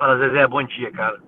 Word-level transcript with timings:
Fala, 0.00 0.16
Zezé, 0.16 0.46
bom 0.46 0.62
dia, 0.62 0.90
cara. 0.90 1.20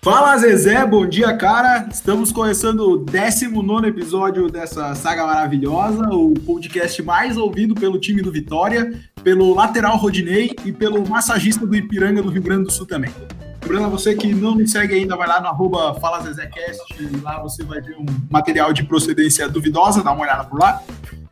Fala 0.00 0.38
Zezé, 0.38 0.86
bom 0.86 1.04
dia, 1.04 1.36
cara. 1.36 1.88
Estamos 1.90 2.30
começando 2.30 2.88
o 2.92 2.96
19 2.98 3.88
episódio 3.88 4.48
dessa 4.48 4.94
saga 4.94 5.26
maravilhosa, 5.26 6.08
o 6.10 6.34
podcast 6.34 7.02
mais 7.02 7.36
ouvido 7.36 7.74
pelo 7.74 7.98
time 7.98 8.22
do 8.22 8.30
Vitória, 8.30 8.92
pelo 9.26 9.52
lateral 9.52 9.96
Rodinei 9.96 10.54
e 10.64 10.72
pelo 10.72 11.04
massagista 11.04 11.66
do 11.66 11.74
Ipiranga 11.74 12.22
do 12.22 12.30
Rio 12.30 12.40
Grande 12.40 12.66
do 12.66 12.70
Sul 12.70 12.86
também. 12.86 13.12
Lembrando 13.60 13.86
a 13.86 13.88
você 13.88 14.14
que 14.14 14.32
não 14.32 14.54
me 14.54 14.68
segue 14.68 14.94
ainda, 14.94 15.16
vai 15.16 15.26
lá 15.26 15.40
no 15.40 15.48
arroba 15.48 15.98
FalaZezéCast, 15.98 16.80
lá 17.24 17.42
você 17.42 17.64
vai 17.64 17.80
ver 17.80 17.96
um 17.96 18.06
material 18.30 18.72
de 18.72 18.84
procedência 18.84 19.48
duvidosa, 19.48 20.00
dá 20.00 20.12
uma 20.12 20.22
olhada 20.22 20.44
por 20.44 20.60
lá. 20.60 20.80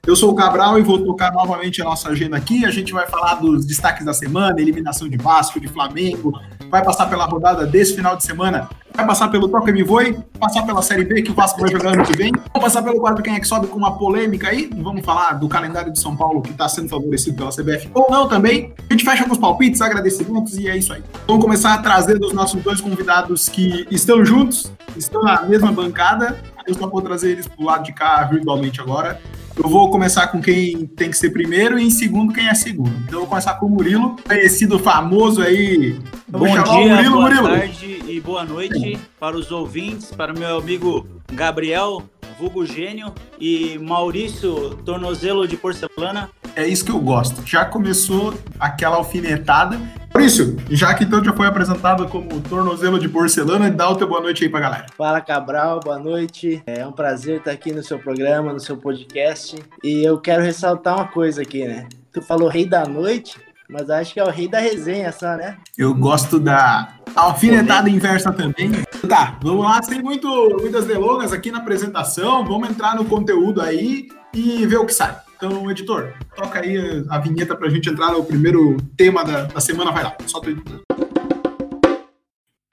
Eu 0.06 0.14
sou 0.14 0.32
o 0.32 0.34
Cabral 0.34 0.78
e 0.78 0.82
vou 0.82 1.02
tocar 1.02 1.32
novamente 1.32 1.80
a 1.80 1.84
nossa 1.84 2.10
agenda 2.10 2.36
aqui. 2.36 2.66
A 2.66 2.70
gente 2.70 2.92
vai 2.92 3.06
falar 3.06 3.36
dos 3.36 3.64
destaques 3.64 4.04
da 4.04 4.12
semana, 4.12 4.60
eliminação 4.60 5.08
de 5.08 5.16
Vasco, 5.16 5.58
de 5.58 5.66
Flamengo, 5.66 6.38
vai 6.70 6.84
passar 6.84 7.06
pela 7.06 7.24
rodada 7.24 7.66
desse 7.66 7.96
final 7.96 8.14
de 8.14 8.22
semana, 8.22 8.68
vai 8.94 9.06
passar 9.06 9.28
pelo 9.28 9.48
Toca 9.48 9.72
Me 9.72 9.82
Voe, 9.82 10.18
passar 10.38 10.62
pela 10.66 10.82
Série 10.82 11.04
B 11.04 11.22
que 11.22 11.30
o 11.30 11.34
Vasco 11.34 11.58
vai 11.58 11.70
jogar 11.70 11.94
ano 11.94 12.04
que 12.04 12.14
vem, 12.14 12.32
vamos 12.32 12.60
passar 12.60 12.82
pelo 12.82 13.00
quadro 13.00 13.22
Quem 13.22 13.34
é 13.34 13.40
que 13.40 13.46
sobe 13.48 13.66
com 13.66 13.78
uma 13.78 13.96
polêmica 13.96 14.48
aí, 14.48 14.68
vamos 14.77 15.02
falar 15.02 15.32
do 15.32 15.48
calendário 15.48 15.90
de 15.90 15.98
São 15.98 16.14
Paulo 16.14 16.42
que 16.42 16.50
está 16.50 16.68
sendo 16.68 16.91
favorecido 16.91 17.38
pela 17.38 17.50
CBF 17.50 17.88
ou 17.94 18.06
não 18.10 18.28
também. 18.28 18.74
A 18.91 18.92
gente 18.92 19.05
fecha 19.05 19.24
com 19.24 19.32
os 19.32 19.38
palpites, 19.38 19.80
agradecimentos 19.80 20.58
e 20.58 20.68
é 20.68 20.77
isso 20.77 20.92
aí. 20.92 21.02
Vamos 21.27 21.42
começar 21.42 21.72
a 21.72 21.78
trazer 21.78 22.18
dos 22.18 22.34
nossos 22.34 22.62
dois 22.62 22.78
convidados 22.78 23.48
que 23.48 23.86
estão 23.91 24.22
juntos, 24.22 24.70
estão 24.98 25.22
na 25.22 25.42
mesma 25.42 25.72
bancada. 25.72 26.38
Eu 26.66 26.75
só 26.75 26.86
vou 26.86 27.00
trazer 27.00 27.30
eles 27.30 27.48
pro 27.48 27.64
lado 27.64 27.84
de 27.84 27.92
cá 27.94 28.22
virtualmente 28.25 28.82
agora. 28.82 29.19
Eu 29.56 29.69
vou 29.69 29.88
começar 29.88 30.27
com 30.28 30.42
quem 30.42 30.84
tem 30.86 31.10
que 31.10 31.16
ser 31.16 31.30
primeiro 31.30 31.78
e 31.78 31.84
em 31.84 31.91
segundo 31.91 32.33
quem 32.33 32.48
é 32.48 32.55
segundo. 32.55 32.91
Então 33.05 33.14
eu 33.14 33.20
vou 33.20 33.28
começar 33.28 33.55
com 33.55 33.66
o 33.66 33.70
Murilo, 33.70 34.16
conhecido 34.27 34.78
famoso 34.78 35.41
aí. 35.41 35.97
Bom 36.27 36.44
dia, 36.44 36.97
Murilo, 36.97 37.12
boa 37.12 37.22
Murilo. 37.30 37.48
tarde 37.48 38.02
e 38.08 38.20
boa 38.20 38.44
noite 38.44 38.98
para 39.19 39.36
os 39.36 39.52
ouvintes, 39.52 40.10
para 40.10 40.34
o 40.34 40.38
meu 40.38 40.58
amigo 40.58 41.06
Gabriel, 41.32 42.02
vulgo 42.38 42.66
gênio, 42.66 43.12
e 43.38 43.78
Maurício, 43.78 44.77
tornozelo 44.84 45.47
de 45.47 45.56
porcelana. 45.56 46.30
É 46.56 46.66
isso 46.66 46.84
que 46.84 46.91
eu 46.92 47.00
gosto. 47.00 47.42
Já 47.44 47.64
começou 47.64 48.34
aquela 48.60 48.97
alfinetada. 48.97 49.80
Maurício, 50.14 50.56
já 50.70 50.94
que 50.94 51.02
então 51.02 51.22
já 51.24 51.33
foi 51.33 51.48
apresentado 51.48 52.06
como 52.06 52.41
tornozelo 52.42 53.00
de 53.00 53.08
porcelana, 53.08 53.69
dá 53.69 53.91
o 53.91 53.97
teu 53.97 54.06
boa 54.06 54.20
noite 54.20 54.44
aí 54.44 54.48
pra 54.48 54.60
galera. 54.60 54.86
Fala 54.97 55.20
Cabral, 55.20 55.80
boa 55.80 55.98
noite. 55.98 56.62
É 56.64 56.86
um 56.86 56.92
prazer 56.92 57.38
estar 57.38 57.50
aqui 57.50 57.72
no 57.72 57.82
seu 57.82 57.98
programa, 57.98 58.52
no 58.52 58.60
seu 58.60 58.77
podcast. 58.77 59.56
E 59.82 60.05
eu 60.05 60.16
quero 60.20 60.44
ressaltar 60.44 60.94
uma 60.94 61.08
coisa 61.08 61.42
aqui, 61.42 61.66
né? 61.66 61.88
Tu 62.12 62.22
falou 62.22 62.48
rei 62.48 62.64
da 62.64 62.84
noite, 62.84 63.36
mas 63.69 63.91
acho 63.91 64.14
que 64.14 64.20
é 64.20 64.25
o 64.25 64.30
rei 64.30 64.47
da 64.47 64.60
resenha 64.60 65.10
só, 65.10 65.36
né? 65.36 65.56
Eu 65.77 65.92
gosto 65.92 66.38
da 66.38 66.94
alfinetada 67.16 67.91
inversa 67.91 68.32
também. 68.32 68.70
Tá, 69.08 69.36
vamos 69.42 69.64
lá, 69.64 69.82
sem 69.82 70.00
muito, 70.00 70.28
muitas 70.60 70.84
delongas 70.84 71.32
aqui 71.32 71.50
na 71.50 71.58
apresentação, 71.58 72.44
vamos 72.44 72.70
entrar 72.70 72.94
no 72.94 73.05
conteúdo 73.05 73.60
aí 73.60 74.08
e 74.32 74.64
ver 74.64 74.77
o 74.77 74.86
que 74.86 74.94
sai. 74.94 75.23
Então, 75.45 75.70
editor, 75.70 76.14
toca 76.34 76.61
aí 76.61 77.05
a 77.11 77.19
vinheta 77.19 77.55
pra 77.55 77.69
gente 77.69 77.91
entrar 77.91 78.12
no 78.12 78.25
primeiro 78.25 78.78
tema 78.97 79.23
da, 79.23 79.42
da 79.42 79.61
semana, 79.61 79.92
vai 79.92 80.03
lá, 80.03 80.17
só 80.27 80.41
tu 80.41 80.48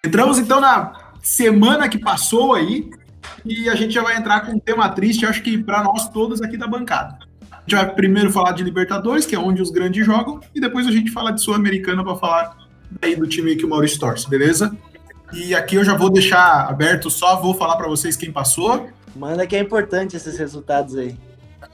Entramos 0.05 0.39
então 0.39 0.61
na 0.61 0.93
semana 1.21 1.89
que 1.89 1.99
passou 1.99 2.53
aí 2.53 2.89
e 3.43 3.67
a 3.67 3.75
gente 3.75 3.93
já 3.93 4.01
vai 4.01 4.15
entrar 4.15 4.45
com 4.45 4.53
um 4.53 4.59
tema 4.59 4.87
triste, 4.87 5.25
acho 5.25 5.43
que 5.43 5.61
para 5.61 5.83
nós 5.83 6.07
todos 6.07 6.41
aqui 6.41 6.55
da 6.55 6.65
bancada. 6.65 7.17
A 7.51 7.59
gente 7.59 7.75
vai 7.75 7.93
primeiro 7.93 8.31
falar 8.31 8.53
de 8.53 8.63
Libertadores, 8.63 9.25
que 9.25 9.35
é 9.35 9.39
onde 9.39 9.61
os 9.61 9.69
grandes 9.69 10.05
jogam, 10.05 10.39
e 10.55 10.61
depois 10.61 10.87
a 10.87 10.91
gente 10.91 11.11
fala 11.11 11.33
de 11.33 11.41
Sul-Americana 11.41 12.05
para 12.05 12.15
falar 12.15 12.57
aí 13.01 13.17
do 13.17 13.27
time 13.27 13.53
que 13.57 13.65
o 13.65 13.69
Maurício 13.69 13.99
torce, 13.99 14.29
beleza? 14.29 14.73
E 15.33 15.53
aqui 15.53 15.75
eu 15.75 15.83
já 15.83 15.93
vou 15.97 16.09
deixar 16.09 16.69
aberto, 16.69 17.09
só 17.09 17.35
vou 17.35 17.53
falar 17.53 17.75
para 17.75 17.89
vocês 17.89 18.15
quem 18.15 18.31
passou. 18.31 18.89
Manda 19.13 19.45
que 19.45 19.57
é 19.57 19.59
importante 19.59 20.15
esses 20.15 20.37
resultados 20.37 20.95
aí. 20.95 21.17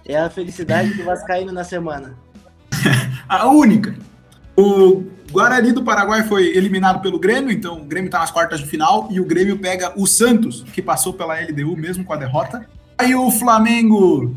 É 0.08 0.18
a 0.18 0.30
felicidade 0.30 0.94
do 0.94 1.04
Vascaíno 1.04 1.52
na 1.52 1.66
semana. 1.66 2.18
a 3.28 3.48
única. 3.50 3.94
O 4.56 5.04
Guarani 5.30 5.74
do 5.74 5.84
Paraguai 5.84 6.24
foi 6.24 6.56
eliminado 6.56 7.02
pelo 7.02 7.20
Grêmio, 7.20 7.52
então 7.52 7.82
o 7.82 7.84
Grêmio 7.84 8.08
está 8.08 8.20
nas 8.20 8.32
quartas 8.32 8.62
de 8.62 8.66
final 8.66 9.10
e 9.12 9.20
o 9.20 9.26
Grêmio 9.26 9.60
pega 9.60 9.92
o 10.00 10.08
Santos, 10.08 10.64
que 10.72 10.82
passou 10.82 11.14
pela 11.14 11.38
LDU 11.38 11.76
mesmo 11.76 12.06
com 12.06 12.14
a 12.14 12.16
derrota. 12.16 12.66
Aí 12.98 13.14
o 13.14 13.30
Flamengo 13.30 14.34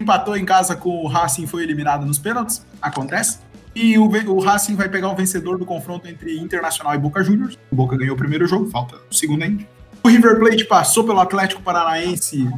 empatou 0.00 0.36
em 0.36 0.44
casa 0.44 0.76
com 0.76 1.04
o 1.04 1.08
Racing 1.08 1.48
foi 1.48 1.64
eliminado 1.64 2.06
nos 2.06 2.18
pênaltis, 2.18 2.64
acontece. 2.80 3.40
E 3.74 3.98
o, 3.98 4.04
o 4.04 4.38
Racing 4.38 4.76
vai 4.76 4.88
pegar 4.88 5.10
o 5.10 5.16
vencedor 5.16 5.58
do 5.58 5.66
confronto 5.66 6.06
entre 6.06 6.38
Internacional 6.38 6.94
e 6.94 6.98
Boca 6.98 7.24
Juniors. 7.24 7.58
O 7.72 7.74
Boca 7.74 7.96
ganhou 7.96 8.14
o 8.14 8.18
primeiro 8.18 8.46
jogo, 8.46 8.70
falta 8.70 8.96
o 9.10 9.14
segundo 9.14 9.42
ainda. 9.42 9.64
O 10.02 10.08
River 10.08 10.38
Plate 10.38 10.64
passou 10.64 11.02
pelo 11.02 11.18
Atlético 11.18 11.60
Paranaense 11.60 12.48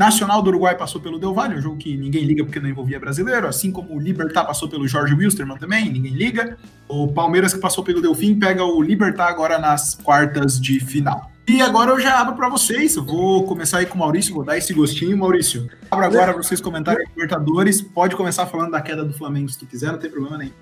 Nacional 0.00 0.40
do 0.40 0.48
Uruguai 0.48 0.74
passou 0.74 0.98
pelo 0.98 1.18
Del 1.18 1.34
Valle, 1.34 1.56
um 1.56 1.60
jogo 1.60 1.76
que 1.76 1.94
ninguém 1.94 2.24
liga 2.24 2.42
porque 2.42 2.58
não 2.58 2.70
envolvia 2.70 2.98
brasileiro, 2.98 3.46
assim 3.46 3.70
como 3.70 3.94
o 3.94 4.00
Libertar 4.00 4.46
passou 4.46 4.66
pelo 4.66 4.88
Jorge 4.88 5.12
Wilstermann 5.12 5.58
também, 5.58 5.92
ninguém 5.92 6.14
liga. 6.14 6.56
O 6.88 7.08
Palmeiras 7.08 7.52
que 7.52 7.60
passou 7.60 7.84
pelo 7.84 8.00
Delfim 8.00 8.34
pega 8.34 8.64
o 8.64 8.80
Libertar 8.80 9.28
agora 9.28 9.58
nas 9.58 9.94
quartas 9.96 10.58
de 10.58 10.80
final. 10.80 11.30
E 11.46 11.60
agora 11.60 11.90
eu 11.90 12.00
já 12.00 12.18
abro 12.18 12.34
para 12.34 12.48
vocês. 12.48 12.96
Eu 12.96 13.04
vou 13.04 13.44
começar 13.44 13.76
aí 13.76 13.84
com 13.84 13.96
o 13.96 13.98
Maurício, 13.98 14.32
vou 14.32 14.42
dar 14.42 14.56
esse 14.56 14.72
gostinho, 14.72 15.18
Maurício. 15.18 15.68
Abro 15.90 16.06
agora 16.06 16.32
para 16.32 16.42
vocês 16.42 16.62
comentarem 16.62 17.06
Libertadores. 17.08 17.82
Pode 17.82 18.16
começar 18.16 18.46
falando 18.46 18.70
da 18.70 18.80
queda 18.80 19.04
do 19.04 19.12
Flamengo 19.12 19.50
se 19.50 19.58
tu 19.58 19.66
quiser, 19.66 19.92
não 19.92 19.98
tem 19.98 20.10
problema 20.10 20.38
nenhum. 20.38 20.52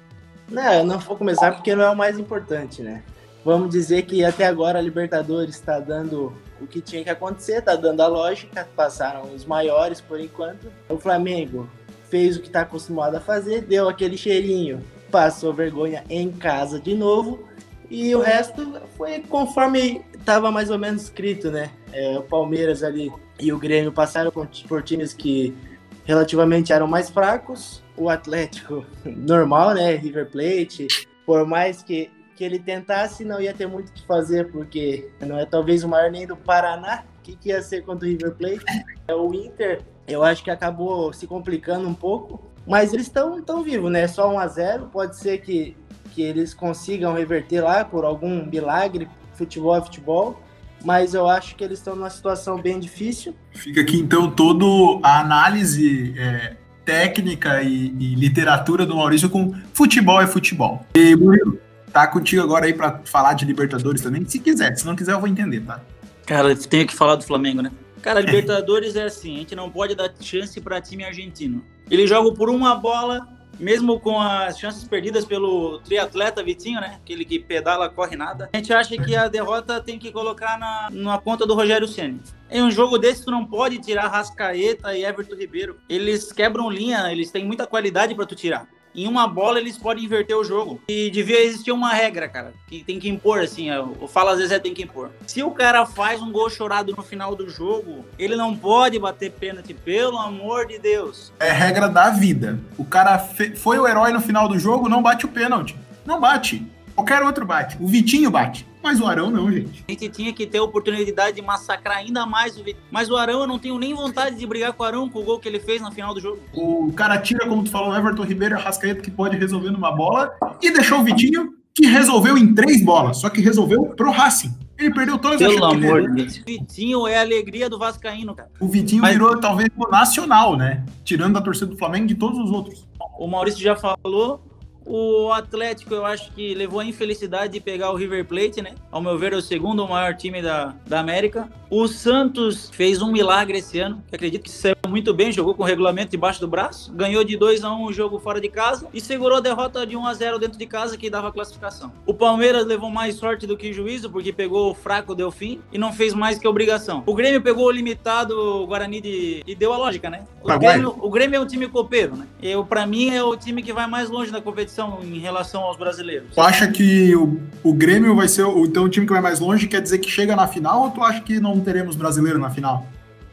Não, 0.51 0.73
eu 0.73 0.85
não 0.85 0.99
vou 0.99 1.15
começar 1.15 1.53
porque 1.53 1.77
não 1.77 1.85
é 1.85 1.91
o 1.91 1.97
mais 1.97 2.19
importante, 2.19 2.83
né? 2.83 3.05
Vamos 3.45 3.71
dizer 3.71 4.03
que 4.03 4.25
até 4.25 4.49
agora 4.49 4.81
a 4.81 4.83
Libertadores 4.83 5.55
está 5.55 5.79
dando 5.79 6.33
o 6.61 6.67
que 6.67 6.81
tinha 6.81 7.03
que 7.03 7.11
acontecer, 7.11 7.63
tá 7.63 7.77
dando 7.77 8.01
a 8.01 8.07
lógica, 8.07 8.69
passaram 8.77 9.23
os 9.35 9.45
maiores 9.45 10.01
por 10.01 10.21
enquanto. 10.21 10.71
O 10.89 10.99
Flamengo 10.99 11.69
fez 12.09 12.37
o 12.37 12.41
que 12.41 12.47
está 12.47 12.63
acostumado 12.63 13.17
a 13.17 13.21
fazer, 13.21 13.63
deu 13.63 13.89
aquele 13.89 14.17
cheirinho, 14.17 14.83
passou 15.11 15.53
vergonha 15.53 16.05
em 16.09 16.31
casa 16.31 16.81
de 16.81 16.95
novo, 16.95 17.49
e 17.91 18.15
o 18.15 18.21
resto 18.21 18.81
foi 18.97 19.21
conforme 19.21 20.03
estava 20.19 20.51
mais 20.51 20.71
ou 20.71 20.79
menos 20.79 21.05
escrito, 21.05 21.51
né? 21.51 21.71
É, 21.93 22.19
o 22.19 22.23
Palmeiras 22.23 22.83
ali 22.83 23.11
e 23.41 23.53
o 23.53 23.59
Grêmio 23.59 23.91
passaram 23.91 24.31
por 24.31 24.83
times 24.83 25.15
que 25.15 25.57
relativamente 26.05 26.73
eram 26.73 26.87
mais 26.87 27.09
fracos, 27.09 27.83
o 27.97 28.11
Atlético 28.11 28.85
normal, 29.05 29.75
né? 29.75 29.95
River 29.95 30.31
Plate, 30.31 30.87
por 31.25 31.47
mais 31.47 31.83
que 31.83 32.11
que 32.39 32.45
ele 32.45 32.61
tentasse, 32.61 33.25
não 33.25 33.41
ia 33.41 33.53
ter 33.53 33.67
muito 33.67 33.89
o 33.89 33.93
que 33.93 34.07
fazer, 34.07 34.53
porque 34.53 35.11
não 35.21 35.37
é 35.37 35.45
talvez 35.45 35.83
o 35.83 35.89
maior 35.89 36.09
nem 36.09 36.25
do 36.25 36.37
Paraná. 36.37 37.03
O 37.19 37.23
que, 37.25 37.35
que 37.35 37.49
ia 37.49 37.61
ser 37.61 37.83
contra 37.83 38.07
o 38.07 38.11
River 38.11 38.33
Plate? 38.37 38.65
É 39.09 39.13
o 39.13 39.35
Inter, 39.35 39.83
eu 40.07 40.23
acho 40.23 40.45
que 40.45 40.51
acabou 40.51 41.13
se 41.13 41.27
complicando 41.27 41.89
um 41.89 41.95
pouco, 41.95 42.41
mas 42.65 42.93
eles 42.93 43.07
estão 43.07 43.43
tão 43.43 43.65
vivos, 43.65 43.91
né? 43.91 44.07
Só 44.07 44.33
1 44.33 44.39
a 44.39 44.47
0 44.47 44.87
pode 44.87 45.19
ser 45.19 45.39
que, 45.39 45.77
que 46.15 46.23
eles 46.23 46.55
consigam 46.55 47.13
reverter 47.13 47.61
lá 47.61 47.85
por 47.85 48.05
algum 48.05 48.47
milagre. 48.47 49.09
Futebol 49.35 49.75
é 49.75 49.83
futebol, 49.83 50.41
mas 50.85 51.15
eu 51.15 51.29
acho 51.29 51.57
que 51.57 51.65
eles 51.65 51.81
estão 51.81 51.97
numa 51.97 52.09
situação 52.09 52.63
bem 52.63 52.79
difícil. 52.79 53.35
Fica 53.51 53.81
aqui 53.81 53.99
então 53.99 54.31
toda 54.31 54.65
a 55.03 55.19
análise 55.19 56.15
é, 56.17 56.57
técnica 56.85 57.63
e, 57.63 57.93
e, 57.99 58.15
literatura 58.15 58.87
do 58.87 58.95
Maurício 58.95 59.29
com 59.29 59.53
futebol 59.75 60.23
é 60.23 60.27
futebol. 60.27 60.87
E 60.95 61.17
Murilo, 61.17 61.59
tá 61.93 62.07
contigo 62.07 62.43
agora 62.43 62.67
aí 62.67 62.73
para 62.73 63.01
falar 63.05 63.35
de 63.35 63.45
Libertadores 63.45 64.01
também, 64.01 64.25
se 64.25 64.39
quiser. 64.39 64.77
Se 64.77 64.87
não 64.87 64.97
quiser, 64.97 65.13
eu 65.13 65.21
vou 65.21 65.29
entender, 65.29 65.61
tá? 65.61 65.81
Cara, 66.27 66.55
tenho 66.55 66.87
que 66.87 66.95
falar 66.95 67.17
do 67.17 67.25
Flamengo, 67.25 67.63
né? 67.63 67.71
Cara, 68.03 68.21
Libertadores 68.21 68.95
é 68.97 69.05
assim, 69.05 69.37
a 69.37 69.39
gente 69.39 69.57
não 69.57 69.71
pode 69.71 69.95
dar 69.95 70.13
chance 70.21 70.61
para 70.61 70.81
time 70.81 71.05
argentino. 71.05 71.65
Ele 71.91 72.07
joga 72.07 72.35
por 72.35 72.51
uma 72.51 72.75
bola, 72.75 73.27
mesmo 73.59 73.99
com 73.99 74.21
as 74.21 74.59
chances 74.59 74.85
perdidas 74.85 75.25
pelo 75.25 75.79
triatleta 75.81 76.43
Vitinho, 76.43 76.81
né? 76.81 76.99
Aquele 77.03 77.25
que 77.25 77.39
pedala, 77.39 77.89
corre 77.89 78.17
nada. 78.17 78.49
A 78.53 78.57
gente 78.57 78.73
acha 78.73 78.97
que 78.97 79.17
a 79.17 79.27
derrota 79.27 79.81
tem 79.81 79.99
que 79.99 80.13
colocar 80.13 80.59
na, 80.59 80.89
na 80.93 81.19
conta 81.19 81.47
do 81.47 81.55
Rogério 81.55 81.89
Ceni. 81.89 82.21
Em 82.51 82.63
um 82.63 82.71
jogo 82.71 82.99
desse, 82.99 83.25
tu 83.25 83.31
não 83.31 83.45
pode 83.45 83.79
tirar 83.79 84.09
Rascaeta 84.09 84.97
e 84.97 85.05
Everton 85.05 85.35
Ribeiro. 85.35 85.79
Eles 85.89 86.33
quebram 86.33 86.71
linha, 86.71 87.11
eles 87.11 87.31
têm 87.31 87.45
muita 87.45 87.67
qualidade 87.67 88.15
para 88.15 88.27
tu 88.27 88.35
tirar. 88.35 88.67
Em 88.95 89.07
uma 89.07 89.27
bola 89.27 89.59
eles 89.59 89.77
podem 89.77 90.05
inverter 90.05 90.37
o 90.37 90.45
jogo. 90.45 90.81
E 90.89 91.11
devia 91.11 91.43
existir 91.45 91.73
uma 91.73 91.93
regra, 91.93 92.29
cara, 92.29 92.53
que 92.67 92.83
tem 92.83 92.99
que 92.99 93.09
impor, 93.09 93.41
assim, 93.41 93.71
o 94.01 94.09
Fala 94.09 94.37
Zezé 94.37 94.59
tem 94.59 94.75
que 94.75 94.83
impor. 94.83 95.11
Se 95.27 95.43
o 95.43 95.51
cara 95.51 95.87
faz 95.87 96.21
um 96.21 96.31
gol 96.31 96.51
chorado 96.51 96.95
no 96.97 97.03
final 97.03 97.35
do 97.35 97.49
jogo, 97.49 98.05
ele 98.19 98.37
não 98.37 98.57
pode 98.57 98.99
bater 98.99 99.31
pênalti, 99.33 99.75
pelo 99.75 100.19
amor 100.19 100.67
de 100.67 100.79
Deus. 100.79 101.33
É 101.39 101.51
regra 101.51 101.89
da 101.89 102.11
vida. 102.11 102.59
O 102.77 102.85
cara 102.85 103.19
foi 103.19 103.79
o 103.79 103.87
herói 103.87 104.13
no 104.13 104.21
final 104.21 104.49
do 104.49 104.59
jogo, 104.59 104.89
não 104.89 105.03
bate 105.03 105.27
o 105.27 105.29
pênalti. 105.29 105.77
Não 106.05 106.21
bate. 106.21 106.67
Qualquer 106.95 107.23
outro 107.23 107.47
bate. 107.47 107.77
O 107.81 107.87
Vitinho 107.87 108.31
bate. 108.31 108.67
Mas 108.89 109.03
o 109.03 109.07
Arão 109.07 109.31
não, 109.31 109.53
gente. 109.53 109.85
A 109.87 109.93
gente 109.93 110.09
tinha 110.09 110.33
que 110.33 110.47
ter 110.47 110.57
a 110.57 110.63
oportunidade 110.63 111.37
de 111.37 111.43
massacrar 111.43 111.99
ainda 111.99 112.25
mais 112.25 112.57
o 112.57 112.65
Vitinho. 112.65 112.83
Mas 112.91 113.11
o 113.11 113.17
Arão, 113.19 113.41
eu 113.41 113.47
não 113.47 113.59
tenho 113.59 113.79
nem 113.79 113.93
vontade 113.93 114.37
de 114.37 114.47
brigar 114.47 114.73
com 114.73 114.83
o 114.83 114.87
Arão 114.87 115.11
com 115.11 115.19
o 115.19 115.23
gol 115.23 115.39
que 115.39 115.47
ele 115.47 115.61
fez 115.61 115.83
na 115.83 115.91
final 115.91 116.15
do 116.15 116.21
jogo. 116.21 116.39
O 116.55 116.91
cara 116.95 117.19
tira, 117.19 117.47
como 117.47 117.63
tu 117.63 117.71
falou, 117.71 117.91
o 117.91 117.95
Everton 117.95 118.23
Ribeiro 118.23 118.57
e 118.57 118.59
Rascaeta 118.59 119.03
que 119.03 119.11
pode 119.11 119.37
resolver 119.37 119.71
numa 119.71 119.95
bola 119.95 120.33
e 120.63 120.71
deixou 120.71 121.01
o 121.01 121.05
Vitinho 121.05 121.53
que 121.75 121.87
resolveu 121.87 122.39
em 122.39 122.55
três 122.55 122.83
bolas, 122.83 123.19
só 123.19 123.29
que 123.29 123.43
resolveu 123.43 123.85
pro 123.95 124.11
Racing. 124.11 124.57
Ele 124.79 124.95
perdeu 124.95 125.19
todas 125.19 125.37
Pelo 125.37 125.67
as 125.67 125.75
amor 125.75 126.09
de 126.09 126.23
Deus. 126.23 126.39
Vitinho 126.39 127.07
é 127.07 127.19
a 127.19 127.21
alegria 127.21 127.69
do 127.69 127.79
Vascaíno, 127.79 128.35
cara. 128.35 128.49
O 128.59 128.69
Vitinho 128.69 129.03
Mas... 129.03 129.13
virou 129.13 129.39
talvez 129.39 129.69
o 129.77 129.87
nacional, 129.91 130.57
né? 130.57 130.83
Tirando 131.05 131.37
a 131.37 131.43
torcida 131.43 131.67
do 131.67 131.77
Flamengo 131.77 132.07
de 132.07 132.15
todos 132.15 132.39
os 132.39 132.51
outros. 132.51 132.87
O 133.19 133.27
Maurício 133.27 133.61
já 133.61 133.77
falou, 133.77 134.41
o 134.89 135.31
Atlético, 135.33 135.95
eu 135.95 136.07
acho 136.07 136.33
que 136.33 136.55
levou 136.55 136.81
a 136.81 136.85
infelicidade 136.85 137.53
de 137.53 137.61
pegar 137.61 137.91
o 137.91 137.95
River 137.95 138.25
Plate, 138.25 138.63
né? 138.63 138.75
Ao 138.91 139.03
meu 139.03 139.19
ver, 139.19 139.35
é 139.35 139.37
o 139.37 139.43
segundo 139.43 139.87
maior 139.87 140.15
time 140.15 140.41
da, 140.41 140.75
da 140.87 140.99
América. 140.99 141.49
O 141.71 141.87
Santos 141.87 142.71
fez 142.73 143.03
um 143.03 143.13
milagre 143.13 143.59
esse 143.59 143.79
ano, 143.79 144.03
que 144.09 144.17
acredito 144.17 144.43
que 144.45 144.51
saiu 144.51 144.75
muito 144.89 145.13
bem, 145.13 145.31
jogou 145.31 145.55
com 145.55 145.63
o 145.63 145.67
regulamento 145.67 146.11
debaixo 146.11 146.41
do 146.41 146.49
braço, 146.49 146.91
ganhou 146.95 147.23
de 147.23 147.37
2 147.37 147.63
a 147.63 147.71
1 147.71 147.75
um 147.75 147.85
o 147.85 147.93
jogo 147.93 148.19
fora 148.19 148.41
de 148.41 148.49
casa 148.49 148.89
e 148.95 149.01
segurou 149.03 149.37
a 149.37 149.41
derrota 149.41 149.87
de 149.87 149.95
1 149.95 150.07
a 150.07 150.15
0 150.15 150.39
dentro 150.39 150.59
de 150.59 150.65
casa 150.65 150.97
que 150.97 151.11
dava 151.11 151.29
a 151.29 151.33
classificação. 151.33 151.93
O 152.07 152.15
Palmeiras 152.15 152.65
levou 152.65 152.89
mais 152.89 153.17
sorte 153.17 153.47
do 153.47 153.55
que 153.55 153.71
juízo, 153.71 154.09
porque 154.09 154.33
pegou 154.33 154.71
o 154.71 154.75
fraco 154.75 155.15
Delfim 155.15 155.61
e 155.71 155.77
não 155.77 155.93
fez 155.93 156.15
mais 156.15 156.39
que 156.39 156.49
obrigação. 156.49 157.03
O 157.05 157.15
Grêmio 157.15 157.43
pegou 157.43 157.67
o 157.67 157.71
limitado 157.71 158.67
Guarani 158.67 159.03
de... 159.03 159.43
e 159.47 159.55
deu 159.55 159.75
a 159.75 159.77
lógica, 159.77 160.09
né? 160.09 160.25
O, 160.43 160.59
Grêmio, 160.59 160.97
o 160.99 161.11
Grêmio 161.11 161.37
é 161.37 161.41
um 161.41 161.47
time 161.47 161.69
copeiro, 161.69 162.17
né? 162.17 162.27
Eu, 162.43 162.65
pra 162.65 162.87
mim, 162.87 163.11
é 163.11 163.23
o 163.23 163.37
time 163.37 163.63
que 163.63 163.75
vai 163.75 163.87
mais 163.87 164.09
longe 164.09 164.31
da 164.31 164.41
competição 164.41 164.78
em 165.03 165.19
relação 165.19 165.63
aos 165.63 165.77
brasileiros? 165.77 166.29
Tu 166.35 166.41
acha 166.41 166.69
que 166.69 167.15
o, 167.17 167.41
o 167.63 167.73
Grêmio 167.73 168.15
vai 168.15 168.29
ser 168.29 168.45
o, 168.45 168.65
então, 168.65 168.85
o 168.85 168.89
time 168.89 169.07
que 169.07 169.13
vai 169.13 169.23
mais 169.23 169.41
longe, 169.41 169.67
quer 169.67 169.81
dizer 169.81 169.99
que 169.99 170.11
chega 170.11 170.37
na 170.37 170.47
final, 170.47 170.83
ou 170.83 170.91
tu 170.91 171.03
acha 171.03 171.21
que 171.21 171.41
não 171.41 171.61
teremos 171.61 171.97
brasileiro 171.97 172.39
na 172.39 172.51
final? 172.51 172.87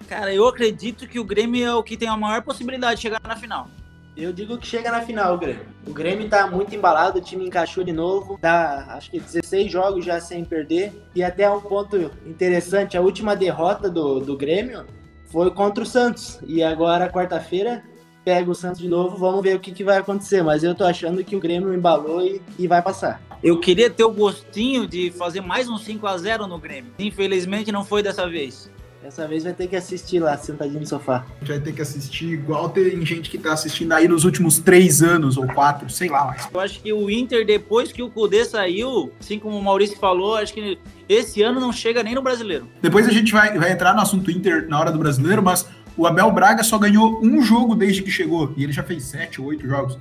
Cara, 0.08 0.34
eu 0.34 0.48
acredito 0.48 1.08
que 1.08 1.20
o 1.20 1.24
Grêmio 1.24 1.66
é 1.66 1.76
o 1.76 1.84
que 1.84 1.98
tem 1.98 2.08
a 2.08 2.18
maior 2.18 2.42
possibilidade 2.42 2.98
de 2.98 3.02
chegar 3.02 3.22
na 3.28 3.36
final. 3.36 3.68
Eu 4.16 4.32
digo 4.32 4.58
que 4.58 4.66
chega 4.66 4.90
na 4.90 5.02
final, 5.02 5.36
o 5.36 5.38
Grêmio. 5.38 5.66
O 5.86 5.92
Grêmio 5.92 6.30
tá 6.30 6.48
muito 6.48 6.74
embalado, 6.74 7.20
o 7.20 7.22
time 7.22 7.46
encaixou 7.46 7.84
de 7.84 7.92
novo. 7.92 8.38
Tá, 8.40 8.86
acho 8.90 9.12
que 9.12 9.20
16 9.20 9.70
jogos 9.70 10.06
já 10.06 10.22
sem 10.22 10.46
perder. 10.46 10.94
E 11.14 11.22
até 11.22 11.50
um 11.50 11.60
ponto 11.60 12.12
interessante, 12.26 12.96
a 12.96 13.02
última 13.02 13.36
derrota 13.36 13.90
do, 13.90 14.22
do 14.22 14.38
Grêmio 14.38 14.86
foi 15.26 15.52
contra 15.52 15.84
o 15.84 15.88
Santos. 15.88 16.40
E 16.48 16.64
agora, 16.64 17.10
quarta-feira, 17.10 17.84
pega 18.26 18.50
o 18.50 18.56
Santos 18.56 18.82
de 18.82 18.90
novo, 18.90 19.16
vamos 19.16 19.44
ver 19.44 19.56
o 19.56 19.60
que, 19.60 19.72
que 19.72 19.84
vai 19.84 20.00
acontecer. 20.00 20.44
Mas 20.44 20.64
eu 20.64 20.74
tô 20.74 20.84
achando 20.84 21.24
que 21.24 21.36
o 21.36 21.40
Grêmio 21.40 21.72
embalou 21.72 22.26
e, 22.26 22.42
e 22.58 22.68
vai 22.68 22.82
passar. 22.82 23.22
Eu 23.44 23.60
queria 23.60 23.90
ter 23.90 24.04
o 24.04 24.12
gostinho 24.12 24.88
de 24.88 25.12
fazer 25.12 25.42
mais 25.42 25.70
um 25.70 25.78
5 25.78 26.08
a 26.08 26.18
0 26.18 26.48
no 26.48 26.58
Grêmio. 26.58 26.92
Infelizmente 26.98 27.72
não 27.72 27.86
foi 27.86 28.02
dessa 28.02 28.28
vez. 28.28 28.74
Dessa 29.04 29.28
vez 29.28 29.44
vai 29.44 29.54
ter 29.54 29.68
que 29.68 29.76
assistir 29.76 30.18
lá, 30.18 30.36
sentadinho 30.36 30.80
no 30.80 30.88
sofá. 30.88 31.24
Vai 31.44 31.60
ter 31.60 31.74
que 31.74 31.82
assistir 31.84 32.26
igual 32.26 32.70
tem 32.70 33.06
gente 33.06 33.30
que 33.30 33.38
tá 33.38 33.54
assistindo 33.54 33.92
aí 33.92 34.08
nos 34.08 34.26
últimos 34.26 34.58
três 34.58 35.04
anos 35.04 35.38
ou 35.38 35.46
quatro, 35.46 35.88
sei 35.92 36.10
lá 36.10 36.26
mais. 36.26 36.50
Eu 36.52 36.60
acho 36.60 36.82
que 36.82 36.92
o 36.92 37.08
Inter, 37.08 37.46
depois 37.46 37.92
que 37.92 38.02
o 38.02 38.10
Kudê 38.10 38.44
saiu, 38.44 39.14
assim 39.20 39.38
como 39.38 39.60
o 39.60 39.64
Maurício 39.64 39.96
falou, 40.00 40.38
acho 40.38 40.56
que 40.56 40.80
esse 41.08 41.44
ano 41.44 41.60
não 41.60 41.72
chega 41.72 42.02
nem 42.02 42.16
no 42.16 42.24
brasileiro. 42.24 42.68
Depois 42.82 43.08
a 43.08 43.12
gente 43.12 43.32
vai, 43.32 43.56
vai 43.60 43.72
entrar 43.72 43.94
no 43.94 44.02
assunto 44.02 44.32
Inter 44.32 44.68
na 44.68 44.80
hora 44.80 44.92
do 44.92 44.98
brasileiro, 44.98 45.44
mas 45.44 45.68
o 45.98 46.06
Abel 46.06 46.32
Braga 46.32 46.64
só 46.64 46.78
ganhou 46.78 47.20
um 47.24 47.42
jogo 47.42 47.76
desde 47.76 48.02
que 48.02 48.12
chegou, 48.12 48.54
e 48.58 48.64
ele 48.64 48.74
já 48.74 48.84
fez 48.84 49.04
sete, 49.04 49.42
oito 49.42 49.68
jogos. 49.68 49.98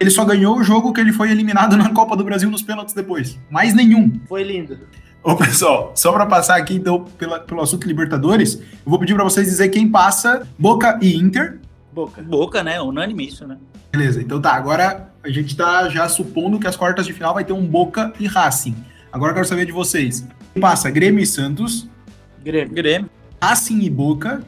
Ele 0.00 0.10
só 0.10 0.24
ganhou 0.24 0.56
o 0.56 0.62
jogo 0.62 0.92
que 0.92 1.00
ele 1.00 1.12
foi 1.12 1.30
eliminado 1.30 1.76
na 1.76 1.90
Copa 1.90 2.16
do 2.16 2.22
Brasil 2.22 2.48
nos 2.50 2.62
pênaltis 2.62 2.94
depois. 2.94 3.38
Mais 3.50 3.74
nenhum. 3.74 4.20
Foi 4.28 4.44
lindo. 4.44 4.78
Ô, 5.22 5.34
pessoal, 5.34 5.92
só 5.94 6.12
para 6.12 6.24
passar 6.24 6.56
aqui, 6.56 6.74
então, 6.74 7.04
pela, 7.18 7.40
pelo 7.40 7.60
assunto 7.60 7.86
Libertadores, 7.86 8.54
eu 8.54 8.62
vou 8.86 8.98
pedir 8.98 9.14
para 9.14 9.24
vocês 9.24 9.48
dizer 9.48 9.68
quem 9.68 9.88
passa 9.88 10.46
Boca 10.56 10.98
e 11.02 11.16
Inter. 11.16 11.58
Boca. 11.92 12.22
Boca, 12.22 12.62
né? 12.62 12.80
Unânime 12.80 13.26
isso, 13.26 13.46
né? 13.46 13.58
Beleza, 13.90 14.22
então 14.22 14.40
tá. 14.40 14.52
Agora 14.52 15.12
a 15.22 15.28
gente 15.28 15.56
tá 15.56 15.88
já 15.88 16.08
supondo 16.08 16.60
que 16.60 16.66
as 16.66 16.76
quartas 16.76 17.04
de 17.04 17.12
final 17.12 17.34
vai 17.34 17.44
ter 17.44 17.52
um 17.52 17.66
Boca 17.66 18.12
e 18.20 18.26
Racing. 18.26 18.76
Agora 19.12 19.32
eu 19.32 19.34
quero 19.34 19.48
saber 19.48 19.66
de 19.66 19.72
vocês. 19.72 20.26
Quem 20.52 20.60
passa 20.60 20.90
Grêmio 20.90 21.22
e 21.22 21.26
Santos? 21.26 21.88
Grêmio. 22.44 22.72
Grêmio. 22.72 23.10
Racing 23.42 23.80
e 23.80 23.90
Boca. 23.90 24.42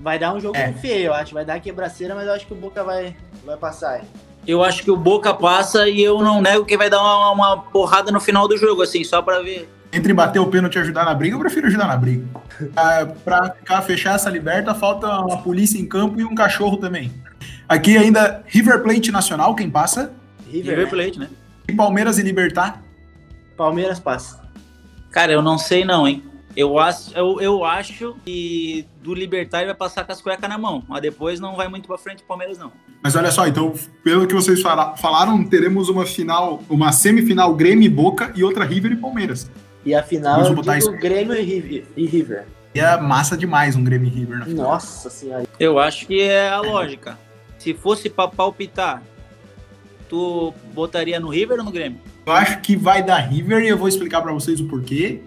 Vai 0.00 0.18
dar 0.18 0.34
um 0.34 0.40
jogo 0.40 0.56
é. 0.56 0.72
feio, 0.72 1.06
eu 1.06 1.14
acho. 1.14 1.34
Vai 1.34 1.44
dar 1.44 1.60
quebraceira, 1.60 2.14
mas 2.14 2.26
eu 2.26 2.32
acho 2.32 2.46
que 2.46 2.52
o 2.52 2.56
Boca 2.56 2.84
vai, 2.84 3.16
vai 3.44 3.56
passar. 3.56 4.02
Eu 4.46 4.62
acho 4.62 4.82
que 4.82 4.90
o 4.90 4.96
Boca 4.96 5.34
passa 5.34 5.88
e 5.88 6.02
eu 6.02 6.22
não 6.22 6.40
nego 6.40 6.64
que 6.64 6.76
vai 6.76 6.88
dar 6.88 7.00
uma, 7.00 7.32
uma 7.32 7.56
porrada 7.62 8.10
no 8.10 8.20
final 8.20 8.46
do 8.46 8.56
jogo, 8.56 8.82
assim, 8.82 9.02
só 9.04 9.20
para 9.20 9.42
ver. 9.42 9.68
Entre 9.92 10.12
bater 10.12 10.38
o 10.38 10.46
pênalti 10.46 10.76
e 10.76 10.78
ajudar 10.78 11.04
na 11.04 11.14
briga, 11.14 11.34
eu 11.34 11.40
prefiro 11.40 11.66
ajudar 11.66 11.86
na 11.86 11.96
briga. 11.96 12.24
Ah, 12.76 13.06
pra 13.24 13.50
ficar, 13.50 13.82
fechar 13.82 14.14
essa 14.14 14.28
liberta, 14.30 14.74
falta 14.74 15.06
uma 15.20 15.38
polícia 15.42 15.78
em 15.78 15.86
campo 15.86 16.20
e 16.20 16.24
um 16.24 16.34
cachorro 16.34 16.76
também. 16.76 17.12
Aqui 17.68 17.96
ainda 17.96 18.42
River 18.46 18.82
Plate 18.82 19.10
Nacional, 19.10 19.54
quem 19.54 19.70
passa? 19.70 20.12
River, 20.50 20.78
River 20.78 20.90
Plate, 20.90 21.18
né? 21.18 21.28
E 21.68 21.72
Palmeiras 21.72 22.18
e 22.18 22.22
Libertar? 22.22 22.82
Palmeiras 23.56 23.98
passa. 24.00 24.40
Cara, 25.10 25.32
eu 25.32 25.42
não 25.42 25.58
sei 25.58 25.84
não, 25.84 26.06
hein? 26.06 26.22
Eu 26.58 26.76
acho, 26.76 27.16
eu, 27.16 27.40
eu 27.40 27.64
acho 27.64 28.16
que 28.24 28.84
do 29.00 29.14
Libertar 29.14 29.64
vai 29.64 29.74
passar 29.76 30.04
com 30.04 30.10
as 30.10 30.20
cuecas 30.20 30.50
na 30.50 30.58
mão, 30.58 30.82
mas 30.88 31.00
depois 31.00 31.38
não 31.38 31.54
vai 31.54 31.68
muito 31.68 31.86
para 31.86 31.96
frente 31.96 32.24
o 32.24 32.26
Palmeiras, 32.26 32.58
não. 32.58 32.72
Mas 33.00 33.14
olha 33.14 33.30
só, 33.30 33.46
então, 33.46 33.72
pelo 34.02 34.26
que 34.26 34.34
vocês 34.34 34.60
falaram, 34.60 35.44
teremos 35.44 35.88
uma 35.88 36.04
final, 36.04 36.60
uma 36.68 36.90
semifinal 36.90 37.54
Grêmio 37.54 37.86
e 37.86 37.88
Boca 37.88 38.32
e 38.34 38.42
outra 38.42 38.64
River 38.64 38.90
e 38.90 38.96
Palmeiras. 38.96 39.48
E 39.86 39.94
a 39.94 40.02
final 40.02 40.44
eu 40.44 40.52
digo 40.56 40.98
Grêmio 40.98 41.32
e 41.32 42.06
River. 42.06 42.48
E 42.74 42.80
é 42.80 43.00
massa 43.00 43.36
demais 43.36 43.76
um 43.76 43.84
Grêmio 43.84 44.08
e 44.08 44.10
River 44.10 44.38
na 44.40 44.44
final. 44.46 44.70
Nossa 44.72 45.08
senhora. 45.10 45.46
Eu 45.60 45.78
acho 45.78 46.08
que 46.08 46.20
é 46.20 46.48
a 46.48 46.60
lógica. 46.60 47.16
Se 47.56 47.72
fosse 47.72 48.10
para 48.10 48.26
palpitar, 48.26 49.00
tu 50.08 50.52
botaria 50.74 51.20
no 51.20 51.28
River 51.28 51.58
ou 51.58 51.64
no 51.64 51.70
Grêmio? 51.70 52.00
Eu 52.26 52.32
acho 52.32 52.60
que 52.62 52.74
vai 52.74 53.00
dar 53.00 53.18
River 53.18 53.62
e 53.62 53.68
eu 53.68 53.78
vou 53.78 53.86
explicar 53.86 54.20
para 54.22 54.32
vocês 54.32 54.60
o 54.60 54.66
porquê. 54.66 55.22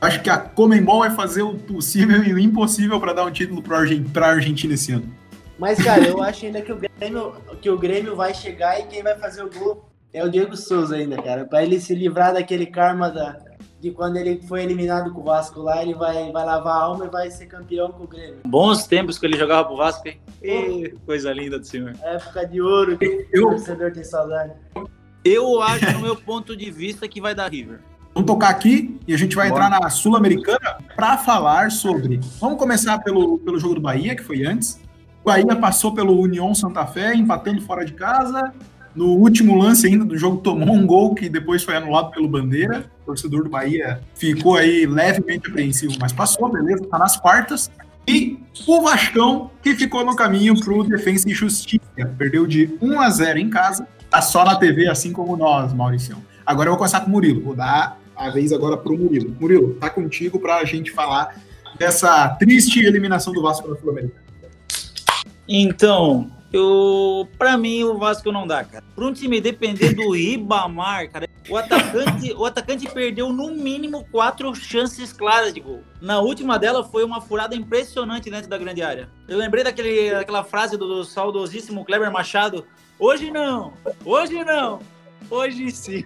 Acho 0.00 0.22
que 0.22 0.30
a 0.30 0.38
Comembol 0.38 1.00
vai 1.00 1.10
fazer 1.10 1.42
o 1.42 1.54
possível 1.54 2.24
e 2.24 2.32
o 2.32 2.38
impossível 2.38 2.98
para 2.98 3.12
dar 3.12 3.24
um 3.24 3.30
título 3.30 3.62
para 3.62 4.26
a 4.26 4.30
Argentina 4.30 4.72
esse 4.72 4.92
ano. 4.92 5.12
Mas, 5.58 5.82
cara, 5.82 6.06
eu 6.08 6.22
acho 6.22 6.46
ainda 6.46 6.62
que 6.62 6.72
o, 6.72 6.76
Grêmio, 6.76 7.34
que 7.60 7.68
o 7.68 7.76
Grêmio 7.76 8.16
vai 8.16 8.32
chegar 8.32 8.80
e 8.80 8.84
quem 8.84 9.02
vai 9.02 9.18
fazer 9.18 9.44
o 9.44 9.50
gol 9.50 9.90
é 10.10 10.24
o 10.24 10.30
Diego 10.30 10.56
Souza 10.56 10.96
ainda, 10.96 11.20
cara. 11.20 11.44
Para 11.44 11.62
ele 11.62 11.78
se 11.78 11.94
livrar 11.94 12.32
daquele 12.32 12.64
karma 12.64 13.10
da, 13.10 13.38
de 13.78 13.90
quando 13.90 14.16
ele 14.16 14.40
foi 14.48 14.62
eliminado 14.62 15.12
com 15.12 15.20
o 15.20 15.24
Vasco 15.24 15.60
lá, 15.60 15.82
ele 15.82 15.92
vai, 15.92 16.32
vai 16.32 16.46
lavar 16.46 16.76
a 16.76 16.82
alma 16.82 17.04
e 17.04 17.10
vai 17.10 17.30
ser 17.30 17.44
campeão 17.44 17.92
com 17.92 18.04
o 18.04 18.06
Grêmio. 18.06 18.38
Bons 18.46 18.86
tempos 18.86 19.18
que 19.18 19.26
ele 19.26 19.36
jogava 19.36 19.68
pro 19.68 19.76
Vasco, 19.76 20.08
hein? 20.08 20.18
E, 20.42 20.94
coisa 21.04 21.30
linda 21.30 21.58
do 21.58 21.66
senhor. 21.66 21.94
Época 22.02 22.46
de 22.46 22.62
ouro 22.62 22.96
que 22.96 23.28
eu, 23.30 23.48
o 23.48 23.50
torcedor 23.50 23.92
tem 23.92 24.02
saudade. 24.02 24.54
Eu 25.22 25.60
acho, 25.60 25.92
no 25.92 26.00
meu 26.00 26.16
ponto 26.16 26.56
de 26.56 26.70
vista, 26.70 27.06
que 27.06 27.20
vai 27.20 27.34
dar 27.34 27.50
River. 27.50 27.80
Vamos 28.14 28.26
tocar 28.26 28.48
aqui 28.48 28.98
e 29.06 29.14
a 29.14 29.18
gente 29.18 29.36
vai 29.36 29.48
Bora. 29.48 29.66
entrar 29.66 29.80
na 29.80 29.90
Sul-Americana 29.90 30.78
para 30.96 31.16
falar 31.18 31.70
sobre. 31.70 32.20
Vamos 32.40 32.58
começar 32.58 32.98
pelo, 32.98 33.38
pelo 33.38 33.58
jogo 33.58 33.76
do 33.76 33.80
Bahia, 33.80 34.16
que 34.16 34.22
foi 34.22 34.44
antes. 34.44 34.80
O 35.22 35.26
Bahia 35.26 35.54
passou 35.56 35.94
pelo 35.94 36.18
União 36.18 36.54
Santa 36.54 36.86
Fé, 36.86 37.14
empatando 37.14 37.60
fora 37.62 37.84
de 37.84 37.92
casa. 37.92 38.52
No 38.94 39.06
último 39.06 39.56
lance 39.56 39.86
ainda 39.86 40.04
do 40.04 40.18
jogo, 40.18 40.38
tomou 40.38 40.74
um 40.74 40.84
gol 40.84 41.14
que 41.14 41.28
depois 41.28 41.62
foi 41.62 41.76
anulado 41.76 42.10
pelo 42.10 42.28
Bandeira. 42.28 42.90
O 43.02 43.06
torcedor 43.06 43.44
do 43.44 43.50
Bahia 43.50 44.00
ficou 44.14 44.56
aí 44.56 44.84
levemente 44.84 45.48
apreensivo, 45.48 45.94
mas 46.00 46.12
passou, 46.12 46.50
beleza, 46.50 46.84
tá 46.86 46.98
nas 46.98 47.16
quartas. 47.16 47.70
E 48.08 48.40
o 48.66 48.82
Vascão, 48.82 49.50
que 49.62 49.74
ficou 49.76 50.04
no 50.04 50.16
caminho 50.16 50.58
para 50.58 50.72
o 50.72 50.82
Defensa 50.82 51.30
e 51.30 51.32
Justiça. 51.32 51.80
Perdeu 52.18 52.46
de 52.46 52.76
1 52.82 53.00
a 53.00 53.10
0 53.10 53.38
em 53.38 53.48
casa. 53.48 53.86
Tá 54.10 54.20
só 54.20 54.44
na 54.44 54.56
TV, 54.56 54.88
assim 54.88 55.12
como 55.12 55.36
nós, 55.36 55.72
Mauricião. 55.72 56.18
Agora 56.44 56.68
eu 56.68 56.72
vou 56.72 56.78
começar 56.78 57.00
com 57.00 57.06
o 57.06 57.10
Murilo. 57.10 57.40
Vou 57.40 57.54
dar 57.54 57.99
a 58.20 58.30
vez 58.30 58.52
agora 58.52 58.76
para 58.76 58.92
o 58.92 58.98
Murilo. 58.98 59.34
Murilo, 59.40 59.74
tá 59.74 59.88
contigo 59.88 60.38
para 60.38 60.58
a 60.58 60.64
gente 60.64 60.90
falar 60.90 61.40
dessa 61.78 62.28
triste 62.38 62.84
eliminação 62.84 63.32
do 63.32 63.40
Vasco 63.40 63.68
na 63.68 63.76
Sul-Americana. 63.76 64.20
Então, 65.48 66.30
eu, 66.52 67.26
para 67.38 67.56
mim 67.56 67.82
o 67.82 67.96
Vasco 67.96 68.30
não 68.30 68.46
dá, 68.46 68.62
cara. 68.62 68.84
Para 68.94 69.04
um 69.04 69.12
time 69.12 69.40
depender 69.40 69.94
do 69.94 70.12
Ribamar, 70.12 71.10
cara, 71.10 71.28
o 71.48 71.56
atacante, 71.56 72.32
o 72.34 72.44
atacante 72.44 72.88
perdeu 72.88 73.32
no 73.32 73.50
mínimo 73.50 74.06
quatro 74.12 74.54
chances 74.54 75.12
claras 75.12 75.54
de 75.54 75.60
gol. 75.60 75.82
Na 76.00 76.20
última 76.20 76.58
dela 76.58 76.84
foi 76.84 77.02
uma 77.02 77.20
furada 77.20 77.56
impressionante 77.56 78.30
dentro 78.30 78.48
da 78.48 78.58
grande 78.58 78.82
área. 78.82 79.08
Eu 79.26 79.38
lembrei 79.38 79.64
daquele, 79.64 80.10
daquela 80.10 80.44
frase 80.44 80.76
do 80.76 81.02
saudosíssimo 81.04 81.84
Kleber 81.84 82.12
Machado 82.12 82.64
Hoje 83.00 83.30
não, 83.30 83.72
hoje 84.04 84.44
não, 84.44 84.78
hoje 85.30 85.70
sim. 85.70 86.04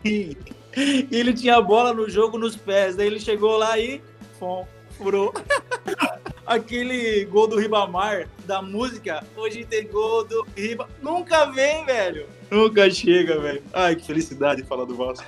E 0.76 1.08
ele 1.10 1.32
tinha 1.32 1.56
a 1.56 1.62
bola 1.62 1.92
no 1.92 2.08
jogo 2.08 2.38
nos 2.38 2.56
pés, 2.56 2.96
daí 2.96 3.06
ele 3.06 3.20
chegou 3.20 3.56
lá 3.56 3.78
e 3.78 4.00
fom, 4.38 4.66
furou. 4.96 5.32
Aquele 6.46 7.24
gol 7.24 7.46
do 7.46 7.58
Ribamar 7.58 8.28
da 8.44 8.60
música, 8.60 9.24
hoje 9.34 9.64
tem 9.64 9.86
gol 9.86 10.24
do 10.24 10.46
Riba. 10.54 10.88
Nunca 11.02 11.46
vem, 11.46 11.86
velho. 11.86 12.26
Nunca 12.50 12.90
chega, 12.90 13.40
velho. 13.40 13.62
Ai, 13.72 13.96
que 13.96 14.06
felicidade 14.06 14.62
falar 14.62 14.84
do 14.84 14.94
Vasco. 14.94 15.24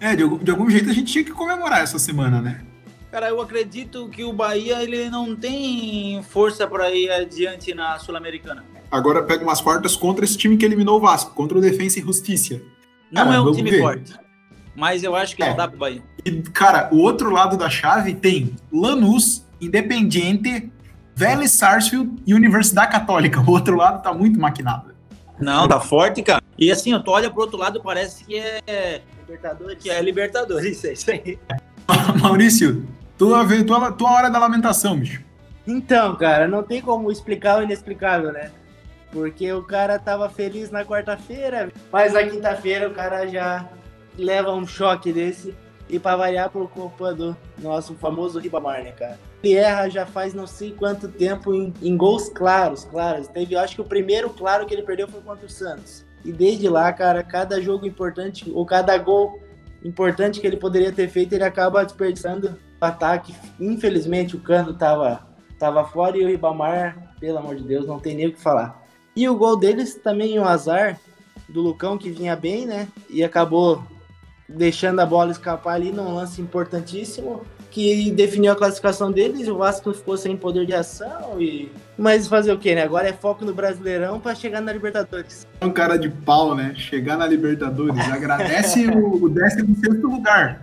É, 0.00 0.16
de 0.16 0.24
algum, 0.24 0.38
de 0.38 0.50
algum 0.50 0.68
jeito 0.68 0.90
a 0.90 0.92
gente 0.92 1.12
tinha 1.12 1.24
que 1.24 1.30
comemorar 1.30 1.82
essa 1.82 1.98
semana, 1.98 2.40
né? 2.40 2.64
Cara, 3.12 3.28
eu 3.28 3.40
acredito 3.40 4.08
que 4.08 4.24
o 4.24 4.32
Bahia 4.32 4.82
ele 4.82 5.08
não 5.08 5.34
tem 5.36 6.22
força 6.24 6.66
para 6.66 6.90
ir 6.90 7.10
adiante 7.10 7.72
na 7.72 7.98
Sul-Americana. 7.98 8.64
Agora 8.90 9.22
pega 9.22 9.42
umas 9.42 9.60
quartas 9.60 9.96
contra 9.96 10.24
esse 10.24 10.36
time 10.36 10.56
que 10.56 10.64
eliminou 10.64 10.98
o 10.98 11.00
Vasco, 11.00 11.32
contra 11.34 11.56
o 11.56 11.60
Defensa 11.60 11.98
e 11.98 12.02
Justiça. 12.02 12.60
Não 13.10 13.24
Cara, 13.24 13.36
é 13.36 13.40
um 13.40 13.52
time 13.52 13.70
ver. 13.70 13.80
forte. 13.80 14.25
Mas 14.76 15.02
eu 15.02 15.16
acho 15.16 15.34
que 15.34 15.42
É. 15.42 15.48
não 15.50 15.56
dá 15.56 15.66
pro 15.68 15.78
Bahia. 15.78 16.02
E, 16.24 16.42
cara, 16.42 16.88
o 16.92 16.98
outro 16.98 17.30
lado 17.30 17.56
da 17.56 17.70
chave 17.70 18.14
tem 18.14 18.54
Lanús, 18.72 19.44
Independiente, 19.60 20.70
Vélez 21.14 21.52
Sarsfield 21.52 22.22
e 22.26 22.34
Universidade 22.34 22.92
Católica. 22.92 23.40
O 23.40 23.50
outro 23.50 23.76
lado 23.76 24.02
tá 24.02 24.12
muito 24.12 24.38
maquinado. 24.38 24.94
Não, 25.40 25.66
tá 25.66 25.80
forte, 25.80 26.22
cara. 26.22 26.42
E 26.58 26.70
assim, 26.70 26.92
eu 26.92 27.02
tô 27.02 27.12
olha 27.12 27.30
pro 27.30 27.40
outro 27.42 27.56
lado, 27.58 27.80
parece 27.82 28.24
que 28.24 28.38
é, 28.38 29.00
Libertadores. 29.26 29.78
que 29.82 29.90
é 29.90 30.00
Libertadores, 30.02 30.76
isso 30.78 30.86
é 30.86 30.92
isso 30.92 31.10
aí. 31.10 31.38
Maurício, 32.20 32.86
tua, 33.18 33.44
vez- 33.44 33.64
tua, 33.64 33.92
tua 33.92 34.10
hora 34.12 34.30
da 34.30 34.38
lamentação, 34.38 34.98
bicho. 34.98 35.22
Então, 35.66 36.14
cara, 36.16 36.46
não 36.46 36.62
tem 36.62 36.80
como 36.80 37.10
explicar 37.10 37.58
o 37.58 37.62
inexplicável, 37.62 38.32
né? 38.32 38.50
Porque 39.12 39.50
o 39.52 39.62
cara 39.62 39.98
tava 39.98 40.28
feliz 40.28 40.70
na 40.70 40.84
quarta-feira, 40.84 41.70
mas 41.92 42.12
na 42.12 42.22
quinta-feira 42.24 42.88
o 42.88 42.94
cara 42.94 43.26
já 43.26 43.66
leva 44.16 44.52
um 44.52 44.66
choque 44.66 45.12
desse. 45.12 45.54
E 45.88 46.00
pra 46.00 46.16
variar 46.16 46.50
por 46.50 46.68
culpa 46.68 47.14
do 47.14 47.36
nosso 47.58 47.94
famoso 47.94 48.40
Ribamar, 48.40 48.82
né, 48.82 48.90
cara? 48.90 49.20
Ele 49.40 49.54
erra 49.54 49.88
já 49.88 50.04
faz 50.04 50.34
não 50.34 50.46
sei 50.46 50.72
quanto 50.72 51.06
tempo 51.06 51.54
em, 51.54 51.72
em 51.80 51.96
gols 51.96 52.28
claros, 52.28 52.84
claros. 52.84 53.28
Teve, 53.28 53.54
acho 53.54 53.76
que 53.76 53.80
o 53.80 53.84
primeiro 53.84 54.28
claro 54.30 54.66
que 54.66 54.74
ele 54.74 54.82
perdeu 54.82 55.06
foi 55.06 55.20
contra 55.20 55.46
o 55.46 55.48
Santos. 55.48 56.04
E 56.24 56.32
desde 56.32 56.68
lá, 56.68 56.92
cara, 56.92 57.22
cada 57.22 57.60
jogo 57.60 57.86
importante, 57.86 58.50
ou 58.52 58.66
cada 58.66 58.98
gol 58.98 59.40
importante 59.84 60.40
que 60.40 60.46
ele 60.46 60.56
poderia 60.56 60.90
ter 60.90 61.08
feito, 61.08 61.32
ele 61.34 61.44
acaba 61.44 61.84
desperdiçando 61.84 62.58
o 62.80 62.84
ataque. 62.84 63.32
Infelizmente, 63.60 64.34
o 64.34 64.40
Cano 64.40 64.74
tava 64.74 65.24
tava 65.56 65.84
fora 65.84 66.18
e 66.18 66.24
o 66.24 66.28
Ribamar, 66.28 67.14
pelo 67.20 67.38
amor 67.38 67.54
de 67.54 67.62
Deus, 67.62 67.86
não 67.86 67.98
tem 67.98 68.14
nem 68.14 68.26
o 68.26 68.32
que 68.32 68.40
falar. 68.40 68.82
E 69.14 69.28
o 69.28 69.36
gol 69.36 69.56
deles 69.56 69.94
também 69.94 70.38
um 70.38 70.44
azar 70.44 71.00
do 71.48 71.62
Lucão 71.62 71.96
que 71.96 72.10
vinha 72.10 72.36
bem, 72.36 72.66
né? 72.66 72.88
E 73.08 73.22
acabou 73.24 73.82
deixando 74.48 75.00
a 75.00 75.06
bola 75.06 75.32
escapar 75.32 75.74
ali 75.74 75.90
num 75.92 76.14
lance 76.14 76.40
importantíssimo 76.40 77.44
que 77.70 78.10
definiu 78.10 78.52
a 78.52 78.56
classificação 78.56 79.12
deles. 79.12 79.48
O 79.48 79.56
Vasco 79.56 79.92
ficou 79.92 80.16
sem 80.16 80.36
poder 80.36 80.64
de 80.64 80.74
ação 80.74 81.40
e 81.40 81.70
mas 81.98 82.26
fazer 82.26 82.52
o 82.52 82.58
quê, 82.58 82.74
né? 82.74 82.82
Agora 82.82 83.08
é 83.08 83.12
foco 83.12 83.44
no 83.44 83.52
Brasileirão 83.52 84.20
para 84.20 84.34
chegar 84.34 84.60
na 84.60 84.72
Libertadores. 84.72 85.46
É 85.60 85.66
um 85.66 85.72
cara 85.72 85.98
de 85.98 86.08
pau, 86.08 86.54
né? 86.54 86.74
Chegar 86.74 87.16
na 87.16 87.26
Libertadores, 87.26 87.98
agradece 88.10 88.86
o, 88.86 89.24
o 89.24 89.28
16 89.28 90.02
lugar. 90.02 90.62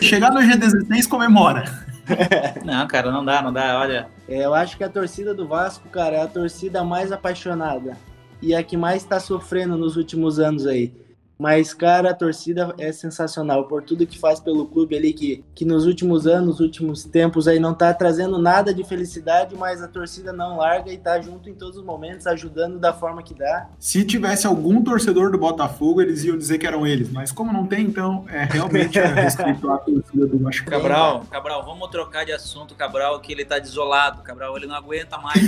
Chegar 0.00 0.32
no 0.32 0.40
G16, 0.40 1.06
comemora. 1.08 1.64
Não, 2.64 2.86
cara, 2.86 3.10
não 3.10 3.24
dá, 3.24 3.42
não 3.42 3.52
dá. 3.52 3.80
Olha, 3.80 4.08
É, 4.28 4.44
eu 4.44 4.54
acho 4.54 4.76
que 4.76 4.84
a 4.84 4.88
torcida 4.88 5.34
do 5.34 5.46
Vasco, 5.46 5.88
cara, 5.88 6.16
é 6.16 6.22
a 6.22 6.28
torcida 6.28 6.84
mais 6.84 7.10
apaixonada 7.10 7.96
e 8.40 8.54
a 8.54 8.62
que 8.62 8.76
mais 8.76 9.02
está 9.02 9.18
sofrendo 9.18 9.76
nos 9.76 9.96
últimos 9.96 10.38
anos 10.38 10.66
aí. 10.66 10.92
Mas, 11.38 11.74
cara, 11.74 12.10
a 12.10 12.14
torcida 12.14 12.74
é 12.78 12.90
sensacional 12.90 13.64
por 13.64 13.82
tudo 13.82 14.06
que 14.06 14.18
faz 14.18 14.40
pelo 14.40 14.66
clube 14.66 14.96
ali, 14.96 15.12
que, 15.12 15.44
que 15.54 15.64
nos 15.64 15.84
últimos 15.84 16.26
anos, 16.26 16.46
nos 16.46 16.60
últimos 16.60 17.04
tempos 17.04 17.46
aí 17.46 17.58
não 17.58 17.74
tá 17.74 17.92
trazendo 17.92 18.38
nada 18.38 18.72
de 18.72 18.82
felicidade, 18.84 19.54
mas 19.54 19.82
a 19.82 19.88
torcida 19.88 20.32
não 20.32 20.56
larga 20.56 20.90
e 20.92 20.96
tá 20.96 21.20
junto 21.20 21.50
em 21.50 21.54
todos 21.54 21.76
os 21.76 21.84
momentos, 21.84 22.26
ajudando 22.26 22.78
da 22.78 22.92
forma 22.92 23.22
que 23.22 23.34
dá. 23.34 23.68
Se 23.78 24.04
tivesse 24.04 24.46
algum 24.46 24.82
torcedor 24.82 25.30
do 25.30 25.38
Botafogo, 25.38 26.00
eles 26.00 26.24
iam 26.24 26.38
dizer 26.38 26.58
que 26.58 26.66
eram 26.66 26.86
eles. 26.86 27.10
Mas 27.10 27.30
como 27.30 27.52
não 27.52 27.66
tem, 27.66 27.84
então 27.84 28.24
é 28.28 28.44
realmente 28.44 28.98
é 28.98 29.06
respeito 29.06 29.70
à 29.70 29.78
torcida 29.78 30.26
do 30.26 30.38
Vasco. 30.38 30.70
Cabral, 30.70 31.24
Cabral, 31.30 31.64
vamos 31.64 31.88
trocar 31.90 32.24
de 32.24 32.32
assunto, 32.32 32.74
Cabral, 32.74 33.20
que 33.20 33.32
ele 33.32 33.44
tá 33.44 33.58
desolado, 33.58 34.22
Cabral, 34.22 34.56
ele 34.56 34.66
não 34.66 34.74
aguenta 34.74 35.18
mais. 35.18 35.36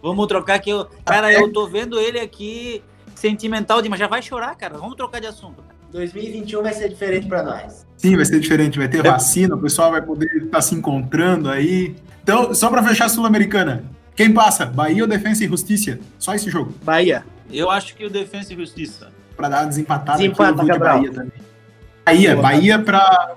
Vamos 0.00 0.28
trocar 0.28 0.60
que 0.60 0.70
eu. 0.70 0.86
Cara, 1.04 1.32
eu 1.32 1.52
tô 1.52 1.66
vendo 1.66 1.98
ele 1.98 2.20
aqui 2.20 2.84
sentimental 3.18 3.82
demais. 3.82 3.98
Já 3.98 4.06
vai 4.06 4.22
chorar, 4.22 4.54
cara. 4.54 4.78
Vamos 4.78 4.96
trocar 4.96 5.20
de 5.20 5.26
assunto. 5.26 5.62
2021 5.90 6.62
vai 6.62 6.72
ser 6.72 6.88
diferente 6.88 7.26
para 7.26 7.42
nós. 7.42 7.86
Sim, 7.96 8.16
vai 8.16 8.24
ser 8.24 8.40
diferente. 8.40 8.78
Vai 8.78 8.88
ter 8.88 9.02
vacina, 9.02 9.54
o 9.54 9.58
pessoal 9.58 9.90
vai 9.90 10.02
poder 10.02 10.44
estar 10.44 10.60
se 10.60 10.74
encontrando 10.74 11.50
aí. 11.50 11.96
Então, 12.22 12.54
só 12.54 12.70
para 12.70 12.82
fechar 12.82 13.06
a 13.06 13.08
Sul-Americana, 13.08 13.84
quem 14.14 14.32
passa? 14.32 14.66
Bahia 14.66 15.02
ou 15.02 15.08
Defensa 15.08 15.44
e 15.44 15.48
Justiça? 15.48 15.98
Só 16.18 16.34
esse 16.34 16.50
jogo. 16.50 16.74
Bahia. 16.82 17.24
Eu 17.50 17.70
acho 17.70 17.94
que 17.94 18.04
o 18.04 18.10
Defensa 18.10 18.52
e 18.52 18.56
Justiça. 18.56 19.10
Para 19.36 19.48
dar 19.48 19.60
uma 19.62 19.68
desempatada 19.68 20.18
Desempata, 20.18 20.50
aqui, 20.50 20.60
eu 20.60 20.66
vou 20.66 20.72
de. 20.72 20.78
Bahia 20.78 21.12
também. 21.12 21.32
Bahia, 22.04 22.36
Bahia 22.36 22.78
para 22.78 23.36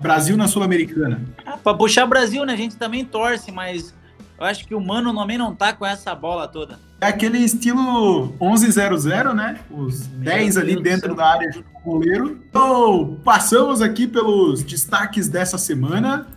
Brasil 0.00 0.36
na 0.36 0.48
Sul-Americana. 0.48 1.20
Ah, 1.44 1.56
pra 1.56 1.74
puxar 1.74 2.06
Brasil, 2.06 2.44
né? 2.44 2.52
A 2.52 2.56
gente 2.56 2.76
também 2.76 3.04
torce, 3.04 3.52
mas 3.52 3.94
eu 4.38 4.44
acho 4.44 4.66
que 4.66 4.74
o 4.74 4.80
Mano 4.80 5.14
também 5.14 5.38
não 5.38 5.54
tá 5.54 5.72
com 5.72 5.86
essa 5.86 6.14
bola 6.14 6.48
toda. 6.48 6.78
É 7.02 7.06
aquele 7.08 7.38
estilo 7.38 8.32
11-0-0, 8.40 9.34
né? 9.34 9.58
Os 9.68 10.06
10 10.06 10.56
ali 10.56 10.80
dentro 10.80 11.16
da 11.16 11.32
área 11.32 11.50
junto 11.50 11.68
com 11.70 11.80
o 11.80 11.92
goleiro. 11.94 12.38
Então, 12.48 13.18
passamos 13.24 13.82
aqui 13.82 14.06
pelos 14.06 14.62
destaques 14.62 15.26
dessa 15.26 15.58
semana. 15.58 16.28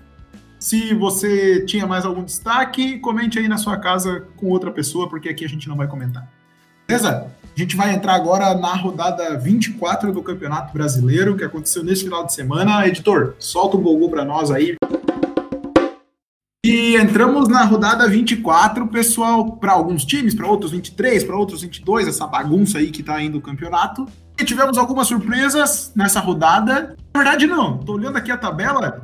Se 0.58 0.92
você 0.96 1.64
tinha 1.68 1.86
mais 1.86 2.04
algum 2.04 2.24
destaque, 2.24 2.98
comente 2.98 3.38
aí 3.38 3.48
na 3.48 3.60
sua 3.60 3.78
casa 3.78 4.26
com 4.38 4.48
outra 4.48 4.72
pessoa, 4.72 5.08
porque 5.08 5.30
aqui 5.30 5.46
a 5.46 5.48
gente 5.48 5.70
não 5.70 5.76
vai 5.76 5.86
comentar. 5.86 6.28
Beleza? 6.88 7.28
A 7.56 7.60
gente 7.60 7.76
vai 7.76 7.94
entrar 7.94 8.16
agora 8.16 8.56
na 8.56 8.74
rodada 8.74 9.38
24 9.38 10.12
do 10.12 10.24
Campeonato 10.24 10.74
Brasileiro, 10.74 11.38
que 11.38 11.44
aconteceu 11.44 11.84
nesse 11.84 12.06
final 12.06 12.26
de 12.26 12.34
semana. 12.34 12.88
Editor, 12.88 13.36
solta 13.38 13.78
um 13.78 13.84
gol 13.84 14.10
para 14.10 14.26
nós 14.26 14.50
aí. 14.50 14.76
E 16.68 16.98
entramos 16.98 17.48
na 17.48 17.64
rodada 17.64 18.08
24, 18.08 18.88
pessoal, 18.88 19.52
para 19.52 19.72
alguns 19.72 20.04
times, 20.04 20.34
para 20.34 20.48
outros 20.48 20.72
23, 20.72 21.24
para 21.24 21.38
outros 21.38 21.62
22, 21.62 22.08
essa 22.08 22.26
bagunça 22.26 22.80
aí 22.80 22.90
que 22.90 23.04
tá 23.04 23.22
indo 23.22 23.38
o 23.38 23.42
campeonato. 23.42 24.08
E 24.36 24.44
tivemos 24.44 24.76
algumas 24.76 25.08
surpresas 25.08 25.92
nessa 25.96 26.20
rodada. 26.20 26.96
Na 27.14 27.22
verdade, 27.22 27.46
não. 27.46 27.78
Tô 27.78 27.94
olhando 27.94 28.18
aqui 28.18 28.32
a 28.32 28.38
tabela 28.38 29.04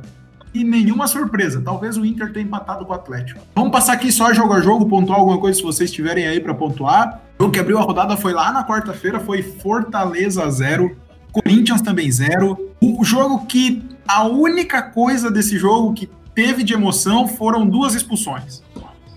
e 0.52 0.64
nenhuma 0.64 1.06
surpresa. 1.06 1.62
Talvez 1.64 1.96
o 1.96 2.04
Inter 2.04 2.32
tenha 2.32 2.44
empatado 2.44 2.84
com 2.84 2.90
o 2.90 2.96
Atlético. 2.96 3.38
Vamos 3.54 3.70
passar 3.70 3.92
aqui 3.92 4.10
só 4.10 4.32
jogo 4.32 4.54
a 4.54 4.60
jogo, 4.60 4.88
pontuar 4.88 5.20
alguma 5.20 5.38
coisa 5.38 5.56
se 5.56 5.62
vocês 5.62 5.92
tiverem 5.92 6.26
aí 6.26 6.40
para 6.40 6.54
pontuar. 6.54 7.20
O 7.38 7.48
que 7.48 7.60
abriu 7.60 7.78
a 7.78 7.82
rodada 7.82 8.16
foi 8.16 8.32
lá 8.32 8.50
na 8.50 8.66
quarta-feira, 8.66 9.20
foi 9.20 9.40
Fortaleza 9.40 10.50
0, 10.50 10.96
Corinthians 11.30 11.80
também 11.80 12.10
0. 12.10 12.58
O 12.80 13.04
jogo 13.04 13.46
que 13.46 13.84
a 14.04 14.24
única 14.24 14.82
coisa 14.82 15.30
desse 15.30 15.56
jogo 15.56 15.94
que 15.94 16.10
teve 16.34 16.62
de 16.62 16.74
emoção 16.74 17.26
foram 17.28 17.66
duas 17.66 17.94
expulsões. 17.94 18.62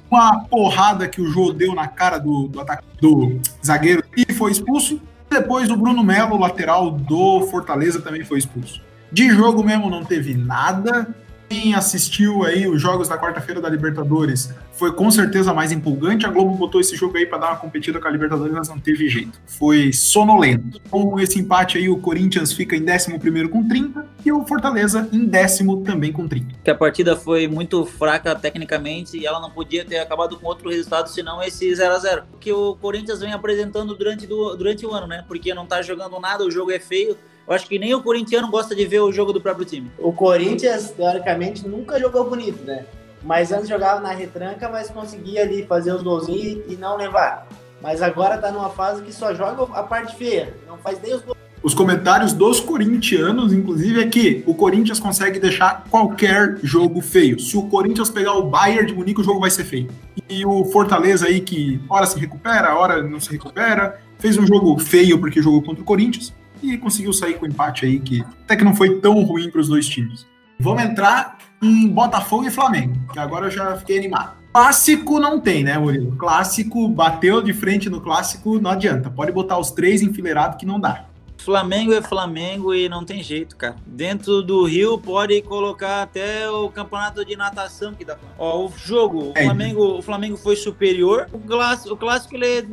Uma 0.10 0.42
porrada 0.46 1.08
que 1.08 1.22
o 1.22 1.28
Jô 1.30 1.52
deu 1.52 1.74
na 1.74 1.88
cara 1.88 2.18
do, 2.20 2.48
do, 2.48 2.62
ataca- 2.62 2.84
do 3.02 3.40
zagueiro 3.64 4.04
e 4.16 4.32
foi 4.34 4.52
expulso. 4.52 5.02
Depois 5.30 5.70
o 5.70 5.76
Bruno 5.76 6.04
Melo, 6.04 6.38
lateral 6.38 6.92
do 6.92 7.42
Fortaleza, 7.48 8.00
também 8.02 8.24
foi 8.24 8.38
expulso. 8.38 8.82
De 9.12 9.30
jogo 9.30 9.64
mesmo 9.64 9.90
não 9.90 10.04
teve 10.06 10.34
nada. 10.36 11.08
Quem 11.50 11.76
assistiu 11.76 12.44
aí 12.44 12.68
os 12.68 12.82
jogos 12.82 13.08
da 13.08 13.18
quarta-feira 13.18 13.62
da 13.62 13.70
Libertadores 13.70 14.54
foi 14.74 14.92
com 14.92 15.10
certeza 15.12 15.54
mais 15.54 15.72
empolgante. 15.72 16.26
A 16.26 16.30
Globo 16.30 16.56
botou 16.56 16.82
esse 16.82 16.96
jogo 16.96 17.18
aí 17.18 17.26
para 17.26 17.38
dar 17.38 17.48
uma 17.52 17.58
competida 17.58 18.00
com 18.00 18.08
a 18.08 18.12
Libertadores, 18.12 18.54
mas 18.54 18.68
não 18.68 18.80
teve 18.80 19.08
jeito. 19.08 19.40
Foi 19.46 19.94
sonolento. 19.94 20.82
Com 20.90 21.20
esse 21.20 21.40
empate 21.40 21.78
aí, 21.78 21.88
o 21.88 21.98
Corinthians 21.98 22.52
fica 22.52 22.76
em 22.76 22.84
11 22.84 23.48
com 23.50 23.68
30 23.68 24.06
e 24.26 24.32
o 24.32 24.46
Fortaleza 24.46 25.08
em 25.14 25.26
décimo 25.26 25.84
também 25.84 26.12
com 26.12 26.28
30. 26.28 26.56
Que 26.64 26.72
a 26.72 26.76
partida 26.76 27.16
foi 27.16 27.48
muito 27.48 27.86
fraca 27.86 28.36
tecnicamente 28.36 29.18
e 29.18 29.26
ela 29.26 29.40
não 29.40 29.52
podia 29.52 29.86
ter 29.86 30.00
acabado 30.00 30.38
com 30.38 30.48
outro 30.48 30.70
resultado 30.70 31.10
senão 31.10 31.42
esse 31.42 31.74
0 31.74 31.94
a 31.94 32.00
0 32.00 32.24
Que 32.40 32.52
o 32.52 32.76
Corinthians 32.76 33.20
vem 33.20 33.34
apresentando 33.34 33.96
durante, 33.96 34.26
do, 34.26 34.56
durante 34.56 34.86
o 34.86 34.92
ano, 34.92 35.08
né? 35.08 35.24
Porque 35.28 35.54
não 35.54 35.66
tá 35.66 35.82
jogando 35.82 36.20
nada, 36.20 36.44
o 36.44 36.52
jogo 36.52 36.72
é 36.72 36.80
feio. 36.80 37.16
Eu 37.48 37.54
acho 37.54 37.68
que 37.68 37.78
nem 37.78 37.94
o 37.94 38.02
corintiano 38.02 38.50
gosta 38.50 38.76
de 38.76 38.86
ver 38.86 39.02
o 39.02 39.12
jogo 39.12 39.32
do 39.32 39.40
próprio 39.40 39.66
time. 39.66 39.92
O 40.00 40.12
Corinthians, 40.12 40.90
teoricamente, 40.90 41.68
nunca 41.68 42.00
jogou 42.00 42.28
bonito, 42.28 42.64
né? 42.64 42.86
Mas 43.24 43.52
antes 43.52 43.70
jogava 43.70 44.02
na 44.02 44.12
retranca, 44.12 44.68
mas 44.68 44.90
conseguia 44.90 45.44
ali 45.44 45.64
fazer 45.66 45.94
os 45.94 46.02
golzinhos 46.02 46.64
e 46.68 46.76
não 46.76 46.98
levar. 46.98 47.48
Mas 47.82 48.02
agora 48.02 48.40
tá 48.40 48.52
numa 48.52 48.70
fase 48.70 49.04
que 49.04 49.14
só 49.14 49.34
joga 49.34 49.64
a 49.78 49.84
parte 49.84 50.16
feia, 50.16 50.56
não 50.68 50.78
faz 50.78 51.00
nem 51.02 51.14
os 51.14 51.22
gols. 51.22 51.36
Os 51.62 51.74
comentários 51.74 52.34
dos 52.34 52.60
corintianos, 52.60 53.54
inclusive, 53.54 54.02
é 54.02 54.08
que 54.08 54.44
o 54.46 54.54
Corinthians 54.54 55.00
consegue 55.00 55.40
deixar 55.40 55.84
qualquer 55.90 56.58
jogo 56.64 57.02
feio. 57.02 57.40
Se 57.40 57.58
o 57.58 57.64
Corinthians 57.64 58.10
pegar 58.10 58.34
o 58.34 58.44
Bayern 58.44 58.88
de 58.88 58.94
Munique, 58.94 59.22
o 59.22 59.24
jogo 59.24 59.40
vai 59.40 59.50
ser 59.50 59.64
feio. 59.64 59.90
E 60.30 60.46
o 60.46 60.66
Fortaleza 60.66 61.26
aí, 61.28 61.42
que 61.42 61.80
hora 61.90 62.06
se 62.06 62.20
recupera, 62.20 62.76
hora 62.76 63.02
não 63.02 63.20
se 63.20 63.32
recupera, 63.32 64.00
fez 64.20 64.38
um 64.38 64.46
jogo 64.46 64.78
feio 64.80 65.20
porque 65.20 65.42
jogou 65.42 65.62
contra 65.62 65.82
o 65.82 65.86
Corinthians 65.86 66.34
e 66.62 66.78
conseguiu 66.78 67.14
sair 67.14 67.36
com 67.36 67.46
empate 67.46 67.86
aí, 67.86 68.00
que 68.00 68.22
até 68.44 68.56
que 68.56 68.64
não 68.64 68.76
foi 68.76 69.00
tão 69.00 69.22
ruim 69.24 69.50
para 69.50 69.62
os 69.62 69.68
dois 69.68 69.88
times. 69.88 70.26
Vamos 70.60 70.84
entrar 70.84 71.38
em 71.62 71.88
Botafogo 71.90 72.46
e 72.46 72.52
Flamengo, 72.52 72.96
que 73.12 73.20
agora 73.20 73.48
eu 73.48 73.52
já 73.52 73.76
fiquei 73.78 73.98
animado. 73.98 74.34
Clássico 74.54 75.20
não 75.20 75.40
tem, 75.40 75.64
né, 75.64 75.78
Murilo? 75.78 76.16
Clássico, 76.16 76.88
bateu 76.88 77.42
de 77.42 77.52
frente 77.52 77.90
no 77.90 78.00
clássico, 78.00 78.58
não 78.60 78.72
adianta. 78.72 79.10
Pode 79.10 79.32
botar 79.34 79.58
os 79.60 79.72
três 79.72 80.02
enfileirados 80.02 80.58
que 80.58 80.66
não 80.66 80.80
dá. 80.80 81.06
Flamengo 81.38 81.94
é 81.94 82.02
Flamengo 82.02 82.74
e 82.74 82.88
não 82.88 83.04
tem 83.04 83.22
jeito, 83.22 83.56
cara. 83.58 83.76
Dentro 83.86 84.42
do 84.42 84.64
Rio 84.64 84.98
pode 84.98 85.42
colocar 85.42 86.02
até 86.02 86.50
o 86.50 86.70
campeonato 86.70 87.26
de 87.26 87.36
natação 87.36 87.94
que 87.94 88.06
dá. 88.06 88.18
Ó, 88.38 88.66
o 88.66 88.74
jogo, 88.78 89.26
o 89.26 89.32
É. 89.36 89.44
Flamengo, 89.44 89.98
o 89.98 90.02
Flamengo 90.02 90.38
foi 90.38 90.56
superior. 90.56 91.28
O 91.34 91.38
clássico, 91.40 91.94
o 91.94 91.98
clássico 91.98 92.36
ele 92.36 92.48
é 92.48 92.66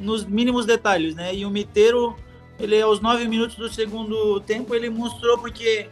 nos 0.00 0.24
mínimos 0.24 0.64
detalhes, 0.64 1.14
né? 1.14 1.34
E 1.34 1.44
o 1.44 1.50
Miteiro, 1.50 2.16
ele 2.58 2.80
aos 2.80 3.00
nove 3.00 3.26
minutos 3.28 3.56
do 3.56 3.68
segundo 3.68 4.40
tempo, 4.40 4.74
ele 4.74 4.90
mostrou 4.90 5.38
porque 5.38 5.88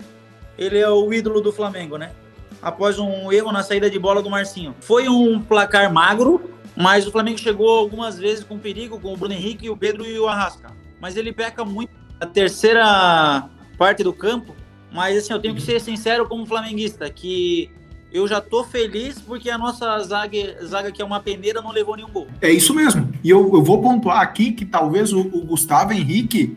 ele 0.58 0.78
é 0.78 0.88
o 0.88 1.12
ídolo 1.12 1.40
do 1.40 1.52
Flamengo, 1.52 1.96
né? 1.96 2.12
Após 2.60 2.98
um 2.98 3.30
erro 3.30 3.52
na 3.52 3.62
saída 3.62 3.88
de 3.88 3.98
bola 3.98 4.22
do 4.22 4.30
Marcinho. 4.30 4.74
Foi 4.80 5.08
um 5.08 5.40
placar 5.40 5.92
magro, 5.92 6.50
mas 6.76 7.06
o 7.06 7.12
Flamengo 7.12 7.38
chegou 7.38 7.78
algumas 7.78 8.18
vezes 8.18 8.42
com 8.42 8.58
perigo 8.58 8.98
com 8.98 9.12
o 9.12 9.16
Bruno 9.16 9.34
Henrique, 9.34 9.70
o 9.70 9.76
Pedro 9.76 10.04
e 10.04 10.18
o 10.18 10.26
Arrasca. 10.26 10.72
Mas 11.00 11.16
ele 11.16 11.32
peca 11.32 11.64
muito 11.64 11.90
a 12.20 12.26
terceira 12.26 13.48
parte 13.78 14.02
do 14.02 14.12
campo. 14.12 14.54
Mas 14.90 15.18
assim, 15.18 15.32
eu 15.32 15.38
tenho 15.38 15.54
que 15.54 15.60
ser 15.60 15.80
sincero 15.80 16.26
como 16.26 16.46
flamenguista, 16.46 17.08
que 17.10 17.70
eu 18.16 18.26
já 18.26 18.40
tô 18.40 18.64
feliz 18.64 19.20
porque 19.20 19.50
a 19.50 19.58
nossa 19.58 19.98
zaga, 20.00 20.64
zaga 20.64 20.90
que 20.90 21.02
é 21.02 21.04
uma 21.04 21.20
peneira, 21.20 21.60
não 21.60 21.70
levou 21.70 21.96
nenhum 21.96 22.08
gol. 22.08 22.26
É 22.40 22.50
isso 22.50 22.74
mesmo. 22.74 23.12
E 23.22 23.30
eu, 23.30 23.40
eu 23.54 23.62
vou 23.62 23.80
pontuar 23.80 24.20
aqui 24.20 24.52
que 24.52 24.64
talvez 24.64 25.12
o, 25.12 25.20
o 25.20 25.44
Gustavo 25.44 25.92
Henrique 25.92 26.56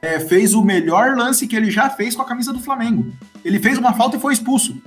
é, 0.00 0.20
fez 0.20 0.54
o 0.54 0.62
melhor 0.62 1.16
lance 1.16 1.46
que 1.46 1.56
ele 1.56 1.70
já 1.70 1.90
fez 1.90 2.14
com 2.14 2.22
a 2.22 2.26
camisa 2.26 2.52
do 2.52 2.60
Flamengo. 2.60 3.12
Ele 3.44 3.58
fez 3.58 3.76
uma 3.76 3.92
falta 3.92 4.16
e 4.16 4.20
foi 4.20 4.32
expulso. 4.32 4.80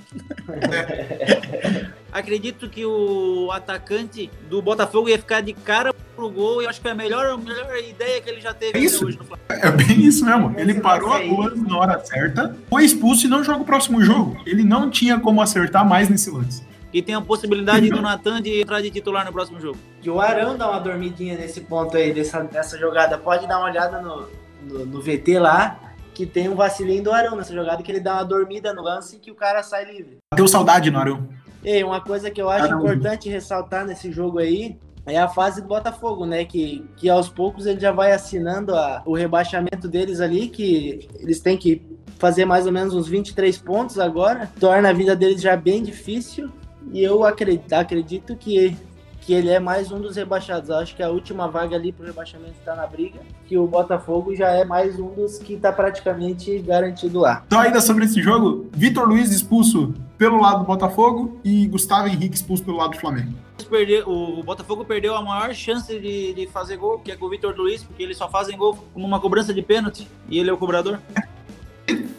Acredito 2.12 2.70
que 2.70 2.86
o 2.86 3.50
atacante 3.52 4.30
do 4.50 4.62
Botafogo 4.62 5.10
ia 5.10 5.18
ficar 5.18 5.42
de 5.42 5.54
cara 5.54 5.94
pro 6.24 6.30
gol. 6.30 6.62
E 6.62 6.66
eu 6.66 6.70
acho 6.70 6.80
que 6.80 6.84
foi 6.84 6.92
a 6.92 6.96
melhor, 6.96 7.26
a 7.26 7.38
melhor 7.38 7.78
ideia 7.78 8.22
que 8.22 8.30
ele 8.30 8.40
já 8.40 8.54
teve 8.54 8.78
É 8.78 8.82
isso. 8.82 9.06
hoje 9.06 9.18
no 9.18 9.26
Flamengo. 9.26 9.44
É 9.50 9.72
bem 9.72 10.02
isso 10.02 10.26
mesmo. 10.26 10.54
Ele 10.58 10.76
parou 10.76 11.12
a 11.12 11.18
lance 11.18 11.62
na 11.62 11.78
hora 11.78 12.00
certa, 12.06 12.56
foi 12.70 12.86
expulso 12.86 13.26
e 13.26 13.30
não 13.30 13.44
joga 13.44 13.62
o 13.62 13.66
próximo 13.66 14.02
jogo. 14.02 14.38
Ele 14.46 14.64
não 14.64 14.90
tinha 14.90 15.20
como 15.20 15.42
acertar 15.42 15.88
mais 15.88 16.10
nesse 16.10 16.30
lance. 16.30 16.64
E 16.94 17.02
tem 17.02 17.16
a 17.16 17.22
possibilidade 17.22 17.90
do 17.90 18.02
Natan 18.02 18.40
de 18.42 18.62
entrar 18.62 18.80
de 18.82 18.92
titular 18.92 19.26
no 19.26 19.34
próximo 19.34 19.60
jogo. 19.60 19.78
Que 20.00 20.10
o 20.10 20.22
Arão 20.22 20.56
dá 20.56 20.70
uma 20.70 20.80
dormidinha 20.80 21.36
nesse 21.36 21.62
ponto 21.62 21.98
aí, 21.98 22.14
dessa, 22.14 22.42
dessa 22.44 22.78
jogada. 22.78 23.18
Pode 23.18 23.48
dar 23.48 23.58
uma 23.58 23.66
olhada 23.68 24.00
no, 24.00 24.28
no, 24.62 24.86
no 24.86 25.02
VT 25.02 25.40
lá, 25.40 25.80
que 26.14 26.24
tem 26.28 26.48
um 26.48 26.56
vacilinho 26.56 27.04
do 27.04 27.12
Arão 27.12 27.36
nessa 27.36 27.52
jogada, 27.52 27.82
que 27.82 27.92
ele 27.92 28.00
dá 28.00 28.14
uma 28.14 28.26
dormida 28.26 28.72
no 28.74 28.84
lance 28.84 29.16
e 29.16 29.20
que 29.20 29.32
o 29.32 29.36
cara 29.36 29.64
sai 29.64 29.86
livre. 29.86 30.18
Bateu 30.32 30.48
saudade 30.48 30.92
no 30.92 31.00
Arão. 31.00 31.28
E 31.66 31.84
uma 31.84 32.00
coisa 32.00 32.30
que 32.30 32.40
eu 32.40 32.50
acho 32.50 32.68
Caramba. 32.68 32.84
importante 32.84 33.28
ressaltar 33.28 33.88
nesse 33.88 34.12
jogo 34.12 34.38
aí 34.38 34.78
é 35.06 35.18
a 35.18 35.28
fase 35.28 35.62
do 35.62 35.68
Botafogo, 35.68 36.26
né? 36.26 36.46
Que, 36.46 36.86
que 36.96 37.10
aos 37.10 37.28
poucos 37.30 37.66
ele 37.66 37.80
já 37.80 37.92
vai 37.92 38.12
assinando 38.14 38.76
a- 38.76 39.02
o 39.06 39.14
rebaixamento 39.16 39.88
deles 39.88 40.22
ali, 40.22 40.48
que 40.48 41.08
eles 41.20 41.40
têm 41.40 41.58
que 41.58 41.82
fazer 42.18 42.46
mais 42.46 42.66
ou 42.66 42.72
menos 42.72 42.94
uns 42.94 43.08
23 43.08 43.58
pontos 43.58 44.00
agora, 44.00 44.50
torna 44.60 44.90
a 44.90 44.94
vida 44.94 45.16
deles 45.16 45.42
já 45.42 45.56
bem 45.58 45.84
difícil. 45.84 46.50
E 46.94 47.04
eu 47.04 47.24
acredito, 47.26 47.74
acredito 47.74 48.36
que, 48.36 48.78
que 49.26 49.34
ele 49.34 49.50
é 49.50 49.60
mais 49.60 49.92
um 49.92 50.00
dos 50.02 50.16
rebaixados. 50.18 50.70
Eu 50.70 50.76
acho 50.78 50.96
que 50.96 51.02
a 51.02 51.10
última 51.10 51.48
vaga 51.48 51.76
ali 51.76 51.92
pro 51.94 52.06
rebaixamento 52.06 52.56
está 52.60 52.76
na 52.76 52.86
briga, 52.86 53.20
que 53.48 53.58
o 53.58 53.66
Botafogo 53.66 54.36
já 54.36 54.50
é 54.52 54.66
mais 54.66 55.00
um 55.00 55.08
dos 55.14 55.38
que 55.40 55.54
está 55.54 55.72
praticamente 55.72 56.60
garantido 56.60 57.20
lá. 57.22 57.44
Só 57.52 57.60
ainda 57.60 57.80
sobre 57.80 58.04
esse 58.06 58.22
jogo, 58.22 58.70
Vitor 58.74 59.08
Luiz 59.08 59.32
expulso 59.32 59.94
pelo 60.18 60.42
lado 60.42 60.60
do 60.60 60.66
Botafogo 60.66 61.40
e 61.44 61.66
Gustavo 61.68 62.08
Henrique 62.08 62.36
expulso 62.36 62.64
pelo 62.64 62.78
lado 62.78 62.92
do 62.92 63.00
Flamengo. 63.00 63.34
Perdeu- 63.70 64.08
o 64.10 64.44
Botafogo 64.44 64.84
perdeu 64.84 65.16
a 65.16 65.22
maior 65.22 65.54
chance 65.54 65.88
de, 66.00 66.34
de 66.34 66.48
fazer 66.48 66.76
gol, 66.78 67.00
que 67.00 67.12
é 67.12 67.16
com 67.16 67.26
o 67.26 67.30
Vitor 67.30 67.56
Luiz, 67.56 67.82
porque 67.84 68.04
eles 68.04 68.18
só 68.18 68.30
fazem 68.30 68.58
gol 68.58 68.78
com 68.94 69.02
uma 69.04 69.20
cobrança 69.20 69.54
de 69.54 69.62
pênalti 69.62 70.08
e 70.30 70.38
ele 70.38 70.50
é 70.50 70.54
o 70.54 70.58
cobrador. 70.58 71.00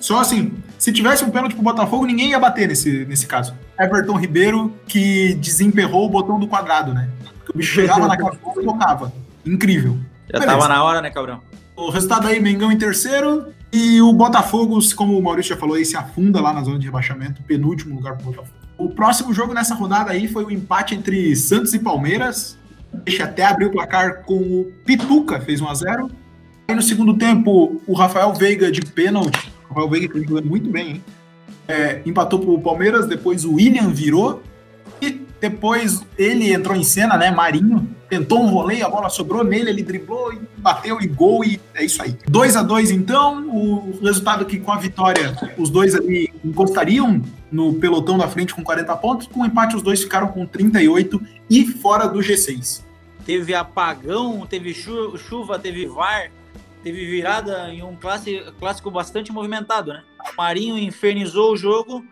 Só 0.00 0.20
assim, 0.20 0.52
se 0.78 0.92
tivesse 0.92 1.24
um 1.24 1.30
pênalti 1.30 1.54
pro 1.54 1.62
Botafogo, 1.62 2.04
ninguém 2.04 2.30
ia 2.30 2.38
bater 2.38 2.68
nesse, 2.68 3.06
nesse 3.06 3.26
caso. 3.26 3.54
Everton 3.80 4.18
Ribeiro, 4.18 4.74
que 4.86 5.34
desemperrou 5.34 6.06
o 6.06 6.10
botão 6.10 6.38
do 6.38 6.46
quadrado, 6.46 6.92
né? 6.92 7.08
Porque 7.38 7.52
o 7.52 7.56
bicho 7.56 7.72
chegava 7.80 8.06
na 8.06 8.16
casa 8.16 8.38
e 8.60 8.64
tocava. 8.64 9.12
Incrível. 9.46 9.96
Já 10.30 10.40
Beleza. 10.40 10.58
tava 10.58 10.68
na 10.68 10.84
hora, 10.84 11.00
né, 11.00 11.10
Cabrão? 11.10 11.40
O 11.76 11.90
resultado 11.90 12.28
aí, 12.28 12.40
Mengão 12.40 12.70
em 12.70 12.78
terceiro. 12.78 13.46
E 13.72 14.00
o 14.00 14.12
Botafogo, 14.12 14.78
como 14.94 15.18
o 15.18 15.22
Maurício 15.22 15.54
já 15.54 15.60
falou 15.60 15.74
aí, 15.74 15.84
se 15.84 15.96
afunda 15.96 16.40
lá 16.40 16.52
na 16.52 16.62
zona 16.62 16.78
de 16.78 16.86
rebaixamento, 16.86 17.42
penúltimo 17.42 17.96
lugar 17.96 18.14
pro 18.16 18.26
Botafogo. 18.26 18.54
O 18.76 18.90
próximo 18.90 19.32
jogo 19.32 19.54
nessa 19.54 19.74
rodada 19.74 20.10
aí 20.10 20.28
foi 20.28 20.44
o 20.44 20.50
empate 20.50 20.94
entre 20.94 21.34
Santos 21.34 21.74
e 21.74 21.78
Palmeiras. 21.78 22.58
Deixa 22.92 23.24
até 23.24 23.44
abrir 23.44 23.66
o 23.66 23.70
placar 23.70 24.22
com 24.24 24.36
o 24.36 24.72
Pituca, 24.84 25.40
fez 25.40 25.60
1 25.60 25.68
a 25.68 25.74
0 25.74 26.10
Aí 26.68 26.74
no 26.74 26.82
segundo 26.82 27.14
tempo, 27.16 27.80
o 27.86 27.92
Rafael 27.94 28.32
Veiga 28.32 28.70
de 28.70 28.80
pênalti. 28.82 29.52
O 29.64 29.68
Rafael 29.68 29.88
Veiga 29.90 30.08
que 30.08 30.22
jogando 30.26 30.46
muito 30.48 30.68
bem, 30.70 30.88
hein? 30.92 31.04
É, 31.66 32.00
empatou 32.04 32.38
pro 32.38 32.58
Palmeiras, 32.60 33.06
depois 33.06 33.44
o 33.44 33.54
William 33.54 33.88
virou. 33.90 34.42
E 35.00 35.20
depois 35.40 36.02
ele 36.16 36.52
entrou 36.52 36.74
em 36.76 36.84
cena, 36.84 37.16
né? 37.18 37.30
Marinho 37.30 37.86
tentou 38.08 38.42
um 38.42 38.50
voleio, 38.50 38.86
a 38.86 38.88
bola 38.88 39.10
sobrou 39.10 39.42
nele, 39.44 39.70
ele 39.70 39.82
driblou 39.82 40.32
e 40.32 40.38
bateu 40.58 41.00
e 41.00 41.06
gol 41.06 41.44
e 41.44 41.60
é 41.74 41.84
isso 41.84 42.00
aí. 42.02 42.16
2 42.28 42.56
a 42.56 42.62
2 42.62 42.90
então, 42.92 43.46
o 43.48 43.98
resultado 44.02 44.44
que 44.46 44.58
com 44.58 44.72
a 44.72 44.76
vitória 44.78 45.36
os 45.58 45.68
dois 45.68 45.94
ali 45.94 46.32
encostariam 46.44 47.20
no 47.50 47.74
pelotão 47.74 48.16
da 48.16 48.28
frente 48.28 48.54
com 48.54 48.62
40 48.62 48.96
pontos, 48.96 49.26
com 49.26 49.40
o 49.40 49.46
empate 49.46 49.74
os 49.76 49.82
dois 49.82 50.00
ficaram 50.02 50.28
com 50.28 50.46
38 50.46 51.20
e 51.50 51.66
fora 51.66 52.06
do 52.06 52.20
G6. 52.20 52.82
Teve 53.26 53.54
apagão, 53.54 54.46
teve 54.46 54.72
chu- 54.72 55.16
chuva, 55.18 55.58
teve 55.58 55.86
VAR, 55.86 56.30
teve 56.84 57.06
virada 57.06 57.70
em 57.70 57.82
um 57.82 57.96
classe- 57.96 58.44
clássico 58.60 58.90
bastante 58.90 59.32
movimentado, 59.32 59.92
né? 59.92 60.04
Marinho 60.36 60.78
infernizou 60.78 61.52
o 61.52 61.56
jogo 61.56 62.04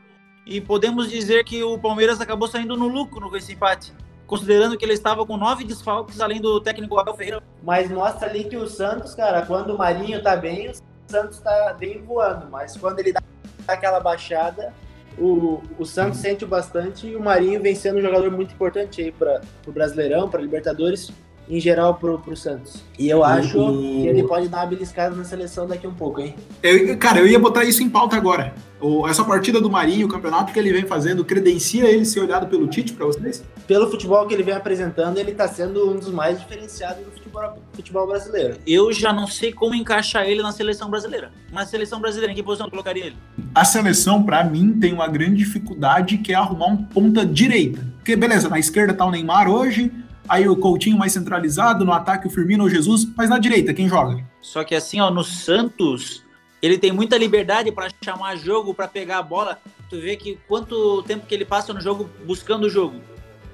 e 0.46 0.60
podemos 0.60 1.10
dizer 1.10 1.44
que 1.44 1.62
o 1.62 1.78
Palmeiras 1.78 2.20
acabou 2.20 2.48
saindo 2.48 2.74
no 2.76 2.88
lucro 2.88 3.28
com 3.28 3.36
esse 3.36 3.52
empate, 3.52 3.92
considerando 4.26 4.76
que 4.78 4.84
ele 4.84 4.94
estava 4.94 5.26
com 5.26 5.36
nove 5.36 5.62
desfalques, 5.62 6.20
além 6.20 6.40
do 6.40 6.58
técnico 6.58 6.98
Abel 6.98 7.14
Ferreira. 7.14 7.42
Mas 7.62 7.90
mostra 7.90 8.28
ali 8.28 8.44
que 8.44 8.56
o 8.56 8.66
Santos, 8.66 9.14
cara, 9.14 9.42
quando 9.44 9.74
o 9.74 9.78
Marinho 9.78 10.22
tá 10.22 10.34
bem, 10.34 10.70
o 10.70 10.74
Santos 11.06 11.38
tá 11.38 11.76
bem 11.78 12.02
voando. 12.02 12.48
Mas 12.50 12.74
quando 12.76 12.98
ele 12.98 13.12
dá 13.12 13.22
aquela 13.68 14.00
baixada, 14.00 14.72
o, 15.18 15.62
o 15.78 15.84
Santos 15.84 16.18
sente 16.18 16.46
bastante 16.46 17.06
e 17.06 17.14
o 17.14 17.22
Marinho 17.22 17.60
vem 17.60 17.74
sendo 17.74 17.98
um 17.98 18.02
jogador 18.02 18.30
muito 18.30 18.54
importante 18.54 19.02
aí 19.02 19.12
para 19.12 19.42
o 19.66 19.70
Brasileirão, 19.70 20.30
para 20.30 20.40
Libertadores, 20.40 21.12
em 21.48 21.58
geral 21.60 21.94
pro, 21.94 22.18
pro 22.18 22.36
Santos. 22.36 22.82
E 22.98 23.08
eu 23.08 23.22
acho 23.24 23.52
que 23.52 24.06
ele 24.06 24.22
pode 24.22 24.48
dar 24.48 24.58
uma 24.58 24.66
beliscada 24.66 25.14
na 25.14 25.24
seleção 25.24 25.66
daqui 25.66 25.86
um 25.86 25.92
pouco, 25.94 26.20
hein? 26.20 26.34
Eu- 26.62 26.96
cara, 26.96 27.18
eu 27.18 27.26
ia 27.26 27.38
botar 27.38 27.64
isso 27.64 27.82
em 27.82 27.90
pauta 27.90 28.16
agora. 28.16 28.54
O- 28.80 29.06
essa 29.06 29.24
partida 29.24 29.60
do 29.60 29.70
Marinho, 29.70 30.06
o 30.06 30.10
campeonato 30.10 30.52
que 30.52 30.58
ele 30.58 30.72
vem 30.72 30.86
fazendo, 30.86 31.24
credencia 31.24 31.84
ele 31.88 32.04
ser 32.04 32.20
olhado 32.20 32.46
pelo 32.46 32.66
Tite 32.66 32.92
para 32.92 33.06
vocês? 33.06 33.44
Pelo 33.66 33.90
futebol 33.90 34.26
que 34.26 34.34
ele 34.34 34.42
vem 34.42 34.54
apresentando, 34.54 35.18
ele 35.18 35.32
tá 35.32 35.46
sendo 35.46 35.90
um 35.90 35.96
dos 35.96 36.08
mais 36.10 36.38
diferenciados 36.40 37.04
do 37.04 37.10
futebol, 37.12 37.54
futebol 37.72 38.06
brasileiro. 38.06 38.56
Eu 38.66 38.92
já 38.92 39.12
não 39.12 39.26
sei 39.26 39.52
como 39.52 39.74
encaixar 39.74 40.24
ele 40.26 40.42
na 40.42 40.52
seleção 40.52 40.88
brasileira. 40.90 41.30
Na 41.52 41.64
seleção 41.66 42.00
brasileira, 42.00 42.32
em 42.32 42.36
que 42.36 42.42
posição 42.42 42.66
eu 42.66 42.70
colocaria 42.70 43.06
ele? 43.06 43.16
A 43.54 43.64
seleção, 43.64 44.22
para 44.22 44.42
mim, 44.44 44.72
tem 44.80 44.92
uma 44.92 45.06
grande 45.08 45.36
dificuldade 45.36 46.18
que 46.18 46.32
é 46.32 46.36
arrumar 46.36 46.66
um 46.66 46.76
ponta 46.76 47.24
direita. 47.26 47.86
Porque, 47.98 48.16
beleza, 48.16 48.48
na 48.48 48.58
esquerda 48.58 48.94
tá 48.94 49.04
o 49.04 49.10
Neymar 49.10 49.48
hoje, 49.48 49.92
aí 50.28 50.48
o 50.48 50.56
Coutinho 50.56 50.96
mais 50.98 51.12
centralizado, 51.12 51.84
no 51.84 51.92
ataque 51.92 52.26
o 52.26 52.30
Firmino 52.30 52.64
ou 52.64 52.70
Jesus, 52.70 53.06
mas 53.16 53.28
na 53.30 53.38
direita, 53.38 53.72
quem 53.74 53.88
joga? 53.88 54.22
Só 54.40 54.64
que 54.64 54.74
assim, 54.74 55.00
ó, 55.00 55.10
no 55.10 55.22
Santos, 55.24 56.22
ele 56.60 56.78
tem 56.78 56.92
muita 56.92 57.16
liberdade 57.18 57.70
para 57.72 57.88
chamar 58.02 58.36
jogo, 58.36 58.72
para 58.74 58.88
pegar 58.88 59.18
a 59.18 59.22
bola. 59.22 59.58
Tu 59.90 60.00
vê 60.00 60.16
que 60.16 60.38
quanto 60.48 61.02
tempo 61.02 61.26
que 61.26 61.34
ele 61.34 61.44
passa 61.44 61.72
no 61.72 61.80
jogo 61.80 62.08
buscando 62.24 62.64
o 62.64 62.70
jogo. 62.70 63.00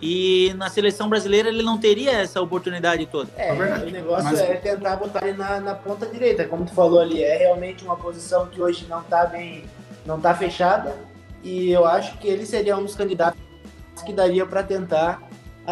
E 0.01 0.55
na 0.57 0.71
seleção 0.71 1.09
brasileira 1.09 1.49
ele 1.49 1.63
não 1.63 1.77
teria 1.77 2.13
essa 2.13 2.41
oportunidade 2.41 3.05
toda. 3.07 3.31
É, 3.37 3.49
É 3.49 3.55
verdade. 3.55 3.87
o 3.87 3.91
negócio 3.91 4.25
Mas- 4.25 4.39
é 4.41 4.55
tentar 4.55 4.95
botar 4.97 5.27
ele 5.27 5.37
na, 5.37 5.59
na 5.59 5.75
ponta 5.75 6.07
direita, 6.07 6.45
como 6.45 6.65
tu 6.65 6.73
falou 6.73 7.01
ali, 7.01 7.21
é 7.23 7.37
realmente 7.37 7.83
uma 7.85 7.97
posição 7.97 8.47
que 8.47 8.61
hoje 8.63 8.87
não 8.89 9.03
tá 9.03 9.27
bem, 9.27 9.65
não 10.07 10.21
tá 10.21 10.33
fechada, 10.35 10.97
e 11.43 11.71
eu 11.73 11.85
acho 11.85 12.17
que 12.19 12.29
ele 12.29 12.47
seria 12.47 12.77
um 12.77 12.85
dos 12.85 12.95
candidatos 12.95 13.41
que 14.07 14.13
daria 14.13 14.47
para 14.47 14.63
tentar 14.63 15.21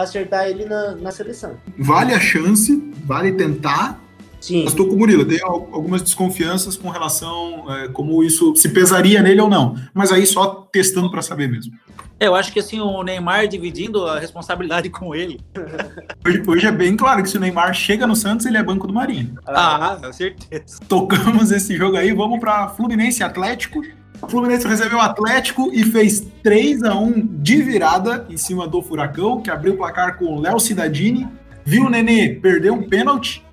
acertar 0.02 0.46
ele 0.46 0.64
na, 0.64 0.94
na 0.94 1.10
seleção. 1.10 1.56
Vale 1.78 2.12
a 2.12 2.20
chance, 2.20 2.92
vale 3.04 3.32
tentar, 3.32 4.00
Sim. 4.40 4.62
Mas 4.62 4.72
estou 4.72 4.86
com 4.86 4.94
o 4.94 4.98
Murilo, 4.98 5.24
tenho 5.24 5.44
algumas 5.44 6.02
desconfianças 6.02 6.76
com 6.76 6.88
relação 6.88 7.64
é, 7.68 7.88
como 7.88 8.22
isso 8.22 8.54
se 8.54 8.68
pesaria 8.68 9.20
nele 9.20 9.40
ou 9.40 9.48
não. 9.48 9.76
Mas 9.92 10.12
aí 10.12 10.24
só 10.24 10.68
testando 10.70 11.10
para 11.10 11.20
saber 11.20 11.48
mesmo. 11.48 11.72
Eu 12.20 12.34
acho 12.34 12.52
que 12.52 12.60
assim, 12.60 12.80
o 12.80 13.02
Neymar 13.02 13.48
dividindo 13.48 14.06
a 14.06 14.20
responsabilidade 14.20 14.88
com 14.88 15.14
ele. 15.14 15.40
Hoje, 16.24 16.42
hoje, 16.46 16.66
é 16.66 16.72
bem 16.72 16.96
claro 16.96 17.22
que 17.22 17.28
se 17.28 17.36
o 17.36 17.40
Neymar 17.40 17.72
chega 17.74 18.06
no 18.06 18.16
Santos, 18.16 18.46
ele 18.46 18.56
é 18.56 18.62
banco 18.62 18.86
do 18.86 18.92
Marinho. 18.92 19.36
Ah, 19.46 19.98
com 20.02 20.12
certeza. 20.12 20.78
Tocamos 20.88 21.50
esse 21.52 21.76
jogo 21.76 21.96
aí, 21.96 22.12
vamos 22.12 22.40
para 22.40 22.68
Fluminense 22.68 23.22
Atlético. 23.22 23.80
O 24.22 24.28
Fluminense 24.28 24.66
recebeu 24.66 24.98
o 24.98 25.00
Atlético 25.00 25.70
e 25.72 25.84
fez 25.84 26.26
3 26.42 26.82
a 26.84 26.96
1 26.96 27.26
de 27.42 27.62
virada 27.62 28.26
em 28.28 28.36
cima 28.36 28.66
do 28.66 28.82
Furacão, 28.82 29.40
que 29.40 29.50
abriu 29.50 29.74
o 29.74 29.76
placar 29.76 30.18
com 30.18 30.26
o 30.26 30.40
Léo 30.40 30.58
Cidadini. 30.58 31.28
Viu 31.64 31.86
o 31.86 31.90
Nenê 31.90 32.30
perder 32.30 32.70
um 32.70 32.82
pênalti. 32.82 33.44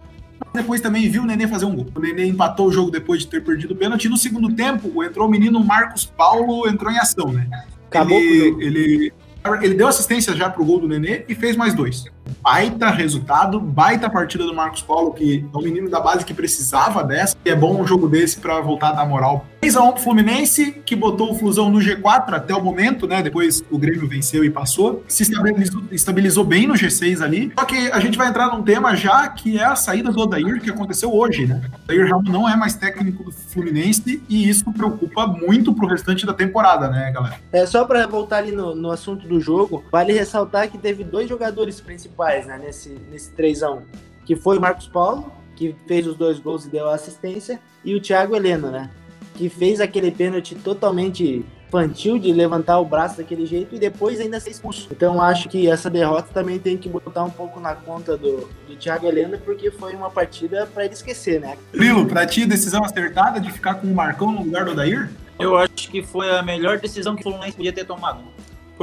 Depois 0.54 0.82
também 0.82 1.10
viu 1.10 1.24
o 1.24 1.26
Nenê 1.26 1.48
fazer 1.48 1.66
um 1.66 1.76
gol. 1.76 1.88
O 1.96 2.00
Nenê 2.00 2.26
empatou 2.26 2.68
o 2.68 2.72
jogo 2.72 2.92
depois 2.92 3.22
de 3.22 3.28
ter 3.28 3.44
perdido 3.44 3.72
o 3.74 3.76
pênalti. 3.76 4.08
No 4.08 4.18
segundo 4.18 4.54
tempo, 4.54 5.04
entrou 5.04 5.28
o 5.28 5.32
menino 5.32 5.64
Marcos 5.64 6.06
Paulo, 6.06 6.68
entrou 6.68 6.92
em 6.92 6.98
ação, 6.98 7.32
né? 7.32 7.48
Acabou 7.88 8.18
ele, 8.18 8.66
ele, 8.66 9.14
ele 9.62 9.74
deu 9.74 9.88
assistência 9.88 10.36
já 10.36 10.50
pro 10.50 10.66
gol 10.66 10.80
do 10.80 10.88
Nenê 10.88 11.26
e 11.28 11.36
fez 11.36 11.56
mais 11.56 11.74
dois. 11.74 12.06
Baita 12.42 12.90
resultado, 12.90 13.60
baita 13.60 14.10
partida 14.10 14.46
do 14.46 14.54
Marcos 14.54 14.82
Paulo, 14.82 15.14
que 15.14 15.46
é 15.54 15.58
um 15.58 15.62
menino 15.62 15.90
da 15.90 16.00
base 16.00 16.26
que 16.26 16.34
precisava 16.34 17.04
dessa. 17.04 17.36
E 17.46 17.50
é 17.50 17.56
bom 17.56 17.82
um 17.82 17.88
jogo 17.88 18.08
desse 18.08 18.40
para 18.40 18.60
voltar 18.62 18.90
a 18.90 18.94
dar 18.94 19.06
moral 19.06 19.46
3x1 19.64 19.94
pro 19.94 20.02
Fluminense, 20.02 20.72
que 20.86 20.96
botou 20.96 21.32
o 21.32 21.36
Flusão 21.36 21.70
no 21.70 21.80
G4 21.80 22.34
até 22.34 22.54
o 22.54 22.62
momento, 22.62 23.08
né? 23.08 23.22
Depois 23.22 23.64
o 23.72 23.78
Grêmio 23.78 24.08
venceu 24.08 24.44
e 24.44 24.50
passou. 24.50 25.04
Se 25.08 25.24
estabilizou, 25.24 25.84
estabilizou, 25.92 26.44
bem 26.44 26.68
no 26.68 26.74
G6 26.74 27.22
ali. 27.22 27.52
Só 27.58 27.66
que 27.66 27.92
a 27.92 28.00
gente 28.00 28.18
vai 28.18 28.28
entrar 28.28 28.48
num 28.48 28.62
tema 28.62 28.96
já 28.96 29.28
que 29.30 29.58
é 29.58 29.64
a 29.64 29.76
saída 29.76 30.12
do 30.12 30.20
Odair, 30.20 30.62
que 30.62 30.70
aconteceu 30.70 31.14
hoje, 31.14 31.46
né? 31.46 31.62
O 31.72 31.84
Odair 31.84 32.06
realmente 32.06 32.32
não 32.32 32.50
é 32.50 32.56
mais 32.58 32.76
técnico 32.76 33.24
do 33.24 33.32
Fluminense 33.32 34.22
e 34.28 34.50
isso 34.50 34.66
preocupa 34.74 35.28
muito 35.28 35.74
pro 35.74 35.88
restante 35.88 36.26
da 36.26 36.34
temporada, 36.34 36.90
né, 36.90 37.12
galera? 37.12 37.38
É, 37.52 37.66
só 37.66 37.86
para 37.86 38.06
voltar 38.06 38.38
ali 38.38 38.52
no, 38.52 38.76
no 38.76 38.92
assunto 38.92 39.26
do 39.28 39.40
jogo, 39.40 39.84
vale 39.92 40.12
ressaltar 40.12 40.70
que 40.70 40.78
teve 40.78 41.04
dois 41.04 41.30
jogadores 41.30 41.80
principais, 41.80 42.13
né, 42.46 42.60
nesse, 42.62 42.90
nesse 43.12 43.32
3x1. 43.32 43.82
Que 44.26 44.36
foi 44.36 44.58
o 44.58 44.62
Marcos 44.62 44.88
Paulo, 44.88 45.32
que 45.56 45.76
fez 45.88 46.08
os 46.08 46.16
dois 46.16 46.40
gols 46.40 46.66
e 46.66 46.70
deu 46.70 46.90
assistência, 46.90 47.60
e 47.84 47.94
o 47.96 48.02
Thiago 48.02 48.36
Heleno, 48.36 48.72
né? 48.72 48.90
que 49.34 49.50
fez 49.50 49.82
aquele 49.82 50.12
pênalti 50.12 50.56
totalmente 50.56 51.46
infantil 51.68 52.20
de 52.20 52.32
levantar 52.32 52.80
o 52.80 52.86
braço 52.86 53.18
daquele 53.18 53.48
jeito 53.48 53.74
e 53.74 53.80
depois 53.80 54.20
ainda 54.20 54.40
ser 54.40 54.52
expulso. 54.52 54.88
Então 54.92 55.20
acho 55.20 55.50
que 55.50 55.68
essa 55.68 55.90
derrota 55.90 56.30
também 56.32 56.60
tem 56.60 56.78
que 56.78 56.88
botar 56.88 57.24
um 57.24 57.32
pouco 57.32 57.60
na 57.60 57.74
conta 57.74 58.16
do, 58.16 58.48
do 58.68 58.76
Thiago 58.76 59.08
Helena, 59.08 59.40
porque 59.44 59.72
foi 59.72 59.96
uma 59.96 60.12
partida 60.12 60.68
para 60.72 60.86
ele 60.86 60.94
esquecer, 60.94 61.42
né? 61.42 61.58
Lilo, 61.74 62.06
pra 62.06 62.28
ti, 62.28 62.46
decisão 62.46 62.84
acertada 62.84 63.40
de 63.40 63.52
ficar 63.52 63.76
com 63.76 63.88
o 63.88 63.94
Marcão 63.94 64.32
no 64.32 64.44
lugar 64.44 64.66
do 64.66 64.72
Odair? 64.72 65.10
Eu 65.40 65.58
acho 65.58 65.90
que 65.90 66.04
foi 66.04 66.30
a 66.30 66.44
melhor 66.44 66.78
decisão 66.78 67.16
que 67.16 67.22
o 67.22 67.24
Fluminense 67.24 67.58
podia 67.58 67.74
ter 67.74 67.86
tomado. 67.86 68.20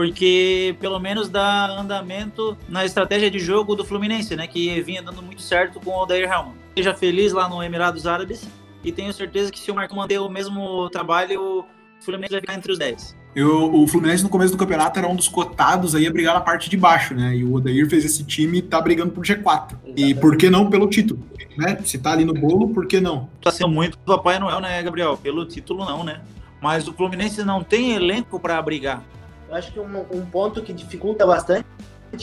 Porque 0.01 0.75
pelo 0.81 0.99
menos 0.99 1.29
dá 1.29 1.67
andamento 1.79 2.57
na 2.67 2.87
estratégia 2.87 3.31
de 3.31 3.39
jogo 3.39 3.77
do 3.77 3.85
Fluminense, 3.85 4.35
né? 4.35 4.47
Que 4.47 4.81
vinha 4.81 5.03
dando 5.03 5.21
muito 5.23 5.43
certo 5.43 5.79
com 5.79 5.91
o 5.91 6.03
Odair 6.03 6.25
Helman. 6.25 6.55
Seja 6.75 6.95
feliz 6.95 7.35
lá 7.35 7.47
no 7.47 7.63
Emirados 7.63 8.07
Árabes 8.07 8.49
e 8.83 8.91
tenho 8.91 9.13
certeza 9.13 9.53
que 9.53 9.61
se 9.61 9.71
o 9.71 9.75
Marcão 9.75 9.99
manter 9.99 10.19
o 10.19 10.31
mesmo 10.31 10.89
trabalho, 10.89 11.39
o 11.43 11.65
Fluminense 12.03 12.33
vai 12.33 12.41
ficar 12.41 12.55
entre 12.55 12.73
os 12.73 12.79
10. 12.79 13.15
Eu, 13.37 13.75
o 13.75 13.87
Fluminense 13.87 14.23
no 14.23 14.31
começo 14.31 14.53
do 14.53 14.57
campeonato 14.57 14.99
era 14.99 15.07
um 15.07 15.15
dos 15.15 15.29
cotados 15.29 15.95
aí 15.95 16.07
a 16.07 16.11
brigar 16.11 16.33
na 16.33 16.41
parte 16.41 16.71
de 16.71 16.79
baixo, 16.79 17.15
né? 17.15 17.37
E 17.37 17.45
o 17.45 17.53
Odair 17.53 17.87
fez 17.87 18.03
esse 18.03 18.25
time 18.25 18.61
e 18.61 18.63
tá 18.63 18.81
brigando 18.81 19.13
por 19.13 19.23
G4. 19.23 19.35
Exatamente. 19.35 20.03
E 20.03 20.15
por 20.15 20.35
que 20.39 20.49
não 20.49 20.71
pelo 20.71 20.89
título? 20.89 21.23
Né? 21.59 21.79
Se 21.85 21.99
tá 21.99 22.13
ali 22.13 22.25
no 22.25 22.33
bolo, 22.33 22.71
por 22.71 22.87
que 22.87 23.03
não? 23.03 23.29
Tá 23.43 23.51
sendo 23.51 23.69
muito 23.69 23.99
Papai 23.99 24.39
Noel, 24.39 24.63
né, 24.63 24.83
Gabriel? 24.83 25.19
Pelo 25.19 25.45
título 25.45 25.85
não, 25.85 26.03
né? 26.03 26.23
Mas 26.59 26.89
o 26.89 26.95
Fluminense 26.95 27.45
não 27.45 27.63
tem 27.63 27.93
elenco 27.93 28.41
para 28.41 28.63
brigar. 28.63 29.05
Eu 29.51 29.57
acho 29.57 29.73
que 29.73 29.81
um, 29.81 30.01
um, 30.13 30.25
ponto 30.25 30.63
que 30.63 30.73
dificulta 30.73 31.27
bastante 31.27 31.67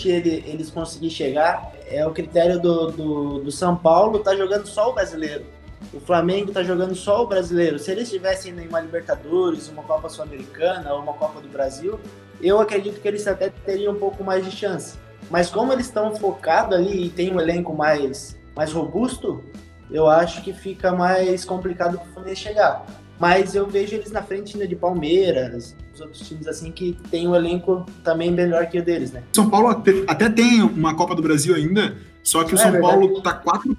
ele, 0.05 0.43
eles 0.47 0.71
conseguir 0.71 1.09
chegar 1.09 1.71
é 1.89 2.05
o 2.07 2.11
critério 2.11 2.59
do, 2.59 2.91
do, 2.91 3.39
do 3.43 3.51
São 3.51 3.75
Paulo, 3.75 4.19
tá 4.19 4.35
jogando 4.35 4.65
só 4.65 4.89
o 4.89 4.93
brasileiro 4.93 5.45
o 5.93 5.99
Flamengo 5.99 6.49
está 6.49 6.63
jogando 6.63 6.95
só 6.95 7.23
o 7.23 7.27
brasileiro. 7.27 7.79
Se 7.79 7.91
eles 7.91 8.05
estivessem 8.05 8.53
em 8.53 8.67
uma 8.67 8.79
Libertadores, 8.79 9.69
uma 9.69 9.83
Copa 9.83 10.09
Sul-Americana 10.09 10.93
ou 10.93 11.01
uma 11.01 11.13
Copa 11.13 11.39
do 11.39 11.47
Brasil, 11.47 11.99
eu 12.41 12.59
acredito 12.59 12.99
que 13.01 13.07
eles 13.07 13.27
até 13.27 13.49
teriam 13.49 13.93
um 13.93 13.99
pouco 13.99 14.23
mais 14.23 14.43
de 14.43 14.51
chance. 14.51 14.97
Mas 15.29 15.49
como 15.49 15.71
eles 15.73 15.87
estão 15.87 16.15
focados 16.15 16.77
ali 16.77 17.05
e 17.05 17.09
tem 17.09 17.33
um 17.33 17.39
elenco 17.39 17.73
mais, 17.73 18.37
mais 18.55 18.71
robusto, 18.71 19.43
eu 19.89 20.07
acho 20.07 20.41
que 20.43 20.53
fica 20.53 20.91
mais 20.91 21.45
complicado 21.45 21.97
para 21.97 22.07
o 22.07 22.13
Fluminense 22.13 22.41
chegar. 22.41 22.85
Mas 23.19 23.55
eu 23.55 23.67
vejo 23.67 23.95
eles 23.95 24.11
na 24.11 24.21
frente 24.21 24.55
ainda 24.55 24.67
de 24.67 24.75
Palmeiras, 24.75 25.75
os 25.93 26.01
outros 26.01 26.27
times 26.27 26.47
assim 26.47 26.71
que 26.71 26.95
tem 27.09 27.27
um 27.27 27.35
elenco 27.35 27.85
também 28.03 28.31
melhor 28.31 28.67
que 28.67 28.79
o 28.79 28.83
deles, 28.83 29.11
né? 29.11 29.23
São 29.33 29.49
Paulo 29.49 29.69
até, 29.69 29.91
até 30.07 30.29
tem 30.29 30.61
uma 30.61 30.95
Copa 30.95 31.15
do 31.15 31.21
Brasil 31.21 31.55
ainda, 31.55 31.95
só 32.21 32.43
que 32.43 32.53
o 32.53 32.57
é, 32.57 32.61
São 32.61 32.71
verdade. 32.71 32.93
Paulo 32.93 33.21
tá 33.21 33.33
quatro 33.33 33.75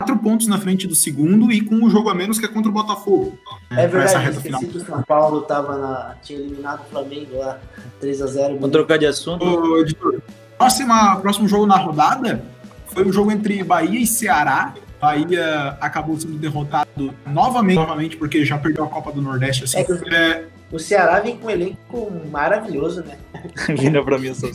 quatro 0.00 0.16
pontos 0.18 0.46
na 0.46 0.58
frente 0.58 0.86
do 0.86 0.94
segundo 0.94 1.52
e 1.52 1.60
com 1.60 1.74
um 1.74 1.90
jogo 1.90 2.08
a 2.08 2.14
menos 2.14 2.38
que 2.38 2.46
é 2.46 2.48
contra 2.48 2.70
o 2.70 2.72
Botafogo. 2.72 3.38
É, 3.70 3.84
é 3.84 3.86
verdade, 3.86 4.28
essa 4.28 4.40
final. 4.40 4.60
que 4.60 4.78
o 4.78 4.80
São 4.80 5.02
Paulo 5.02 5.42
tava 5.42 5.76
na, 5.76 6.16
tinha 6.22 6.38
eliminado 6.38 6.80
o 6.80 6.84
Flamengo 6.84 7.36
lá, 7.36 7.60
3x0. 8.02 8.54
Vamos 8.54 8.70
trocar 8.70 8.98
de 8.98 9.06
assunto. 9.06 9.44
Ô, 9.44 9.78
editor, 9.78 10.22
próxima, 10.56 11.16
próximo 11.16 11.46
jogo 11.46 11.66
na 11.66 11.76
rodada 11.76 12.42
foi 12.86 13.06
um 13.06 13.12
jogo 13.12 13.30
entre 13.30 13.62
Bahia 13.62 14.00
e 14.00 14.06
Ceará. 14.06 14.74
Bahia 15.00 15.76
acabou 15.80 16.18
sendo 16.18 16.36
derrotado 16.38 17.14
novamente, 17.26 17.76
novamente 17.76 18.16
porque 18.16 18.44
já 18.44 18.58
perdeu 18.58 18.84
a 18.84 18.88
Copa 18.88 19.12
do 19.12 19.22
Nordeste. 19.22 19.64
Assim. 19.64 19.78
É, 19.78 20.14
é... 20.14 20.44
O 20.70 20.78
Ceará 20.78 21.20
vem 21.20 21.36
com 21.36 21.46
um 21.46 21.50
elenco 21.50 22.12
maravilhoso, 22.30 23.02
né? 23.02 23.16
Vina 23.76 24.04
pra 24.04 24.18
mim, 24.18 24.28
eu 24.28 24.34
sou 24.34 24.50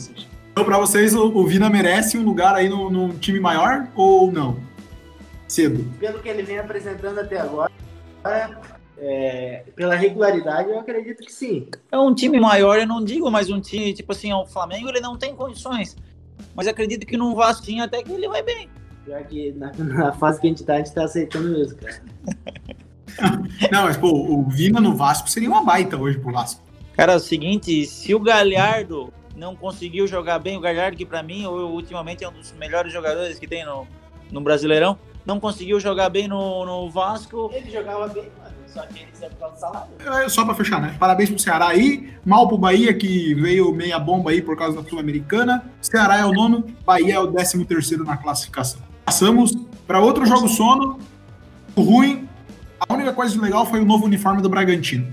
Então, 0.52 0.64
pra 0.64 0.78
vocês, 0.78 1.14
o, 1.14 1.26
o 1.26 1.46
Vina 1.46 1.68
merece 1.68 2.16
um 2.16 2.22
lugar 2.22 2.54
aí 2.54 2.68
no, 2.68 2.90
no 2.90 3.14
time 3.14 3.40
maior 3.40 3.86
ou 3.94 4.32
não? 4.32 4.56
cedo. 5.48 5.84
Pelo 5.98 6.20
que 6.20 6.28
ele 6.28 6.42
vem 6.42 6.58
apresentando 6.58 7.18
até 7.18 7.38
agora, 7.38 7.72
é, 8.98 9.64
pela 9.74 9.94
regularidade, 9.94 10.70
eu 10.70 10.78
acredito 10.78 11.24
que 11.24 11.32
sim. 11.32 11.68
É 11.90 11.98
um 11.98 12.14
time 12.14 12.40
maior, 12.40 12.78
eu 12.78 12.86
não 12.86 13.04
digo, 13.04 13.30
mas 13.30 13.50
um 13.50 13.60
time, 13.60 13.92
tipo 13.94 14.12
assim, 14.12 14.32
o 14.32 14.46
Flamengo, 14.46 14.88
ele 14.88 15.00
não 15.00 15.16
tem 15.16 15.34
condições. 15.34 15.96
Mas 16.54 16.66
acredito 16.66 17.06
que 17.06 17.16
no 17.16 17.34
Vasco 17.34 17.66
até 17.80 18.02
que 18.02 18.12
ele 18.12 18.28
vai 18.28 18.42
bem. 18.42 18.68
Já 19.06 19.22
que 19.22 19.52
na, 19.52 19.72
na, 19.72 20.12
fase 20.12 20.40
que 20.40 20.46
a 20.46 20.50
gente 20.50 20.64
tá, 20.64 20.74
a 20.74 20.78
gente 20.78 20.92
tá 20.92 21.04
aceitando 21.04 21.48
mesmo, 21.48 21.78
cara. 21.78 22.02
não, 23.70 23.84
mas, 23.84 23.96
pô, 23.96 24.10
o 24.10 24.48
Vina 24.48 24.80
no 24.80 24.96
Vasco 24.96 25.30
seria 25.30 25.48
uma 25.48 25.64
baita 25.64 25.96
hoje 25.96 26.18
pro 26.18 26.32
Vasco. 26.32 26.62
Cara, 26.92 27.12
é 27.12 27.16
o 27.16 27.20
seguinte, 27.20 27.86
se 27.86 28.14
o 28.14 28.20
Galhardo 28.20 29.12
não 29.36 29.54
conseguiu 29.54 30.06
jogar 30.06 30.38
bem, 30.38 30.56
o 30.56 30.60
Galhardo 30.60 30.96
que 30.96 31.06
para 31.06 31.22
mim, 31.22 31.46
ultimamente 31.46 32.24
é 32.24 32.28
um 32.28 32.32
dos 32.32 32.52
melhores 32.52 32.92
jogadores 32.92 33.38
que 33.38 33.46
tem 33.46 33.64
no, 33.64 33.86
no 34.30 34.40
Brasileirão, 34.40 34.98
não 35.24 35.38
conseguiu 35.38 35.78
jogar 35.78 36.08
bem 36.08 36.26
no, 36.26 36.64
no 36.64 36.90
Vasco. 36.90 37.50
Ele 37.52 37.70
jogava 37.70 38.08
bem, 38.08 38.30
mano. 38.38 38.56
Só 38.66 38.82
que 38.86 39.00
ele 39.00 39.08
saiu 39.12 39.30
por 39.32 39.56
salário. 39.56 39.88
É, 40.04 40.28
só 40.28 40.44
pra 40.44 40.54
fechar, 40.54 40.80
né? 40.80 40.94
Parabéns 40.98 41.30
pro 41.30 41.38
Ceará 41.38 41.68
aí. 41.68 42.12
Mal 42.24 42.46
pro 42.46 42.58
Bahia, 42.58 42.92
que 42.92 43.34
veio 43.34 43.72
meia 43.72 43.98
bomba 43.98 44.30
aí 44.30 44.42
por 44.42 44.56
causa 44.56 44.82
da 44.82 44.88
Sul-Americana. 44.88 45.64
Ceará 45.80 46.18
é 46.18 46.24
o 46.24 46.32
nono, 46.32 46.64
Bahia 46.84 47.14
é 47.14 47.18
o 47.18 47.26
décimo 47.26 47.64
terceiro 47.64 48.04
na 48.04 48.16
classificação. 48.16 48.80
Passamos 49.06 49.56
para 49.86 50.00
outro 50.00 50.26
jogo 50.26 50.48
sono. 50.48 50.98
Ruim. 51.76 52.28
A 52.80 52.92
única 52.92 53.12
coisa 53.12 53.40
legal 53.40 53.64
foi 53.64 53.80
o 53.80 53.84
novo 53.84 54.04
uniforme 54.04 54.42
do 54.42 54.48
Bragantino. 54.48 55.06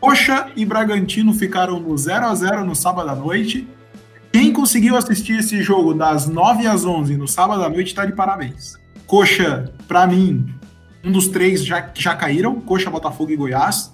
Coxa 0.00 0.50
e 0.56 0.64
Bragantino 0.64 1.32
ficaram 1.32 1.78
no 1.78 1.96
0 1.96 2.26
a 2.26 2.34
0 2.34 2.64
no 2.64 2.74
sábado 2.74 3.08
à 3.08 3.14
noite. 3.14 3.68
Quem 4.32 4.52
conseguiu 4.52 4.96
assistir 4.96 5.38
esse 5.38 5.62
jogo 5.62 5.94
das 5.94 6.26
9 6.26 6.66
às 6.66 6.84
11 6.84 7.16
no 7.16 7.28
sábado 7.28 7.62
à 7.62 7.68
noite 7.68 7.94
tá 7.94 8.04
de 8.04 8.12
parabéns. 8.12 8.74
Coxa, 9.06 9.72
para 9.86 10.08
mim, 10.08 10.52
um 11.04 11.12
dos 11.12 11.28
três 11.28 11.64
já, 11.64 11.88
já 11.94 12.16
caíram, 12.16 12.60
Coxa, 12.60 12.90
Botafogo 12.90 13.30
e 13.30 13.36
Goiás. 13.36 13.92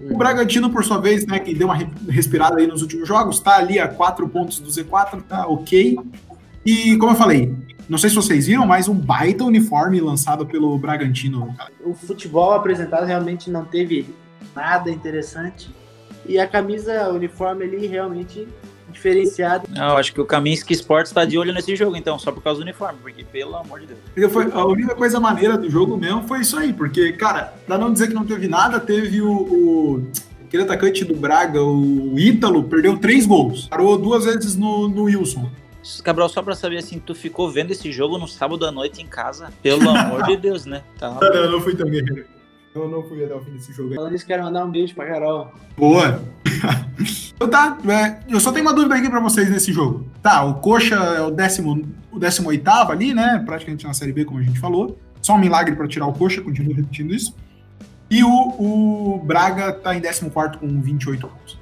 O 0.00 0.16
Bragantino, 0.16 0.70
por 0.70 0.82
sua 0.84 0.98
vez, 0.98 1.26
né, 1.26 1.38
que 1.38 1.54
deu 1.54 1.66
uma 1.66 1.76
respirada 2.08 2.58
aí 2.58 2.66
nos 2.66 2.80
últimos 2.80 3.06
jogos, 3.06 3.40
tá 3.40 3.56
ali 3.56 3.78
a 3.78 3.88
quatro 3.88 4.26
pontos 4.26 4.58
do 4.58 4.70
Z4, 4.70 5.22
tá 5.28 5.46
ok. 5.46 5.98
E, 6.64 6.96
como 6.96 7.12
eu 7.12 7.16
falei, 7.16 7.54
não 7.90 7.98
sei 7.98 8.08
se 8.08 8.14
vocês 8.14 8.46
viram, 8.46 8.64
mas 8.64 8.86
um 8.86 8.94
baita 8.94 9.42
uniforme 9.44 10.00
lançado 10.00 10.46
pelo 10.46 10.78
Bragantino. 10.78 11.52
O 11.84 11.92
futebol 11.92 12.52
apresentado 12.52 13.04
realmente 13.04 13.50
não 13.50 13.64
teve 13.64 14.06
nada 14.54 14.88
interessante. 14.88 15.74
E 16.24 16.38
a 16.38 16.46
camisa, 16.46 17.10
o 17.10 17.16
uniforme 17.16 17.64
ali 17.64 17.88
realmente 17.88 18.46
diferenciado. 18.92 19.68
Não, 19.68 19.96
acho 19.96 20.12
que 20.12 20.20
o 20.20 20.24
Kaminsky 20.24 20.72
Sports 20.72 21.10
está 21.10 21.24
de 21.24 21.36
olho 21.36 21.52
nesse 21.52 21.74
jogo, 21.74 21.96
então, 21.96 22.16
só 22.16 22.30
por 22.30 22.42
causa 22.42 22.60
do 22.60 22.62
uniforme, 22.62 22.98
porque 23.02 23.24
pelo 23.24 23.56
amor 23.56 23.80
de 23.80 23.86
Deus. 23.86 24.32
Foi, 24.32 24.48
a 24.52 24.64
única 24.64 24.94
coisa 24.94 25.18
maneira 25.18 25.58
do 25.58 25.68
jogo 25.68 25.96
mesmo 25.96 26.22
foi 26.28 26.42
isso 26.42 26.56
aí, 26.56 26.72
porque, 26.72 27.12
cara, 27.14 27.54
pra 27.66 27.76
não 27.76 27.92
dizer 27.92 28.06
que 28.06 28.14
não 28.14 28.24
teve 28.24 28.46
nada, 28.46 28.78
teve 28.78 29.20
o, 29.20 29.32
o 29.32 30.10
aquele 30.44 30.62
atacante 30.62 31.04
do 31.04 31.14
Braga, 31.14 31.60
o 31.60 32.16
Ítalo, 32.16 32.64
perdeu 32.64 32.98
três 32.98 33.26
gols. 33.26 33.66
Parou 33.68 33.98
duas 33.98 34.24
vezes 34.24 34.56
no, 34.56 34.88
no 34.88 35.04
Wilson. 35.04 35.48
Cabral, 36.04 36.28
só 36.28 36.42
pra 36.42 36.54
saber 36.54 36.78
assim, 36.78 36.98
tu 36.98 37.14
ficou 37.14 37.50
vendo 37.50 37.70
esse 37.70 37.90
jogo 37.90 38.18
no 38.18 38.28
sábado 38.28 38.66
à 38.66 38.70
noite 38.70 39.02
em 39.02 39.06
casa? 39.06 39.52
Pelo 39.62 39.88
amor 39.88 40.24
de 40.24 40.36
Deus, 40.36 40.66
né? 40.66 40.82
Tá. 40.98 41.18
Não, 41.20 41.32
não, 41.32 41.50
não 41.52 41.60
fui 41.60 41.74
também. 41.74 42.02
Eu 42.74 42.88
não 42.88 43.02
fui 43.02 43.24
até 43.24 43.34
o 43.34 43.40
fim 43.40 43.52
desse 43.52 43.72
jogo. 43.72 43.94
Falando 43.94 44.14
isso, 44.14 44.26
quero 44.26 44.44
mandar 44.44 44.64
um 44.64 44.70
beijo 44.70 44.94
pra 44.94 45.06
Carol. 45.06 45.52
Boa! 45.76 46.22
então 47.34 47.48
tá, 47.48 47.78
é, 47.88 48.20
eu 48.32 48.38
só 48.38 48.52
tenho 48.52 48.64
uma 48.64 48.74
dúvida 48.74 48.94
aqui 48.94 49.10
pra 49.10 49.18
vocês 49.18 49.50
nesse 49.50 49.72
jogo. 49.72 50.06
Tá, 50.22 50.44
o 50.44 50.54
Coxa 50.60 50.94
é 50.94 51.20
o 51.22 51.30
décimo, 51.30 51.88
o 52.12 52.18
décimo 52.18 52.48
oitavo 52.48 52.92
ali, 52.92 53.12
né? 53.12 53.42
Praticamente 53.44 53.86
na 53.86 53.92
Série 53.92 54.12
B, 54.12 54.24
como 54.24 54.38
a 54.38 54.42
gente 54.42 54.60
falou. 54.60 54.98
Só 55.20 55.34
um 55.34 55.38
milagre 55.38 55.74
pra 55.74 55.88
tirar 55.88 56.06
o 56.06 56.12
Coxa, 56.12 56.40
continuo 56.42 56.74
repetindo 56.74 57.12
isso. 57.12 57.34
E 58.08 58.22
o, 58.22 58.28
o 58.28 59.18
Braga 59.24 59.72
tá 59.72 59.94
em 59.94 60.00
14 60.00 60.58
com 60.58 60.80
28 60.80 61.26
pontos. 61.26 61.58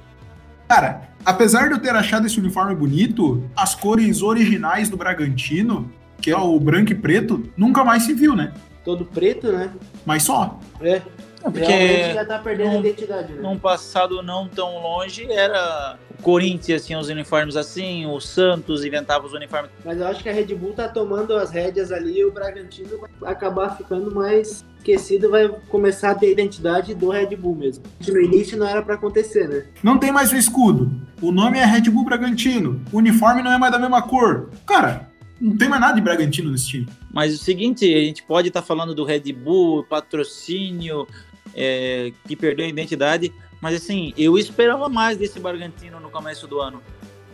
Cara, 0.67 1.08
apesar 1.29 1.67
de 1.67 1.73
eu 1.73 1.79
ter 1.79 1.95
achado 1.95 2.25
esse 2.25 2.39
uniforme 2.39 2.75
bonito, 2.75 3.43
as 3.55 3.75
cores 3.75 4.23
originais 4.23 4.89
do 4.89 4.97
Bragantino, 4.97 5.89
que 6.19 6.31
é 6.31 6.37
o 6.37 6.59
branco 6.59 6.91
e 6.91 6.95
preto, 6.95 7.49
nunca 7.55 7.83
mais 7.83 8.03
se 8.03 8.13
viu, 8.13 8.35
né? 8.35 8.51
Todo 8.83 9.05
preto, 9.05 9.51
né? 9.51 9.69
Mas 10.05 10.23
só. 10.23 10.59
É. 10.81 11.01
porque 11.41 12.13
já 12.13 12.25
tá 12.25 12.39
perdendo 12.39 12.71
num, 12.71 12.77
a 12.77 12.79
identidade, 12.79 13.33
né? 13.33 13.41
Num 13.41 13.57
passado 13.57 14.21
não 14.21 14.47
tão 14.47 14.81
longe, 14.81 15.31
era 15.31 15.97
o 16.19 16.21
Corinthians 16.21 16.85
tinha 16.85 16.99
os 16.99 17.07
uniformes 17.07 17.55
assim, 17.55 18.05
o 18.05 18.19
Santos 18.19 18.83
inventava 18.83 19.25
os 19.25 19.33
uniformes. 19.33 19.71
Mas 19.85 19.99
eu 19.99 20.07
acho 20.07 20.21
que 20.21 20.29
a 20.29 20.33
Red 20.33 20.53
Bull 20.55 20.73
tá 20.73 20.87
tomando 20.87 21.35
as 21.35 21.51
rédeas 21.51 21.91
ali 21.91 22.19
e 22.19 22.25
o 22.25 22.31
Bragantino 22.31 22.99
vai 23.19 23.31
acabar 23.31 23.77
ficando 23.77 24.13
mais 24.13 24.65
esquecido, 24.77 25.29
vai 25.29 25.49
começar 25.69 26.11
a 26.11 26.15
ter 26.15 26.27
a 26.27 26.31
identidade 26.31 26.93
do 26.93 27.09
Red 27.09 27.35
Bull 27.35 27.55
mesmo. 27.55 27.83
No 28.07 28.21
início 28.21 28.57
não 28.57 28.67
era 28.67 28.81
para 28.81 28.95
acontecer, 28.95 29.47
né? 29.47 29.65
Não 29.83 29.97
tem 29.97 30.11
mais 30.11 30.31
o 30.31 30.37
escudo. 30.37 30.91
O 31.21 31.31
nome 31.31 31.57
é 31.57 31.65
Red 31.65 31.89
Bull 31.89 32.05
Bragantino. 32.05 32.81
O 32.91 32.97
uniforme 32.97 33.41
não 33.41 33.51
é 33.51 33.57
mais 33.57 33.71
da 33.71 33.79
mesma 33.79 34.01
cor. 34.01 34.49
Cara, 34.65 35.09
não 35.39 35.55
tem 35.55 35.69
mais 35.69 35.81
nada 35.81 35.95
de 35.95 36.01
Bragantino 36.01 36.51
nesse 36.51 36.67
time. 36.67 36.87
Mas 37.11 37.33
o 37.33 37.37
seguinte, 37.37 37.85
a 37.93 37.99
gente 37.99 38.23
pode 38.23 38.49
estar 38.49 38.61
tá 38.61 38.67
falando 38.67 38.93
do 38.93 39.03
Red 39.03 39.31
Bull, 39.33 39.83
patrocínio, 39.83 41.07
é, 41.55 42.11
que 42.27 42.35
perdeu 42.35 42.65
a 42.65 42.69
identidade, 42.69 43.31
mas 43.61 43.75
assim, 43.75 44.13
eu 44.17 44.37
esperava 44.37 44.87
mais 44.87 45.17
desse 45.17 45.39
Bragantino 45.39 45.99
no 45.99 46.09
começo 46.09 46.47
do 46.47 46.59
ano. 46.59 46.81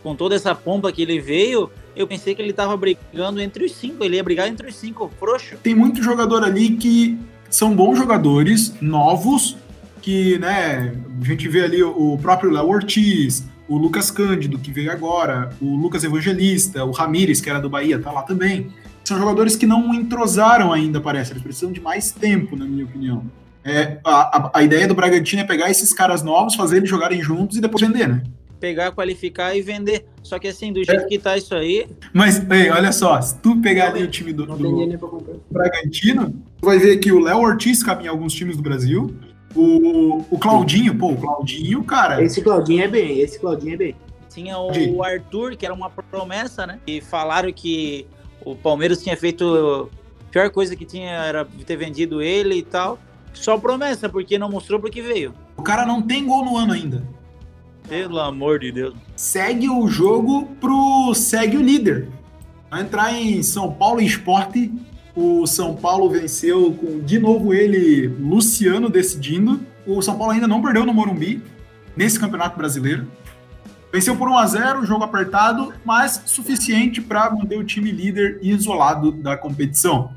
Com 0.01 0.15
toda 0.15 0.35
essa 0.35 0.53
pompa 0.53 0.91
que 0.91 1.01
ele 1.01 1.19
veio, 1.19 1.69
eu 1.95 2.07
pensei 2.07 2.35
que 2.35 2.41
ele 2.41 2.51
estava 2.51 2.75
brigando 2.77 3.41
entre 3.41 3.65
os 3.65 3.71
cinco, 3.71 4.03
ele 4.03 4.17
ia 4.17 4.23
brigar 4.23 4.47
entre 4.47 4.67
os 4.67 4.75
cinco, 4.75 5.11
frouxo. 5.19 5.57
Tem 5.63 5.73
muito 5.73 6.03
jogador 6.03 6.43
ali 6.43 6.71
que 6.77 7.17
são 7.49 7.75
bons 7.75 7.97
jogadores, 7.97 8.73
novos, 8.81 9.57
que, 10.01 10.37
né, 10.37 10.95
a 11.19 11.25
gente 11.25 11.47
vê 11.47 11.63
ali 11.63 11.81
o 11.81 12.17
próprio 12.21 12.51
Léo 12.51 12.67
Ortiz, 12.67 13.45
o 13.67 13.77
Lucas 13.77 14.11
Cândido, 14.11 14.59
que 14.59 14.71
veio 14.71 14.91
agora, 14.91 15.49
o 15.59 15.75
Lucas 15.75 16.03
Evangelista, 16.03 16.85
o 16.85 16.91
Ramires, 16.91 17.41
que 17.41 17.49
era 17.49 17.59
do 17.59 17.69
Bahia, 17.69 17.97
tá 17.97 18.11
lá 18.11 18.21
também. 18.21 18.67
São 19.03 19.17
jogadores 19.17 19.55
que 19.55 19.65
não 19.65 19.93
entrosaram 19.93 20.71
ainda, 20.71 20.99
parece. 20.99 21.31
Eles 21.31 21.41
precisam 21.41 21.71
de 21.71 21.79
mais 21.79 22.11
tempo, 22.11 22.55
na 22.55 22.65
minha 22.65 22.85
opinião. 22.85 23.23
É, 23.65 23.97
a, 24.03 24.59
a, 24.59 24.63
ideia 24.63 24.87
do 24.87 24.93
Bragantino 24.93 25.41
é 25.41 25.43
pegar 25.43 25.71
esses 25.71 25.91
caras 25.91 26.21
novos, 26.21 26.53
fazer 26.53 26.77
eles 26.77 26.89
jogarem 26.89 27.19
juntos 27.19 27.57
e 27.57 27.61
depois 27.61 27.81
vender, 27.81 28.07
né? 28.07 28.21
Pegar, 28.59 28.91
qualificar 28.91 29.55
e 29.55 29.61
vender. 29.63 30.05
Só 30.21 30.37
que 30.37 30.47
assim, 30.47 30.71
do 30.71 30.83
jeito 30.83 31.01
é. 31.01 31.07
que 31.07 31.17
tá 31.17 31.35
isso 31.35 31.55
aí. 31.55 31.87
Mas, 32.13 32.39
ei, 32.51 32.69
olha 32.69 32.91
só, 32.91 33.19
se 33.19 33.39
tu 33.39 33.59
pegar 33.61 33.87
ali 33.87 34.03
o 34.03 34.07
time 34.07 34.31
do, 34.31 34.45
do 34.45 35.41
Bragantino, 35.49 36.29
tu 36.61 36.65
vai 36.65 36.77
ver 36.77 36.97
que 36.97 37.11
o 37.11 37.19
Léo 37.19 37.39
Ortiz 37.39 37.81
em 37.81 38.07
alguns 38.07 38.33
times 38.33 38.55
do 38.55 38.61
Brasil. 38.61 39.15
O, 39.55 40.23
o 40.29 40.37
Claudinho, 40.37 40.95
pô, 40.95 41.13
o 41.13 41.17
Claudinho, 41.17 41.83
cara. 41.83 42.21
Esse 42.21 42.43
Claudinho 42.43 42.83
é 42.83 42.87
bem, 42.87 43.19
esse 43.19 43.39
Claudinho 43.39 43.73
é 43.73 43.77
bem. 43.77 43.95
Tinha 44.29 44.59
o 44.59 45.01
Arthur, 45.01 45.55
que 45.55 45.65
era 45.65 45.73
uma 45.73 45.89
promessa, 45.89 46.67
né? 46.67 46.79
E 46.85 47.01
falaram 47.01 47.51
que 47.51 48.05
o 48.43 48.55
Palmeiras 48.55 49.01
tinha 49.01 49.17
feito. 49.17 49.89
A 50.27 50.31
pior 50.31 50.49
coisa 50.49 50.75
que 50.75 50.85
tinha 50.85 51.09
era 51.09 51.47
ter 51.65 51.77
vendido 51.77 52.21
ele 52.21 52.55
e 52.55 52.63
tal. 52.63 52.99
Só 53.35 53.57
promessa, 53.57 54.09
porque 54.09 54.39
não 54.39 54.49
mostrou 54.49 54.79
porque 54.79 55.01
veio. 55.01 55.33
O 55.55 55.61
cara 55.61 55.85
não 55.85 56.01
tem 56.01 56.25
gol 56.25 56.43
no 56.43 56.57
ano 56.57 56.73
ainda. 56.73 57.07
Pelo 57.87 58.19
amor 58.19 58.59
de 58.59 58.71
Deus. 58.71 58.95
Segue 59.15 59.69
o 59.69 59.87
jogo 59.87 60.47
pro. 60.59 61.13
Segue 61.13 61.57
o 61.57 61.61
líder. 61.61 62.09
Vai 62.71 62.81
entrar 62.81 63.13
em 63.13 63.43
São 63.43 63.71
Paulo 63.71 64.01
Esporte 64.01 64.71
o 65.15 65.47
São 65.47 65.73
Paulo 65.73 66.09
venceu 66.09 66.73
com, 66.73 66.99
de 66.99 67.17
novo, 67.17 67.53
ele, 67.53 68.07
Luciano, 68.07 68.89
decidindo. 68.89 69.61
O 69.87 70.01
São 70.01 70.17
Paulo 70.17 70.33
ainda 70.33 70.47
não 70.47 70.61
perdeu 70.61 70.85
no 70.85 70.93
Morumbi, 70.93 71.41
nesse 71.95 72.19
Campeonato 72.19 72.57
Brasileiro. 72.57 73.07
Venceu 73.93 74.17
por 74.17 74.27
1 74.27 74.37
a 74.37 74.45
0 74.45 74.85
jogo 74.85 75.05
apertado, 75.05 75.73
mas 75.85 76.21
suficiente 76.25 76.99
para 76.99 77.29
manter 77.29 77.57
o 77.57 77.63
time 77.63 77.91
líder 77.91 78.39
isolado 78.41 79.13
da 79.13 79.37
competição 79.37 80.11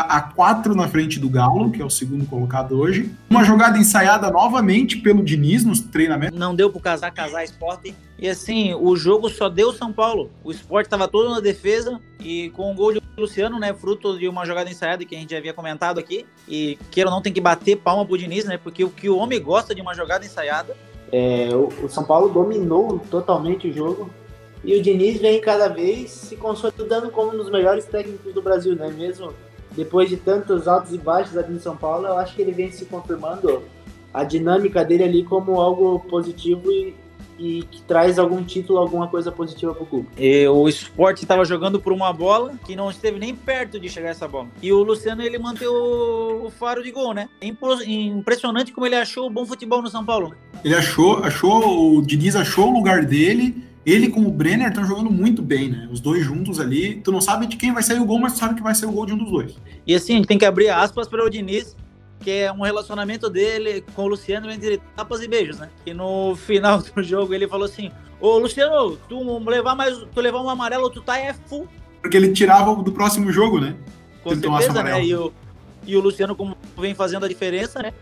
a 0.00 0.20
quatro 0.20 0.74
na 0.74 0.88
frente 0.88 1.18
do 1.18 1.28
Galo, 1.28 1.70
que 1.70 1.80
é 1.80 1.84
o 1.84 1.90
segundo 1.90 2.26
colocado 2.26 2.78
hoje. 2.78 3.10
Uma 3.30 3.44
jogada 3.44 3.78
ensaiada 3.78 4.30
novamente 4.30 4.96
pelo 4.96 5.22
Diniz 5.22 5.64
nos 5.64 5.80
treinamentos. 5.80 6.38
Não 6.38 6.54
deu 6.54 6.70
pro 6.70 6.80
casar, 6.80 7.10
casar 7.10 7.44
esporte. 7.44 7.94
E 8.18 8.28
assim, 8.28 8.74
o 8.74 8.94
jogo 8.96 9.28
só 9.28 9.48
deu 9.48 9.72
São 9.72 9.92
Paulo. 9.92 10.30
O 10.44 10.50
esporte 10.50 10.86
estava 10.86 11.08
todo 11.08 11.30
na 11.30 11.40
defesa 11.40 12.00
e 12.20 12.50
com 12.50 12.70
o 12.70 12.74
gol 12.74 12.92
de 12.92 13.02
Luciano, 13.16 13.58
né? 13.58 13.74
Fruto 13.74 14.18
de 14.18 14.28
uma 14.28 14.46
jogada 14.46 14.70
ensaiada 14.70 15.04
que 15.04 15.14
a 15.14 15.18
gente 15.18 15.30
já 15.30 15.38
havia 15.38 15.52
comentado 15.52 15.98
aqui. 15.98 16.24
E 16.48 16.78
queira 16.90 17.10
ou 17.10 17.14
não, 17.14 17.22
tem 17.22 17.32
que 17.32 17.40
bater 17.40 17.76
palma 17.76 18.06
pro 18.06 18.16
Diniz, 18.16 18.44
né? 18.44 18.56
Porque 18.56 18.84
o 18.84 18.90
que 18.90 19.08
o 19.08 19.16
homem 19.16 19.40
gosta 19.40 19.74
de 19.74 19.80
uma 19.80 19.94
jogada 19.94 20.24
ensaiada. 20.24 20.76
É, 21.10 21.48
o, 21.52 21.68
o 21.84 21.88
São 21.88 22.04
Paulo 22.04 22.28
dominou 22.28 23.00
totalmente 23.10 23.68
o 23.68 23.72
jogo. 23.72 24.10
E 24.64 24.78
o 24.78 24.82
Diniz 24.82 25.20
vem 25.20 25.40
cada 25.40 25.68
vez 25.68 26.10
se 26.10 26.36
consolidando 26.36 27.10
como 27.10 27.32
um 27.32 27.36
dos 27.36 27.50
melhores 27.50 27.84
técnicos 27.84 28.32
do 28.32 28.40
Brasil, 28.40 28.76
né? 28.76 28.88
Mesmo 28.96 29.32
depois 29.76 30.08
de 30.08 30.16
tantos 30.16 30.68
altos 30.68 30.92
e 30.92 30.98
baixos 30.98 31.36
ali 31.36 31.54
em 31.54 31.60
São 31.60 31.76
Paulo, 31.76 32.06
eu 32.06 32.18
acho 32.18 32.34
que 32.34 32.42
ele 32.42 32.52
vem 32.52 32.70
se 32.70 32.84
confirmando 32.84 33.62
a 34.12 34.24
dinâmica 34.24 34.84
dele 34.84 35.04
ali 35.04 35.24
como 35.24 35.60
algo 35.60 36.00
positivo 36.00 36.70
e, 36.70 36.94
e 37.38 37.62
que 37.62 37.82
traz 37.82 38.18
algum 38.18 38.42
título, 38.44 38.78
alguma 38.78 39.08
coisa 39.08 39.32
positiva 39.32 39.74
para 39.74 39.82
o 39.82 39.86
clube. 39.86 40.08
E 40.18 40.46
o 40.46 40.68
esporte 40.68 41.22
estava 41.22 41.44
jogando 41.44 41.80
por 41.80 41.92
uma 41.92 42.12
bola 42.12 42.54
que 42.66 42.76
não 42.76 42.90
esteve 42.90 43.18
nem 43.18 43.34
perto 43.34 43.80
de 43.80 43.88
chegar 43.88 44.10
essa 44.10 44.28
bola. 44.28 44.48
E 44.60 44.72
o 44.72 44.82
Luciano 44.82 45.22
ele 45.22 45.38
manteve 45.38 45.68
o, 45.68 46.44
o 46.44 46.50
faro 46.50 46.82
de 46.82 46.90
gol, 46.90 47.14
né? 47.14 47.28
Impressionante 47.40 48.72
como 48.72 48.86
ele 48.86 48.96
achou 48.96 49.26
o 49.26 49.30
bom 49.30 49.46
futebol 49.46 49.80
no 49.80 49.88
São 49.88 50.04
Paulo. 50.04 50.34
Ele 50.62 50.74
achou, 50.74 51.18
achou, 51.24 51.96
o 51.96 52.02
Diniz 52.02 52.36
achou 52.36 52.68
o 52.68 52.72
lugar 52.72 53.04
dele 53.04 53.71
ele 53.84 54.08
com 54.08 54.22
o 54.22 54.30
Brenner 54.30 54.68
estão 54.68 54.84
jogando 54.84 55.10
muito 55.10 55.42
bem, 55.42 55.68
né? 55.68 55.88
Os 55.90 56.00
dois 56.00 56.24
juntos 56.24 56.60
ali. 56.60 56.96
Tu 56.96 57.10
não 57.10 57.20
sabe 57.20 57.46
de 57.46 57.56
quem 57.56 57.72
vai 57.72 57.82
sair 57.82 58.00
o 58.00 58.04
gol, 58.04 58.18
mas 58.18 58.34
tu 58.34 58.38
sabe 58.38 58.54
que 58.54 58.62
vai 58.62 58.74
ser 58.74 58.86
o 58.86 58.92
gol 58.92 59.06
de 59.06 59.12
um 59.12 59.18
dos 59.18 59.30
dois. 59.30 59.56
E 59.86 59.94
assim, 59.94 60.14
a 60.14 60.16
gente 60.16 60.28
tem 60.28 60.38
que 60.38 60.44
abrir 60.44 60.68
aspas 60.68 61.08
para 61.08 61.24
o 61.24 61.28
Diniz, 61.28 61.76
que 62.20 62.30
é 62.30 62.52
um 62.52 62.62
relacionamento 62.62 63.28
dele 63.28 63.84
com 63.94 64.04
o 64.04 64.06
Luciano 64.06 64.50
entre 64.50 64.78
tapas 64.94 65.20
e 65.20 65.28
beijos, 65.28 65.58
né? 65.58 65.68
E 65.84 65.92
no 65.92 66.36
final 66.36 66.80
do 66.80 67.02
jogo 67.02 67.34
ele 67.34 67.48
falou 67.48 67.66
assim: 67.66 67.90
Ô 68.20 68.38
Luciano, 68.38 68.96
tu 69.08 69.38
levar 69.40 69.74
mais, 69.74 69.98
tu 69.98 70.20
levar 70.20 70.40
um 70.40 70.48
amarelo, 70.48 70.88
tu 70.88 71.02
tá 71.02 71.18
é 71.18 71.34
full. 71.34 71.66
Porque 72.00 72.16
ele 72.16 72.32
tirava 72.32 72.74
do 72.76 72.92
próximo 72.92 73.32
jogo, 73.32 73.60
né? 73.60 73.74
Com 74.22 74.30
certeza, 74.30 74.82
né? 74.82 75.04
E 75.04 75.14
o, 75.14 75.32
e 75.84 75.96
o 75.96 76.00
Luciano, 76.00 76.36
como 76.36 76.56
vem 76.78 76.94
fazendo 76.94 77.24
a 77.24 77.28
diferença, 77.28 77.82
né? 77.82 77.92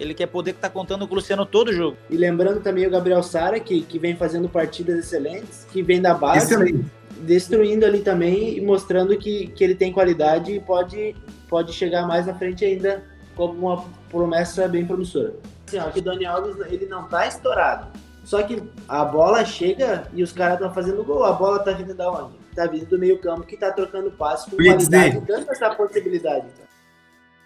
Ele 0.00 0.14
quer 0.14 0.26
poder 0.26 0.52
estar 0.52 0.68
tá 0.68 0.72
contando 0.72 1.06
com 1.06 1.12
o 1.12 1.16
Luciano 1.16 1.44
todo 1.44 1.68
o 1.68 1.72
jogo. 1.72 1.96
E 2.08 2.16
lembrando 2.16 2.60
também 2.60 2.86
o 2.86 2.90
Gabriel 2.90 3.22
Sara, 3.22 3.60
que, 3.60 3.82
que 3.82 3.98
vem 3.98 4.16
fazendo 4.16 4.48
partidas 4.48 4.98
excelentes, 4.98 5.66
que 5.70 5.82
vem 5.82 6.00
da 6.00 6.14
base, 6.14 6.46
Excelente. 6.46 6.86
destruindo 7.18 7.84
ali 7.84 8.00
também 8.00 8.56
e 8.56 8.60
mostrando 8.62 9.16
que, 9.18 9.48
que 9.48 9.62
ele 9.62 9.74
tem 9.74 9.92
qualidade 9.92 10.52
e 10.52 10.60
pode, 10.60 11.14
pode 11.50 11.74
chegar 11.74 12.06
mais 12.06 12.26
na 12.26 12.34
frente 12.34 12.64
ainda 12.64 13.04
como 13.36 13.52
uma 13.52 13.84
promessa 14.08 14.66
bem 14.66 14.86
promissora. 14.86 15.34
Assim, 15.68 15.78
ó, 15.78 15.90
que 15.90 15.98
o 15.98 16.02
Dani 16.02 16.24
Alves 16.24 16.56
ele 16.70 16.86
não 16.86 17.06
tá 17.06 17.26
estourado. 17.26 17.88
Só 18.24 18.42
que 18.42 18.62
a 18.88 19.04
bola 19.04 19.44
chega 19.44 20.08
e 20.14 20.22
os 20.22 20.32
caras 20.32 20.54
estão 20.54 20.72
fazendo 20.72 21.04
gol. 21.04 21.24
A 21.24 21.32
bola 21.32 21.58
tá 21.58 21.72
vindo 21.72 21.94
da 21.94 22.10
onde? 22.10 22.32
Tá 22.54 22.66
vindo 22.66 22.86
do 22.86 22.98
meio 22.98 23.18
campo 23.18 23.42
que 23.42 23.56
tá 23.56 23.70
trocando 23.70 24.10
passe 24.10 24.50
com 24.50 24.56
qualidade, 24.56 25.20
dando 25.20 25.50
essa 25.50 25.70
possibilidade. 25.74 26.46
Então 26.52 26.69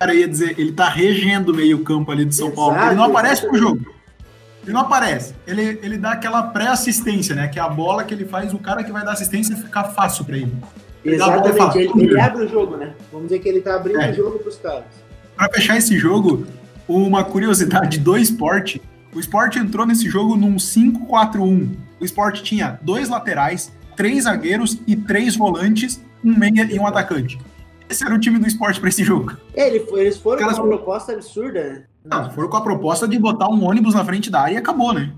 cara 0.05 0.15
ia 0.15 0.29
dizer, 0.29 0.55
ele 0.59 0.73
tá 0.73 0.89
regendo 0.89 1.53
o 1.53 1.55
meio-campo 1.55 2.13
ali 2.13 2.25
do 2.25 2.35
São 2.35 2.49
Exato, 2.49 2.61
Paulo. 2.61 2.87
Ele 2.87 2.95
não 2.95 3.05
aparece 3.05 3.47
pro 3.47 3.57
jogo. 3.57 3.95
Ele 4.63 4.73
não 4.73 4.83
aparece. 4.83 5.35
Ele, 5.47 5.79
ele 5.83 5.97
dá 5.97 6.13
aquela 6.13 6.43
pré-assistência, 6.43 7.35
né? 7.35 7.49
Que 7.49 7.59
é 7.59 7.63
a 7.63 7.69
bola 7.69 8.05
que 8.05 8.13
ele 8.13 8.27
faz, 8.27 8.53
o 8.53 8.59
cara 8.59 8.85
que 8.85 8.93
vai 8.93 9.05
dar 9.05 9.13
assistência 9.13 9.57
ficar 9.57 9.85
fácil 9.85 10.25
para 10.25 10.37
ele. 10.37 10.53
ele 11.05 11.15
Exatamente, 11.15 11.79
ele, 11.79 12.05
ele, 12.05 12.21
abre 12.21 12.45
o 12.45 12.49
jogo, 12.49 12.77
né? 12.77 12.93
Vamos 13.11 13.29
dizer 13.29 13.41
que 13.41 13.49
ele 13.49 13.61
tá 13.61 13.77
abrindo 13.77 14.01
é. 14.01 14.11
o 14.11 14.15
jogo 14.15 14.39
pros 14.39 14.57
caras. 14.57 14.85
Pra 15.37 15.49
fechar 15.53 15.77
esse 15.77 15.99
jogo, 15.99 16.47
uma 16.87 17.25
curiosidade 17.25 17.99
do 17.99 18.17
esporte. 18.17 18.81
O 19.15 19.21
esporte 19.21 19.59
entrou 19.59 19.87
nesse 19.87 20.09
jogo 20.09 20.37
num 20.37 20.57
5-4-1. 20.57 21.71
O 22.01 22.05
esporte 22.05 22.43
tinha 22.43 22.79
dois 22.83 23.09
laterais, 23.09 23.73
três 23.97 24.25
zagueiros 24.25 24.79
e 24.87 24.97
três 24.97 25.37
volantes, 25.37 26.03
um 26.23 26.37
meia 26.37 26.69
e 26.71 26.79
um 26.79 26.87
atacante. 26.87 27.39
Esse 27.89 28.05
era 28.05 28.15
o 28.15 28.19
time 28.19 28.39
do 28.39 28.47
esporte 28.47 28.81
para 28.81 28.89
esse 28.89 29.05
jogo. 29.05 29.37
É, 29.55 29.69
eles 29.69 30.19
foram 30.19 30.43
com 30.43 30.55
uma 30.55 30.69
proposta 30.69 31.13
absurda, 31.13 31.63
né? 31.63 31.85
Não, 32.05 32.31
foram 32.31 32.49
com 32.49 32.57
a 32.57 32.63
proposta 32.63 33.09
de 33.09 33.19
botar 33.19 33.49
um 33.49 33.65
ônibus 33.65 33.95
na 33.95 34.05
frente 34.05 34.31
da 34.31 34.43
área 34.43 34.55
e 34.55 34.57
acabou, 34.57 34.93
né? 34.93 35.13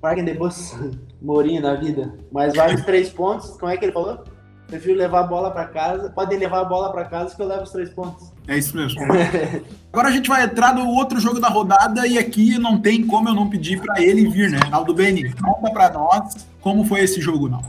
Parque 0.00 0.22
de 0.22 0.34
Bus, 0.34 0.74
Mourinho 1.20 1.62
na 1.62 1.74
vida. 1.74 2.12
Mas 2.32 2.54
vários 2.54 2.82
três 2.86 3.08
pontos, 3.08 3.50
como 3.58 3.70
é 3.70 3.76
que 3.76 3.84
ele 3.84 3.92
falou? 3.92 4.24
Prefiro 4.66 4.98
levar 4.98 5.20
a 5.20 5.22
bola 5.24 5.50
para 5.50 5.66
casa. 5.66 6.10
Podem 6.10 6.38
levar 6.38 6.62
a 6.62 6.64
bola 6.64 6.90
para 6.90 7.04
casa 7.04 7.36
que 7.36 7.42
eu 7.42 7.46
levo 7.46 7.62
os 7.62 7.70
três 7.70 7.90
pontos. 7.90 8.32
É 8.48 8.56
isso 8.56 8.74
mesmo. 8.74 9.00
Agora 9.92 10.08
a 10.08 10.10
gente 10.10 10.28
vai 10.28 10.44
entrar 10.44 10.74
no 10.74 10.88
outro 10.88 11.20
jogo 11.20 11.38
da 11.38 11.48
rodada 11.48 12.06
e 12.06 12.18
aqui 12.18 12.58
não 12.58 12.80
tem 12.80 13.06
como 13.06 13.28
eu 13.28 13.34
não 13.34 13.50
pedir 13.50 13.80
para 13.80 14.02
ele 14.02 14.28
vir, 14.28 14.50
né? 14.50 14.58
Naldo 14.70 14.94
Beni, 14.94 15.32
conta 15.34 15.70
para 15.70 15.90
nós 15.90 16.48
como 16.60 16.84
foi 16.84 17.00
esse 17.00 17.20
jogo, 17.20 17.48
não. 17.48 17.60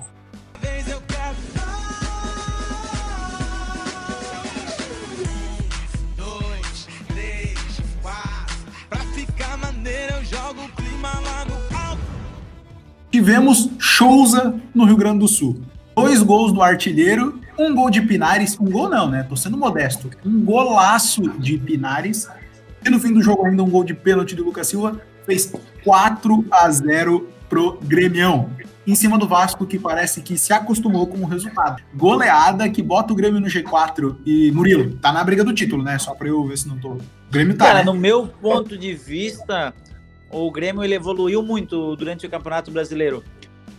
Tivemos 13.14 13.70
Souza 13.80 14.60
no 14.74 14.86
Rio 14.86 14.98
Grande 14.98 15.20
do 15.20 15.28
Sul. 15.28 15.62
Dois 15.96 16.24
gols 16.24 16.52
do 16.52 16.64
artilheiro, 16.64 17.40
um 17.60 17.76
gol 17.76 17.90
de 17.92 18.02
Pinares, 18.02 18.60
um 18.60 18.66
gol 18.66 18.90
não, 18.90 19.08
né? 19.08 19.22
Tô 19.22 19.36
sendo 19.36 19.56
modesto. 19.56 20.10
Um 20.26 20.44
golaço 20.44 21.22
de 21.40 21.58
Pinares. 21.58 22.28
E 22.84 22.90
no 22.90 23.00
fim 23.00 23.14
do 23.14 23.22
jogo 23.22 23.46
ainda 23.46 23.62
um 23.62 23.70
gol 23.70 23.84
de 23.84 23.94
pênalti 23.94 24.36
do 24.36 24.44
Lucas 24.44 24.68
Silva. 24.68 25.00
Fez 25.26 25.54
4 25.84 26.46
a 26.52 26.70
0 26.72 27.30
pro 27.48 27.78
Grêmio. 27.84 28.50
Em 28.86 28.96
cima 28.96 29.18
do 29.18 29.28
Vasco, 29.28 29.66
que 29.66 29.78
parece 29.78 30.22
que 30.22 30.38
se 30.38 30.52
acostumou 30.52 31.06
com 31.06 31.20
o 31.20 31.26
resultado. 31.26 31.84
Goleada 31.94 32.68
que 32.68 32.82
bota 32.82 33.14
o 33.14 33.16
Grêmio 33.16 33.40
no 33.40 33.48
G4. 33.48 34.18
E 34.26 34.52
Murilo, 34.52 34.96
tá 34.96 35.12
na 35.12 35.24
briga 35.24 35.44
do 35.44 35.54
título, 35.54 35.84
né? 35.84 36.00
Só 36.00 36.16
pra 36.16 36.28
eu 36.28 36.44
ver 36.46 36.58
se 36.58 36.68
não 36.68 36.80
tô. 36.80 36.94
O 36.94 37.02
Grêmio 37.32 37.56
tá. 37.56 37.66
Cara, 37.66 37.80
né? 37.80 37.86
no 37.86 37.94
meu 37.94 38.28
ponto 38.28 38.76
de 38.76 38.94
vista, 38.96 39.74
o 40.34 40.50
Grêmio 40.52 40.84
ele 40.84 40.96
evoluiu 40.96 41.44
muito 41.44 41.96
durante 41.96 42.26
o 42.26 42.30
Campeonato 42.30 42.72
Brasileiro. 42.72 43.24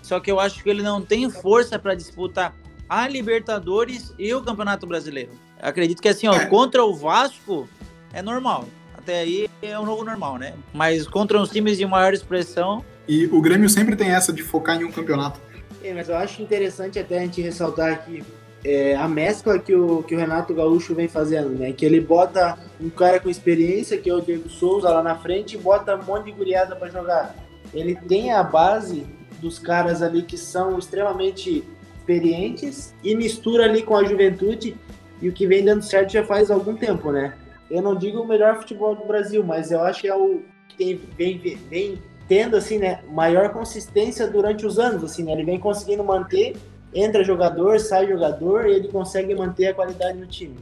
Só 0.03 0.21
que 0.21 0.31
eu 0.31 0.38
acho 0.38 0.62
que 0.62 0.69
ele 0.71 0.83
não 0.83 1.03
tem 1.03 1.29
força 1.29 1.79
para 1.79 1.95
disputar 1.95 2.55
a 2.88 3.09
Libertadores 3.09 4.14
e 4.19 4.33
o 4.35 4.40
Campeonato 4.43 4.87
Brasileiro. 4.87 5.31
Acredito 5.61 6.01
que 6.01 6.09
assim, 6.09 6.27
ó, 6.29 6.35
É. 6.35 6.47
contra 6.47 6.85
o 6.85 6.95
Vasco 6.95 7.69
é 8.12 8.23
normal. 8.23 8.67
Até 8.97 9.21
aí 9.21 9.49
é 9.61 9.79
o 9.79 9.85
novo 9.85 10.05
normal, 10.05 10.38
né? 10.38 10.55
Mas 10.73 11.07
contra 11.07 11.40
os 11.40 11.51
times 11.51 11.77
de 11.77 11.85
maior 11.87 12.14
expressão, 12.14 12.85
E 13.07 13.27
o 13.27 13.40
Grêmio 13.43 13.69
sempre 13.69 13.97
tem 13.97 14.09
essa 14.11 14.33
de 14.33 14.43
focar 14.43 14.81
em 14.81 14.85
um 14.85 14.90
campeonato. 14.90 15.38
É, 15.83 15.93
mas 15.93 16.09
eu 16.09 16.17
acho 16.17 16.40
interessante 16.40 16.99
até 16.99 17.19
a 17.19 17.21
gente 17.21 17.43
ressaltar 17.43 17.93
aqui 17.93 18.23
é, 18.64 18.96
a 18.96 19.07
mescla 19.07 19.59
que 19.59 19.74
o, 19.74 20.03
que 20.03 20.14
o 20.14 20.18
Renato 20.18 20.55
Gaúcho 20.55 20.94
vem 20.94 21.07
fazendo, 21.07 21.50
né? 21.50 21.72
Que 21.72 21.85
ele 21.85 22.00
bota 22.00 22.59
um 22.81 22.88
cara 22.88 23.20
com 23.20 23.29
experiência, 23.29 23.98
que 23.98 24.09
é 24.09 24.14
o 24.14 24.20
Diego 24.20 24.48
Souza, 24.48 24.88
lá 24.88 25.03
na 25.03 25.16
frente, 25.16 25.55
e 25.55 25.59
bota 25.59 25.94
um 25.94 26.03
monte 26.03 26.27
de 26.27 26.33
guriada 26.33 26.74
para 26.74 26.88
jogar. 26.88 27.35
Ele 27.72 27.94
tem 27.94 28.33
a 28.33 28.42
base 28.42 29.07
dos 29.40 29.59
caras 29.59 30.00
ali 30.00 30.22
que 30.22 30.38
são 30.38 30.79
extremamente 30.79 31.62
experientes 31.98 32.94
e 33.03 33.14
mistura 33.14 33.64
ali 33.64 33.83
com 33.83 33.96
a 33.96 34.05
juventude 34.05 34.77
e 35.20 35.29
o 35.29 35.33
que 35.33 35.46
vem 35.46 35.64
dando 35.64 35.83
certo 35.83 36.12
já 36.12 36.24
faz 36.24 36.50
algum 36.50 36.74
tempo, 36.74 37.11
né? 37.11 37.35
Eu 37.70 37.83
não 37.83 37.94
digo 37.94 38.20
o 38.20 38.27
melhor 38.27 38.57
futebol 38.59 38.94
do 38.94 39.07
Brasil, 39.07 39.42
mas 39.42 39.70
eu 39.70 39.81
acho 39.83 40.03
que 40.03 40.09
é 40.09 40.14
o 40.14 40.42
que 40.68 40.77
tem, 40.77 41.00
vem, 41.16 41.59
vem, 41.70 42.03
tendo 42.29 42.57
assim, 42.57 42.79
né, 42.79 43.00
maior 43.11 43.50
consistência 43.50 44.27
durante 44.27 44.66
os 44.66 44.79
anos, 44.79 45.05
assim, 45.05 45.24
né? 45.24 45.33
Ele 45.33 45.44
vem 45.44 45.59
conseguindo 45.59 46.05
manter, 46.05 46.57
entra 46.94 47.24
jogador, 47.24 47.80
sai 47.80 48.07
jogador, 48.07 48.66
e 48.66 48.74
ele 48.74 48.88
consegue 48.88 49.35
manter 49.35 49.68
a 49.68 49.74
qualidade 49.74 50.16
no 50.18 50.26
time. 50.26 50.57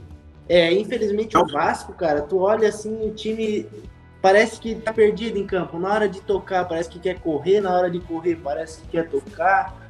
É, 0.48 0.72
infelizmente 0.72 1.36
o 1.36 1.46
Vasco, 1.46 1.92
cara, 1.92 2.22
tu 2.22 2.38
olha 2.38 2.68
assim, 2.68 3.08
o 3.08 3.14
time 3.14 3.66
parece 4.20 4.60
que 4.60 4.74
tá 4.74 4.92
perdido 4.92 5.38
em 5.38 5.46
campo. 5.46 5.78
Na 5.78 5.92
hora 5.92 6.08
de 6.08 6.20
tocar, 6.20 6.66
parece 6.66 6.88
que 6.88 6.98
quer 6.98 7.20
correr, 7.20 7.60
na 7.60 7.72
hora 7.74 7.90
de 7.90 8.00
correr, 8.00 8.36
parece 8.36 8.80
que 8.80 8.88
quer 8.88 9.08
tocar. 9.08 9.80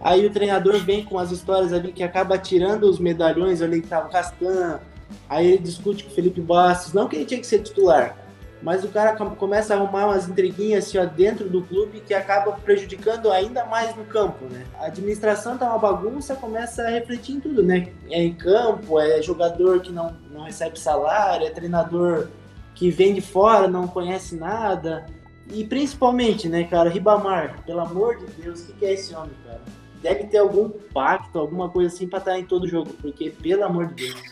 Aí 0.00 0.24
o 0.24 0.30
treinador 0.30 0.78
vem 0.78 1.04
com 1.04 1.18
as 1.18 1.30
histórias 1.30 1.72
ali 1.72 1.92
que 1.92 2.02
acaba 2.02 2.38
tirando 2.38 2.84
os 2.84 2.98
medalhões 2.98 3.60
ali 3.60 3.82
que 3.82 3.88
tava 3.88 4.08
Castan. 4.08 4.80
Aí 5.28 5.46
ele 5.46 5.58
discute 5.58 6.04
com 6.04 6.10
o 6.10 6.14
Felipe 6.14 6.40
Bastos, 6.40 6.92
não 6.92 7.08
que 7.08 7.16
ele 7.16 7.24
tinha 7.24 7.40
que 7.40 7.46
ser 7.46 7.60
titular, 7.60 8.16
mas 8.62 8.84
o 8.84 8.88
cara 8.88 9.16
com- 9.16 9.30
começa 9.34 9.74
a 9.74 9.76
arrumar 9.76 10.06
umas 10.06 10.28
intriguinhas 10.28 10.86
assim, 10.86 10.98
ó, 10.98 11.04
dentro 11.06 11.48
do 11.48 11.62
clube 11.62 12.00
que 12.00 12.12
acaba 12.12 12.52
prejudicando 12.52 13.30
ainda 13.30 13.64
mais 13.64 13.94
no 13.96 14.04
campo, 14.04 14.44
né? 14.46 14.64
A 14.78 14.86
administração 14.86 15.56
tá 15.56 15.66
uma 15.66 15.78
bagunça, 15.78 16.34
começa 16.34 16.82
a 16.82 16.90
refletir 16.90 17.36
em 17.36 17.40
tudo, 17.40 17.62
né? 17.62 17.88
É 18.10 18.22
em 18.22 18.34
campo, 18.34 18.98
é 19.00 19.22
jogador 19.22 19.80
que 19.80 19.90
não, 19.92 20.14
não 20.30 20.42
recebe 20.44 20.78
salário, 20.78 21.46
é 21.46 21.50
treinador 21.50 22.28
que 22.74 22.90
vem 22.90 23.14
de 23.14 23.20
fora, 23.20 23.66
não 23.68 23.86
conhece 23.88 24.36
nada. 24.36 25.06
E 25.52 25.64
principalmente, 25.64 26.48
né, 26.48 26.64
cara, 26.64 26.88
Ribamar, 26.88 27.62
pelo 27.66 27.80
amor 27.80 28.16
de 28.18 28.26
Deus, 28.42 28.60
o 28.60 28.66
que, 28.66 28.72
que 28.74 28.84
é 28.86 28.92
esse 28.92 29.14
homem, 29.14 29.32
cara? 29.44 29.60
Deve 30.02 30.24
ter 30.24 30.38
algum 30.38 30.70
pacto, 30.94 31.38
alguma 31.38 31.68
coisa 31.68 31.94
assim 31.94 32.08
pra 32.08 32.20
estar 32.20 32.38
em 32.38 32.44
todo 32.44 32.66
jogo, 32.68 32.90
porque, 33.02 33.30
pelo 33.30 33.64
amor 33.64 33.88
de 33.88 34.06
Deus. 34.06 34.22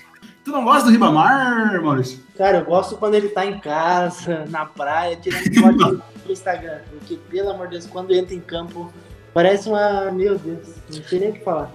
Tu 0.48 0.52
não 0.52 0.64
gosta 0.64 0.84
do 0.84 0.90
Ribamar, 0.90 1.78
Maurício? 1.82 2.20
Cara, 2.38 2.56
eu 2.60 2.64
gosto 2.64 2.96
quando 2.96 3.14
ele 3.14 3.28
tá 3.28 3.44
em 3.44 3.58
casa, 3.60 4.46
na 4.48 4.64
praia, 4.64 5.14
tirando 5.14 5.42
foto 5.60 6.02
no 6.24 6.32
Instagram. 6.32 6.78
Porque, 6.90 7.16
pelo 7.28 7.50
amor 7.50 7.66
de 7.66 7.72
Deus, 7.72 7.84
quando 7.86 8.14
entra 8.14 8.34
em 8.34 8.40
campo, 8.40 8.90
parece 9.34 9.68
uma. 9.68 10.10
Meu 10.10 10.38
Deus, 10.38 10.68
não 10.90 11.02
sei 11.02 11.20
nem 11.20 11.28
o 11.28 11.32
que 11.34 11.44
falar. 11.44 11.70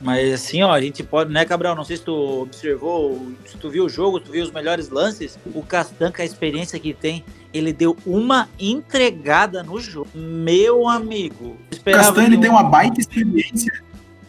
Mas 0.00 0.32
assim, 0.32 0.62
ó, 0.62 0.72
a 0.72 0.80
gente 0.80 1.02
pode, 1.02 1.30
né, 1.34 1.44
Cabral? 1.44 1.76
Não 1.76 1.84
sei 1.84 1.98
se 1.98 2.02
tu 2.02 2.14
observou, 2.40 3.30
se 3.44 3.58
tu 3.58 3.68
viu 3.68 3.84
o 3.84 3.88
jogo, 3.90 4.18
se 4.18 4.24
tu 4.24 4.32
viu 4.32 4.42
os 4.42 4.50
melhores 4.50 4.88
lances. 4.88 5.38
O 5.54 5.62
Castan, 5.62 6.10
com 6.10 6.22
a 6.22 6.24
experiência 6.24 6.78
que 6.80 6.94
tem, 6.94 7.22
ele 7.52 7.74
deu 7.74 7.94
uma 8.06 8.48
entregada 8.58 9.62
no 9.62 9.78
jogo. 9.78 10.08
Meu 10.14 10.88
amigo. 10.88 11.58
O 11.70 11.84
Castanho 11.92 12.30
que 12.30 12.38
tem 12.38 12.48
um- 12.50 12.54
uma 12.54 12.62
baita 12.64 12.98
experiência. 12.98 13.70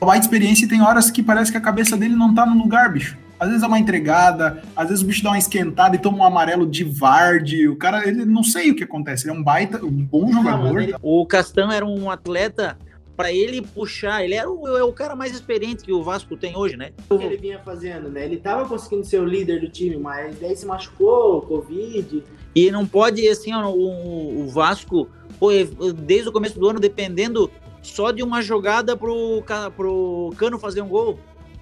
Uma 0.01 0.07
baita 0.07 0.25
experiência 0.25 0.65
e 0.65 0.67
tem 0.67 0.81
horas 0.81 1.09
que 1.09 1.23
parece 1.23 1.49
que 1.49 1.57
a 1.57 1.61
cabeça 1.61 1.95
dele 1.95 2.13
não 2.13 2.35
tá 2.35 2.45
no 2.45 2.57
lugar, 2.61 2.91
bicho. 2.91 3.17
Às 3.39 3.49
vezes 3.49 3.63
é 3.63 3.67
uma 3.67 3.79
entregada, 3.79 4.61
às 4.75 4.87
vezes 4.89 5.03
o 5.03 5.07
bicho 5.07 5.23
dá 5.23 5.29
uma 5.31 5.37
esquentada 5.37 5.95
e 5.95 5.99
toma 5.99 6.19
um 6.19 6.23
amarelo 6.23 6.65
de 6.65 6.83
Varde. 6.83 7.67
O 7.67 7.75
cara, 7.75 8.07
ele 8.07 8.23
não 8.25 8.43
sei 8.43 8.71
o 8.71 8.75
que 8.75 8.83
acontece. 8.83 9.27
Ele 9.27 9.35
é 9.35 9.39
um 9.39 9.43
baita, 9.43 9.83
um 9.85 9.89
bom 9.91 10.31
jogador. 10.31 10.63
mano, 10.63 10.79
ele- 10.81 10.95
O 11.01 11.25
Castan 11.25 11.71
era 11.73 11.85
um 11.85 12.09
atleta 12.09 12.77
para 13.17 13.31
ele 13.31 13.61
puxar. 13.61 14.23
Ele 14.23 14.35
era 14.35 14.49
o, 14.49 14.67
é 14.77 14.83
o 14.83 14.91
cara 14.93 15.15
mais 15.15 15.33
experiente 15.33 15.83
que 15.83 15.91
o 15.91 16.01
Vasco 16.03 16.35
tem 16.37 16.55
hoje, 16.55 16.75
né? 16.77 16.91
O 17.09 17.17
que 17.17 17.25
ele 17.25 17.37
vinha 17.37 17.59
fazendo, 17.59 18.09
né? 18.09 18.25
Ele 18.25 18.37
tava 18.37 18.67
conseguindo 18.67 19.05
ser 19.05 19.19
o 19.19 19.25
líder 19.25 19.59
do 19.61 19.69
time, 19.69 19.97
mas 19.97 20.37
daí 20.39 20.55
se 20.55 20.65
machucou, 20.65 21.41
Covid. 21.41 22.23
E 22.55 22.71
não 22.71 22.85
pode, 22.85 23.27
assim, 23.27 23.53
ó, 23.53 23.69
o, 23.69 24.41
o 24.45 24.47
Vasco, 24.49 25.09
pô, 25.39 25.49
desde 25.93 26.29
o 26.29 26.31
começo 26.31 26.57
do 26.59 26.69
ano, 26.69 26.79
dependendo 26.79 27.49
só 27.81 28.11
de 28.11 28.23
uma 28.23 28.41
jogada 28.41 28.95
pro, 28.97 29.43
pro 29.75 30.33
Cano 30.37 30.57
fazer 30.57 30.81
um 30.81 30.87
gol. 30.87 31.19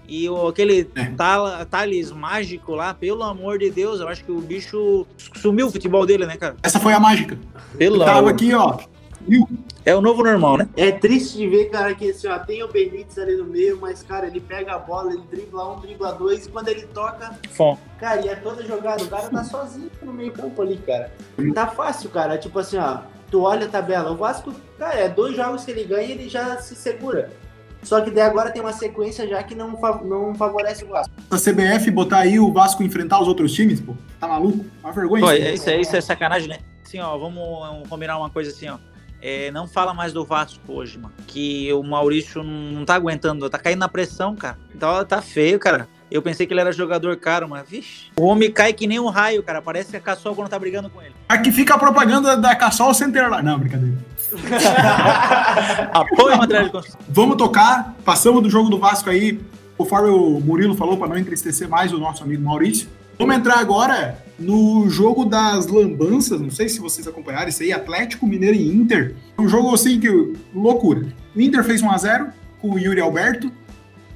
E 0.08 0.30
o, 0.30 0.48
aquele 0.48 0.90
É. 0.96 1.06
tal- 1.16 1.66
Thales 1.66 2.12
mágico 2.12 2.76
lá, 2.76 2.94
pelo 2.94 3.24
amor 3.24 3.58
de 3.58 3.70
Deus, 3.70 4.00
eu 4.00 4.08
acho 4.08 4.24
que 4.24 4.32
o 4.32 4.42
bicho 4.42 5.06
sumiu 5.36 5.68
o 5.68 5.72
futebol 5.72 6.06
dele, 6.06 6.26
né, 6.26 6.36
cara? 6.38 6.56
Essa 6.62 6.80
foi 6.80 6.94
a 6.94 7.00
mágica. 7.00 7.38
Pelo 7.78 7.98
Eu 8.02 8.06
tava 8.06 8.30
aqui, 8.30 8.54
ó. 8.54 8.78
Viu? 9.26 9.48
É 9.86 9.94
o 9.96 10.02
novo 10.02 10.24
normal, 10.24 10.58
né? 10.58 10.70
É 10.78 10.92
triste 10.92 11.38
de 11.38 11.48
ver, 11.48 11.70
cara, 11.70 11.94
que 11.94 12.10
assim, 12.10 12.28
ó, 12.28 12.38
tem 12.40 12.64
o 12.64 12.68
Benítez 12.70 13.18
ali 13.18 13.36
no 13.36 13.46
meio, 13.46 13.78
mas, 13.82 14.02
cara, 14.04 14.28
ele 14.28 14.40
pega 14.40 14.74
a 14.76 14.80
bola, 14.80 15.12
ele 15.14 15.24
dribla 15.30 15.74
um, 15.74 15.80
dribla 15.80 16.14
dois, 16.14 16.46
e 16.46 16.50
quando 16.50 16.68
ele 16.70 16.84
toca, 16.94 17.38
Fom. 17.52 17.78
Cara, 18.00 18.22
e 18.26 18.30
é 18.30 18.36
toda 18.36 18.66
jogada. 18.66 19.04
O 19.04 19.08
cara 19.08 19.30
tá 19.30 19.44
sozinho 19.44 19.90
no 20.02 20.14
meio 20.14 20.32
campo 20.32 20.62
ali, 20.62 20.78
cara. 20.78 21.12
Tá 21.54 21.68
fácil, 21.68 22.10
cara. 22.10 22.38
Tipo 22.38 22.60
assim, 22.60 22.78
ó. 22.78 23.00
Tu 23.32 23.42
olha 23.42 23.66
a 23.66 23.70
tabela. 23.70 24.12
O 24.12 24.16
Vasco, 24.16 24.54
cara, 24.78 24.96
é 24.96 25.10
dois 25.10 25.36
jogos 25.36 25.64
que 25.66 25.72
ele 25.72 25.84
ganha 25.86 26.08
e 26.08 26.12
ele 26.12 26.30
já 26.30 26.58
se 26.58 26.76
segura. 26.76 27.32
Só 27.84 28.02
que 28.02 28.12
daí 28.12 28.24
agora 28.24 28.52
tem 28.52 28.62
uma 28.62 28.74
sequência 28.74 29.28
já 29.28 29.42
que 29.44 29.54
não, 29.56 29.72
não 30.04 30.34
favorece 30.36 30.84
o 30.84 30.88
Vasco. 30.90 31.14
A 31.30 31.36
CBF 31.38 31.92
botar 31.92 32.20
aí 32.20 32.40
o 32.40 32.52
Vasco 32.52 32.84
enfrentar 32.84 33.22
os 33.22 33.28
outros 33.28 33.54
times, 33.54 33.80
pô. 33.82 33.96
Tá 34.20 34.28
maluco? 34.28 34.66
Uma 34.84 34.92
vergonha. 34.92 35.26
Pô, 35.26 35.32
isso. 35.32 35.44
é- 35.44 35.54
isso, 35.54 35.70
é, 35.70 35.82
isso 35.82 35.96
é 35.96 36.02
sacanagem, 36.02 36.50
né? 36.50 36.60
Assim, 36.86 37.00
ó, 37.00 37.18
vamos 37.18 37.88
combinar 37.90 38.18
uma 38.18 38.30
coisa 38.30 38.52
assim, 38.52 38.68
ó. 38.70 38.78
É, 39.22 39.50
não 39.52 39.68
fala 39.68 39.94
mais 39.94 40.12
do 40.12 40.26
Vasco 40.26 40.60
hoje, 40.68 40.98
mano. 40.98 41.14
Que 41.28 41.72
o 41.72 41.82
Maurício 41.82 42.44
não 42.44 42.84
tá 42.84 42.96
aguentando, 42.96 43.50
tá 43.50 43.58
caindo 43.58 43.80
na 43.80 43.88
pressão, 43.88 44.36
cara. 44.36 44.58
Então 44.76 45.04
tá 45.06 45.22
feio, 45.22 45.58
cara. 45.60 45.88
Eu 46.14 46.22
pensei 46.22 46.46
que 46.46 46.54
ele 46.54 46.62
era 46.62 46.72
jogador 46.72 47.18
caro, 47.18 47.50
mas 47.50 47.68
vixe. 47.68 48.12
O 48.20 48.26
homem 48.26 48.52
cai 48.52 48.72
que 48.72 48.86
nem 48.86 49.00
um 49.00 49.10
raio, 49.10 49.42
cara. 49.42 49.64
Parece 49.64 49.90
que 49.90 49.98
a 49.98 50.00
Cassol 50.00 50.36
quando 50.36 50.48
tá 50.48 50.60
brigando 50.60 50.88
com 50.88 51.02
ele. 51.02 51.12
Aqui 51.28 51.52
fica 51.52 51.74
a 51.74 51.78
propaganda 51.80 52.38
da 52.38 52.56
Cassol 52.56 52.94
Center 52.94 53.28
lá. 53.28 53.42
Não, 53.42 53.58
brincadeira. 53.58 53.98
Apoio 55.92 56.38
construção. 56.70 57.02
Vamos 57.10 57.36
tocar. 57.36 57.96
Passamos 58.06 58.44
do 58.44 58.50
jogo 58.50 58.70
do 58.70 58.78
Vasco 58.78 59.10
aí, 59.10 59.40
conforme 59.76 60.10
o 60.10 60.40
Murilo 60.40 60.76
falou, 60.76 60.98
para 60.98 61.08
não 61.08 61.18
entristecer 61.18 61.68
mais 61.68 61.92
o 61.92 61.98
nosso 61.98 62.24
amigo 62.24 62.44
Maurício. 62.44 62.88
Vamos 63.18 63.36
entrar 63.36 63.58
agora 63.58 64.24
no 64.38 64.88
jogo 64.92 65.26
das 65.26 65.66
lambanças. 65.66 66.40
Não 66.40 66.52
sei 66.52 66.70
se 66.70 66.80
vocês 66.80 67.08
acompanharam 67.08 67.50
isso 67.50 67.64
aí. 67.64 67.74
Atlético 67.74 68.28
Mineiro 68.28 68.56
e 68.56 68.68
Inter. 68.68 69.16
Um 69.40 69.50
jogo 69.50 69.74
assim 69.74 70.00
que 70.00 70.36
loucura. 70.54 71.08
O 71.36 71.42
Inter 71.42 71.64
fez 71.64 71.82
1x0 71.82 72.28
com 72.62 72.70
o 72.70 72.78
Yuri 72.78 73.02
Alberto. 73.02 73.52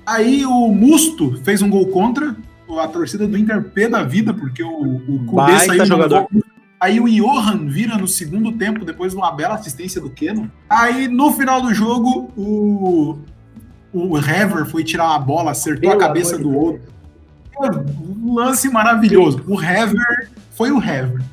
Aí 0.08 0.46
o 0.46 0.70
Musto 0.70 1.38
fez 1.44 1.62
um 1.62 1.70
gol 1.70 1.88
contra. 1.88 2.36
A 2.80 2.88
torcida 2.88 3.28
do 3.28 3.38
Inter 3.38 3.64
pé 3.64 3.88
da 3.88 4.04
vida, 4.04 4.34
porque 4.34 4.62
o, 4.62 4.68
o 4.70 5.26
Kudê 5.26 5.54
Baita 5.54 5.66
saiu 5.66 5.86
jogador. 5.86 6.28
no 6.32 6.44
Aí 6.80 7.00
o 7.00 7.08
Johan 7.08 7.66
vira 7.68 7.98
no 7.98 8.08
segundo 8.08 8.52
tempo, 8.52 8.86
depois 8.86 9.14
de 9.14 9.18
uma 9.18 9.32
bela 9.32 9.56
assistência 9.56 10.00
do 10.00 10.10
Keno. 10.10 10.52
Aí 10.70 11.08
no 11.08 11.32
final 11.32 11.62
do 11.62 11.74
jogo, 11.74 12.32
o 12.38 13.18
o 13.94 14.18
Hever 14.18 14.66
foi 14.66 14.84
tirar 14.84 15.06
uma 15.06 15.20
bola, 15.20 15.52
acertou 15.52 15.90
Pelo 15.90 15.94
a 15.94 16.08
cabeça 16.08 16.38
do 16.38 16.56
outro. 16.56 16.82
Um 17.60 18.36
lance 18.36 18.70
maravilhoso. 18.70 19.44
O 19.48 19.60
Hever 19.60 20.30
foi 20.52 20.72
o 20.72 20.78
Hever. 20.78 21.24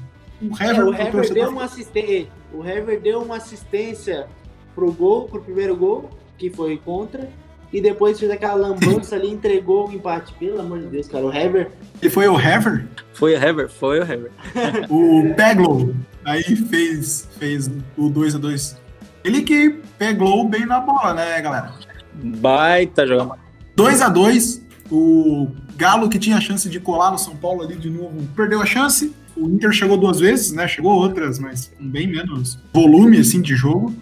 O 0.40 0.62
É, 0.62 0.70
Hever, 0.70 0.86
o 0.86 0.90
o 0.90 0.94
Hever 0.94 1.32
deu 1.32 1.50
uma 1.50 1.64
assistência. 1.64 2.28
O 2.52 2.64
Hever 2.64 3.00
deu 3.00 3.22
uma 3.22 3.36
assistência 3.36 4.26
pro 4.74 4.90
gol, 4.92 5.28
pro 5.28 5.42
primeiro 5.42 5.76
gol, 5.76 6.10
que 6.38 6.48
foi 6.48 6.78
contra. 6.78 7.28
E 7.72 7.80
depois 7.80 8.18
fez 8.18 8.30
aquela 8.30 8.54
lambança 8.54 9.16
ali, 9.16 9.30
entregou 9.30 9.88
o 9.88 9.92
empate. 9.92 10.32
Pelo 10.34 10.60
amor 10.60 10.80
de 10.80 10.86
Deus, 10.86 11.08
cara. 11.08 11.24
O 11.24 11.32
Hever. 11.32 11.70
Ele 12.00 12.10
foi 12.10 12.28
o 12.28 12.38
Hever, 12.38 12.86
Foi 13.12 13.34
o 13.34 13.36
Hever, 13.36 13.68
foi 13.68 14.00
o 14.00 14.02
Hever. 14.02 14.30
o 14.88 15.34
Peglow. 15.34 15.94
Aí 16.24 16.42
fez, 16.42 17.28
fez 17.38 17.68
o 17.96 18.10
2x2. 18.10 18.76
Ele 19.24 19.42
que 19.42 19.80
pegou 19.98 20.48
bem 20.48 20.66
na 20.66 20.80
bola, 20.80 21.14
né, 21.14 21.40
galera? 21.40 21.72
Baita 22.14 23.06
jogador. 23.06 23.38
2 23.74 24.02
a 24.02 24.08
2 24.08 24.62
O 24.90 25.48
Galo, 25.76 26.08
que 26.08 26.18
tinha 26.18 26.36
a 26.36 26.40
chance 26.40 26.68
de 26.68 26.78
colar 26.78 27.10
no 27.10 27.18
São 27.18 27.34
Paulo 27.34 27.62
ali 27.62 27.74
de 27.76 27.90
novo, 27.90 28.22
perdeu 28.36 28.62
a 28.62 28.66
chance. 28.66 29.12
O 29.36 29.48
Inter 29.48 29.72
chegou 29.72 29.96
duas 29.96 30.20
vezes, 30.20 30.52
né? 30.52 30.68
Chegou 30.68 30.92
outras, 30.92 31.38
mas 31.38 31.72
com 31.76 31.88
bem 31.88 32.06
menos 32.06 32.58
volume 32.72 33.18
assim 33.18 33.40
de 33.40 33.56
jogo. 33.56 33.92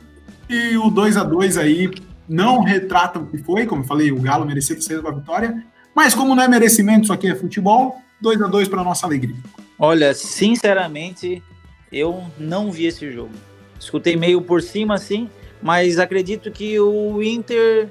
E 0.48 0.76
o 0.76 0.90
2 0.90 1.16
a 1.16 1.24
2 1.24 1.56
aí 1.56 1.90
não 2.32 2.62
retrata 2.62 3.18
o 3.18 3.26
que 3.26 3.38
foi, 3.38 3.66
como 3.66 3.82
eu 3.82 3.86
falei, 3.86 4.10
o 4.10 4.20
Galo 4.20 4.46
merecia 4.46 4.74
ter 4.74 4.82
saído 4.82 5.02
com 5.02 5.08
a 5.08 5.12
vitória. 5.12 5.62
Mas 5.94 6.14
como 6.14 6.34
não 6.34 6.42
é 6.42 6.48
merecimento, 6.48 7.02
isso 7.02 7.12
aqui 7.12 7.28
é 7.28 7.34
futebol, 7.34 8.00
2 8.20 8.40
a 8.40 8.46
2 8.46 8.68
para 8.68 8.82
nossa 8.82 9.06
alegria. 9.06 9.36
Olha, 9.78 10.14
sinceramente, 10.14 11.42
eu 11.92 12.24
não 12.38 12.72
vi 12.72 12.86
esse 12.86 13.10
jogo. 13.12 13.34
Escutei 13.78 14.16
meio 14.16 14.40
por 14.40 14.62
cima, 14.62 14.94
assim, 14.94 15.28
mas 15.60 15.98
acredito 15.98 16.50
que 16.50 16.80
o 16.80 17.22
Inter, 17.22 17.90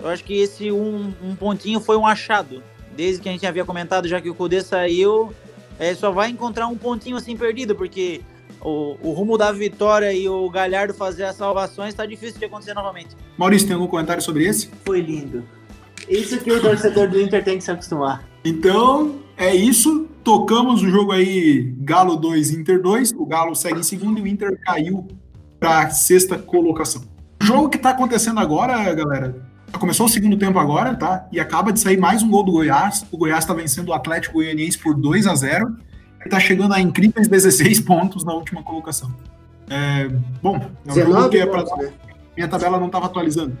eu 0.00 0.08
acho 0.08 0.24
que 0.24 0.40
esse 0.40 0.72
um, 0.72 1.12
um 1.22 1.36
pontinho 1.36 1.80
foi 1.80 1.96
um 1.96 2.06
achado. 2.06 2.62
Desde 2.96 3.20
que 3.20 3.28
a 3.28 3.32
gente 3.32 3.46
havia 3.46 3.64
comentado, 3.64 4.08
já 4.08 4.20
que 4.20 4.30
o 4.30 4.34
Kudê 4.34 4.62
saiu, 4.62 5.34
é, 5.78 5.94
só 5.94 6.10
vai 6.10 6.30
encontrar 6.30 6.68
um 6.68 6.76
pontinho 6.76 7.16
assim 7.16 7.36
perdido, 7.36 7.74
porque 7.74 8.22
o, 8.64 8.96
o 9.02 9.12
rumo 9.12 9.36
da 9.36 9.52
vitória 9.52 10.12
e 10.12 10.28
o 10.28 10.48
Galhardo 10.48 10.94
fazer 10.94 11.24
as 11.24 11.36
salvações 11.36 11.90
está 11.90 12.06
difícil 12.06 12.38
de 12.38 12.46
acontecer 12.46 12.74
novamente. 12.74 13.14
Maurício, 13.36 13.68
tem 13.68 13.74
algum 13.74 13.86
comentário 13.86 14.22
sobre 14.22 14.46
esse? 14.46 14.70
Foi 14.84 15.00
lindo. 15.00 15.44
Isso 16.08 16.38
que 16.38 16.50
o 16.50 16.60
torcedor 16.60 17.08
do 17.08 17.20
Inter 17.20 17.44
tem 17.44 17.58
que 17.58 17.64
se 17.64 17.70
acostumar. 17.70 18.24
Então, 18.44 19.16
é 19.36 19.54
isso. 19.54 20.08
Tocamos 20.22 20.82
o 20.82 20.88
jogo 20.88 21.12
aí, 21.12 21.74
Galo 21.80 22.16
2, 22.16 22.50
Inter 22.52 22.80
2. 22.80 23.12
O 23.12 23.26
Galo 23.26 23.54
segue 23.54 23.80
em 23.80 23.82
segundo 23.82 24.18
e 24.18 24.22
o 24.22 24.26
Inter 24.26 24.58
caiu 24.60 25.06
para 25.60 25.90
sexta 25.90 26.38
colocação. 26.38 27.02
O 27.42 27.44
jogo 27.44 27.68
que 27.68 27.78
tá 27.78 27.90
acontecendo 27.90 28.40
agora, 28.40 28.92
galera, 28.94 29.46
começou 29.78 30.06
o 30.06 30.08
segundo 30.08 30.38
tempo 30.38 30.58
agora, 30.58 30.94
tá? 30.94 31.26
E 31.30 31.38
acaba 31.38 31.72
de 31.72 31.80
sair 31.80 31.98
mais 31.98 32.22
um 32.22 32.30
gol 32.30 32.42
do 32.42 32.52
Goiás. 32.52 33.04
O 33.12 33.18
Goiás 33.18 33.44
tá 33.44 33.52
vencendo 33.52 33.88
o 33.88 33.92
Atlético 33.92 34.34
Goianiense 34.34 34.78
por 34.78 34.94
2 34.94 35.26
a 35.26 35.34
0 35.34 35.76
e 36.24 36.28
tá 36.28 36.40
chegando 36.40 36.74
a 36.74 36.80
incríveis 36.80 37.28
16 37.28 37.80
pontos 37.80 38.24
na 38.24 38.32
última 38.32 38.62
colocação. 38.62 39.10
É, 39.68 40.08
bom, 40.42 40.60
é 40.86 40.92
jogo 40.92 41.28
que 41.28 41.38
é 41.38 41.46
pra... 41.46 41.64
né? 41.76 41.92
minha 42.36 42.48
tabela 42.48 42.78
não 42.78 42.88
tava 42.88 43.06
atualizando. 43.06 43.56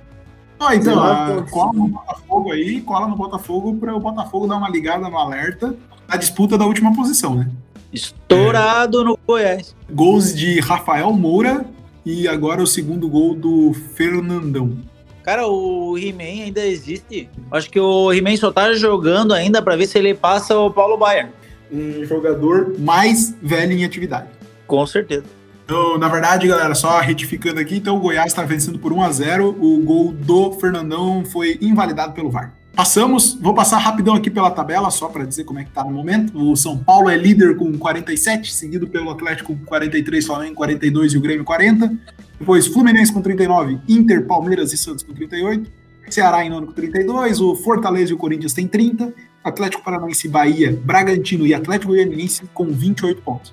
Então, 0.56 0.68
19 0.68 1.00
ah, 1.00 1.44
cola 1.50 1.72
no 1.72 1.88
Botafogo 1.88 2.52
aí, 2.52 2.80
cola 2.80 3.08
no 3.08 3.16
Botafogo 3.16 3.74
para 3.76 3.94
o 3.94 4.00
Botafogo 4.00 4.46
dar 4.46 4.56
uma 4.56 4.68
ligada 4.68 5.08
no 5.08 5.18
alerta 5.18 5.74
na 6.08 6.16
disputa 6.16 6.56
da 6.56 6.64
última 6.64 6.94
posição, 6.94 7.34
né? 7.34 7.50
Estourado 7.92 9.04
no 9.04 9.18
Goiás. 9.26 9.74
Gols 9.90 10.34
de 10.34 10.60
Rafael 10.60 11.12
Moura 11.12 11.64
e 12.04 12.28
agora 12.28 12.62
o 12.62 12.66
segundo 12.66 13.08
gol 13.08 13.34
do 13.34 13.72
Fernandão. 13.94 14.76
Cara, 15.22 15.46
o 15.46 15.96
He-Man 15.96 16.44
ainda 16.44 16.66
existe. 16.66 17.30
Acho 17.50 17.70
que 17.70 17.80
o 17.80 18.12
He-Man 18.12 18.36
só 18.36 18.52
tá 18.52 18.74
jogando 18.74 19.32
ainda 19.32 19.62
para 19.62 19.76
ver 19.76 19.86
se 19.86 19.98
ele 19.98 20.12
passa 20.12 20.58
o 20.58 20.70
Paulo 20.70 20.98
Baier. 20.98 21.32
Um 21.74 22.04
jogador 22.04 22.74
mais 22.78 23.34
velho 23.42 23.72
em 23.72 23.84
atividade. 23.84 24.28
Com 24.66 24.86
certeza. 24.86 25.24
Então, 25.64 25.98
na 25.98 26.08
verdade, 26.08 26.46
galera, 26.46 26.74
só 26.74 27.00
retificando 27.00 27.58
aqui, 27.58 27.76
então 27.76 27.96
o 27.96 28.00
Goiás 28.00 28.26
está 28.26 28.42
vencendo 28.42 28.78
por 28.78 28.92
1 28.92 29.02
a 29.02 29.10
0 29.10 29.56
O 29.58 29.78
gol 29.82 30.12
do 30.12 30.52
Fernandão 30.52 31.24
foi 31.24 31.58
invalidado 31.60 32.12
pelo 32.12 32.30
VAR. 32.30 32.52
Passamos, 32.76 33.38
vou 33.40 33.54
passar 33.54 33.78
rapidão 33.78 34.14
aqui 34.14 34.28
pela 34.28 34.50
tabela, 34.50 34.90
só 34.90 35.08
para 35.08 35.24
dizer 35.24 35.44
como 35.44 35.60
é 35.60 35.64
que 35.64 35.70
tá 35.70 35.84
no 35.84 35.92
momento. 35.92 36.36
O 36.36 36.56
São 36.56 36.76
Paulo 36.76 37.08
é 37.08 37.16
líder 37.16 37.56
com 37.56 37.72
47, 37.78 38.52
seguido 38.52 38.86
pelo 38.88 39.10
Atlético 39.10 39.54
com 39.54 39.64
43, 39.64 40.26
Flamengo 40.26 40.54
42 40.56 41.12
e 41.12 41.18
o 41.18 41.20
Grêmio 41.20 41.44
40. 41.44 41.94
Depois 42.38 42.66
Fluminense 42.66 43.12
com 43.12 43.22
39, 43.22 43.78
Inter, 43.88 44.26
Palmeiras 44.26 44.72
e 44.72 44.76
Santos 44.76 45.04
com 45.04 45.14
38. 45.14 45.70
Ceará 46.10 46.44
em 46.44 46.50
nono 46.50 46.66
com 46.66 46.72
32, 46.72 47.40
o 47.40 47.54
Fortaleza 47.54 48.10
e 48.10 48.14
o 48.14 48.18
Corinthians 48.18 48.52
têm 48.52 48.66
30, 48.66 49.14
Atlético 49.44 49.84
Paranaense, 49.84 50.26
Bahia, 50.26 50.76
Bragantino 50.82 51.46
e 51.46 51.52
Atlético 51.52 51.92
Goianiense 51.92 52.48
com 52.54 52.66
28 52.66 53.20
pontos. 53.20 53.52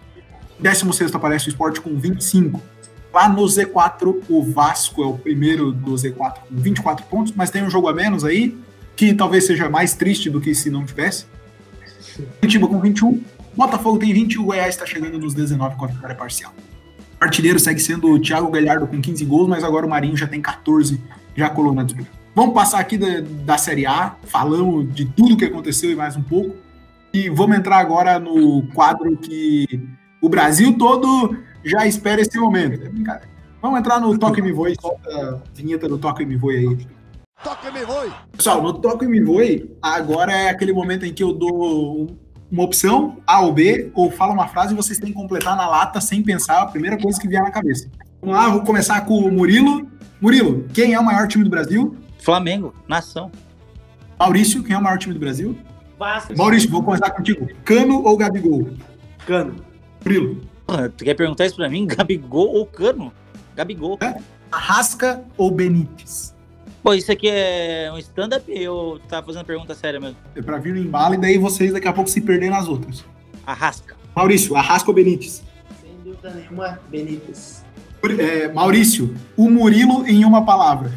16 0.58 1.14
aparece 1.14 1.48
o 1.48 1.50
Sport 1.50 1.80
com 1.80 1.98
25. 1.98 2.62
Lá 3.14 3.28
no 3.28 3.44
Z4, 3.44 4.24
o 4.30 4.42
Vasco 4.42 5.04
é 5.04 5.06
o 5.06 5.18
primeiro 5.18 5.74
do 5.74 5.92
Z4 5.92 6.36
com 6.48 6.56
24 6.56 7.06
pontos, 7.08 7.34
mas 7.36 7.50
tem 7.50 7.62
um 7.62 7.70
jogo 7.70 7.90
a 7.90 7.94
menos 7.94 8.24
aí, 8.24 8.58
que 8.96 9.14
talvez 9.14 9.46
seja 9.46 9.70
mais 9.70 9.94
triste 9.94 10.30
do 10.30 10.40
que 10.40 10.56
se 10.56 10.70
não 10.70 10.86
tivesse. 10.86 11.26
Curitiba 12.40 12.68
com 12.70 12.80
21, 12.80 13.22
Botafogo 13.54 14.00
tem 14.00 14.14
20 14.14 14.34
e 14.34 14.40
o 14.40 14.46
Goiás 14.46 14.76
está 14.76 14.86
chegando 14.86 15.20
nos 15.20 15.34
19 15.34 15.76
com 15.76 15.86
a 15.86 15.88
vitória 15.90 16.16
parcial. 16.16 16.54
O 17.20 17.24
artilheiro 17.24 17.60
segue 17.60 17.82
sendo 17.82 18.10
o 18.10 18.20
Thiago 18.20 18.50
Galhardo 18.50 18.88
com 18.88 19.02
15 19.02 19.26
gols, 19.26 19.50
mas 19.50 19.64
agora 19.64 19.86
o 19.86 19.90
Marinho 19.90 20.16
já 20.16 20.28
tem 20.28 20.42
14, 20.42 21.02
já 21.36 21.50
colou 21.50 21.74
na 21.74 21.84
disputa. 21.84 22.21
Vamos 22.34 22.54
passar 22.54 22.80
aqui 22.80 22.98
da, 22.98 23.08
da 23.44 23.58
Série 23.58 23.86
A, 23.86 24.16
falamos 24.24 24.94
de 24.94 25.06
tudo 25.06 25.36
que 25.36 25.46
aconteceu 25.46 25.92
e 25.92 25.96
mais 25.96 26.16
um 26.16 26.24
pouco. 26.24 26.56
E 27.14 27.30
vamos 27.30 27.58
entrar 27.58 27.78
agora 27.78 28.20
no 28.20 28.66
quadro 28.74 29.18
que 29.18 29.68
o 30.22 30.30
Brasil 30.30 30.78
todo 30.78 31.36
já 31.64 31.86
espera 31.86 32.22
esse 32.22 32.40
momento. 32.40 32.86
É 32.86 32.90
brincadeira. 32.90 33.30
Vamos 33.62 33.80
entrar 33.80 34.00
no 34.00 34.18
Toque 34.18 34.42
Me 34.42 34.52
Voe, 34.52 34.74
solta 34.80 35.10
a 35.10 35.40
vinheta 35.54 35.90
do 35.90 35.98
Toque 35.98 36.26
Me 36.26 36.38
Voe 36.38 36.56
aí. 36.56 36.88
Toca 37.44 37.72
me 37.72 37.84
voe. 37.84 38.12
Pessoal, 38.32 38.62
no 38.62 38.74
Toque 38.74 39.08
Me 39.08 39.20
Voe, 39.20 39.76
agora 39.82 40.32
é 40.32 40.50
aquele 40.50 40.72
momento 40.72 41.06
em 41.06 41.14
que 41.14 41.24
eu 41.24 41.34
dou 41.34 42.16
uma 42.52 42.64
opção, 42.64 43.18
A 43.26 43.42
ou 43.42 43.52
B, 43.52 43.92
ou 43.96 44.12
falo 44.12 44.34
uma 44.34 44.48
frase 44.48 44.74
e 44.74 44.76
vocês 44.76 45.00
têm 45.00 45.10
que 45.10 45.16
completar 45.16 45.58
na 45.58 45.68
lata 45.68 46.00
sem 46.00 46.22
pensar 46.22 46.62
a 46.62 46.68
primeira 46.68 47.00
coisa 47.00 47.20
que 47.20 47.28
vier 47.28 47.42
na 47.42 47.50
cabeça. 47.50 47.90
Vamos 48.22 48.36
lá, 48.36 48.48
vou 48.50 48.62
começar 48.62 49.02
com 49.02 49.18
o 49.18 49.32
Murilo. 49.32 49.90
Murilo, 50.22 50.66
quem 50.72 50.94
é 50.94 51.00
o 51.00 51.04
maior 51.04 51.28
time 51.28 51.44
do 51.44 51.50
Brasil? 51.50 51.96
Flamengo, 52.22 52.74
nação. 52.88 53.32
Maurício, 54.18 54.64
quem 54.64 54.76
é 54.76 54.78
o 54.78 54.82
maior 54.82 54.98
time 55.00 55.14
do 55.14 55.20
Brasil? 55.20 55.58
Vasco. 55.98 56.38
Maurício, 56.38 56.70
vou 56.70 56.84
começar 56.84 57.10
contigo. 57.10 57.50
Cano 57.66 58.04
ou 58.04 58.16
Gabigol? 58.16 58.70
Cano. 59.26 59.56
Murilo. 60.06 60.40
Porra, 60.66 60.90
Tu 60.90 61.04
quer 61.04 61.16
perguntar 61.16 61.48
isso 61.48 61.56
pra 61.56 61.68
mim? 61.68 61.86
Gabigol 61.90 62.54
ou 62.54 62.66
Cano? 62.66 63.12
Gabigol. 63.56 63.98
Arrasca 64.52 65.24
ou 65.36 65.50
Benítez? 65.50 66.36
Pô, 66.84 66.94
isso 66.94 67.12
aqui 67.12 67.28
é 67.30 67.92
um 67.94 67.98
stand-up 67.98 68.68
ou 68.68 69.00
tá 69.00 69.22
fazendo 69.22 69.46
pergunta 69.46 69.74
séria 69.74 70.00
mesmo? 70.00 70.18
É 70.36 70.42
pra 70.42 70.58
vir 70.58 70.74
no 70.74 70.80
embalo 70.80 71.16
e 71.16 71.18
daí 71.18 71.38
vocês 71.38 71.74
daqui 71.74 71.88
a 71.88 71.94
pouco 71.94 72.10
se 72.10 72.22
perderem 72.22 72.50
nas 72.52 72.68
outras. 72.68 73.04
Arrasca. 73.46 73.96
Maurício, 74.16 74.56
Arrasca 74.56 74.90
ou 74.90 74.96
Benítez? 74.96 75.44
Sem 75.82 75.92
dúvida 76.04 76.32
nenhuma, 76.32 76.80
Benítez. 76.90 77.64
É, 78.20 78.48
Maurício, 78.48 79.16
o 79.38 79.50
Murilo 79.50 80.08
em 80.08 80.24
uma 80.26 80.44
palavra. 80.44 80.92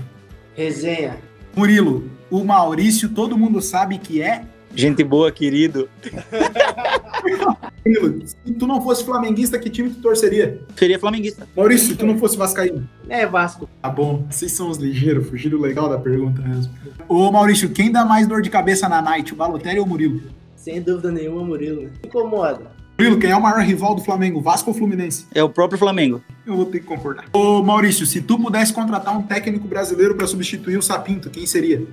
Resenha. 0.54 1.18
Murilo, 1.56 2.10
o 2.30 2.44
Maurício 2.44 3.08
todo 3.08 3.38
mundo 3.38 3.60
sabe 3.60 3.98
que 3.98 4.20
é. 4.20 4.44
Gente 4.74 5.04
boa, 5.04 5.30
querido. 5.30 5.88
Murilo, 7.86 8.26
se 8.26 8.52
tu 8.58 8.66
não 8.66 8.80
fosse 8.80 9.04
flamenguista, 9.04 9.58
que 9.58 9.70
time 9.70 9.90
tu 9.90 10.00
torceria? 10.00 10.60
Seria 10.76 10.98
flamenguista. 10.98 11.46
Maurício, 11.56 11.88
se 11.88 11.96
tu 11.96 12.04
não 12.04 12.18
fosse 12.18 12.36
vascaíno. 12.36 12.88
É 13.08 13.24
Vasco. 13.24 13.68
Tá 13.80 13.88
bom, 13.88 14.26
vocês 14.28 14.50
são 14.50 14.68
os 14.68 14.78
ligeiros, 14.78 15.28
fugiram 15.28 15.60
legal 15.60 15.88
da 15.88 15.98
pergunta 15.98 16.42
mesmo. 16.42 16.72
Ô 17.08 17.30
Maurício, 17.30 17.70
quem 17.70 17.92
dá 17.92 18.04
mais 18.04 18.26
dor 18.26 18.42
de 18.42 18.50
cabeça 18.50 18.88
na 18.88 19.00
night, 19.00 19.32
o 19.32 19.36
Balotelli 19.36 19.78
ou 19.78 19.86
o 19.86 19.88
Murilo? 19.88 20.20
Sem 20.56 20.80
dúvida 20.80 21.12
nenhuma, 21.12 21.44
Murilo. 21.44 21.90
Incomoda. 22.04 22.73
Murilo, 22.96 23.18
quem 23.18 23.30
é 23.30 23.36
o 23.36 23.42
maior 23.42 23.60
rival 23.60 23.94
do 23.94 24.02
Flamengo, 24.02 24.40
Vasco 24.40 24.70
ou 24.70 24.76
Fluminense? 24.76 25.26
É 25.34 25.42
o 25.42 25.48
próprio 25.48 25.78
Flamengo. 25.78 26.22
Eu 26.46 26.56
vou 26.56 26.66
ter 26.66 26.78
que 26.78 26.86
concordar. 26.86 27.24
Ô 27.32 27.60
Maurício, 27.60 28.06
se 28.06 28.22
tu 28.22 28.38
pudesse 28.38 28.72
contratar 28.72 29.16
um 29.18 29.22
técnico 29.22 29.66
brasileiro 29.66 30.14
para 30.14 30.26
substituir 30.28 30.76
o 30.76 30.82
Sapinto, 30.82 31.28
quem 31.28 31.44
seria? 31.44 31.84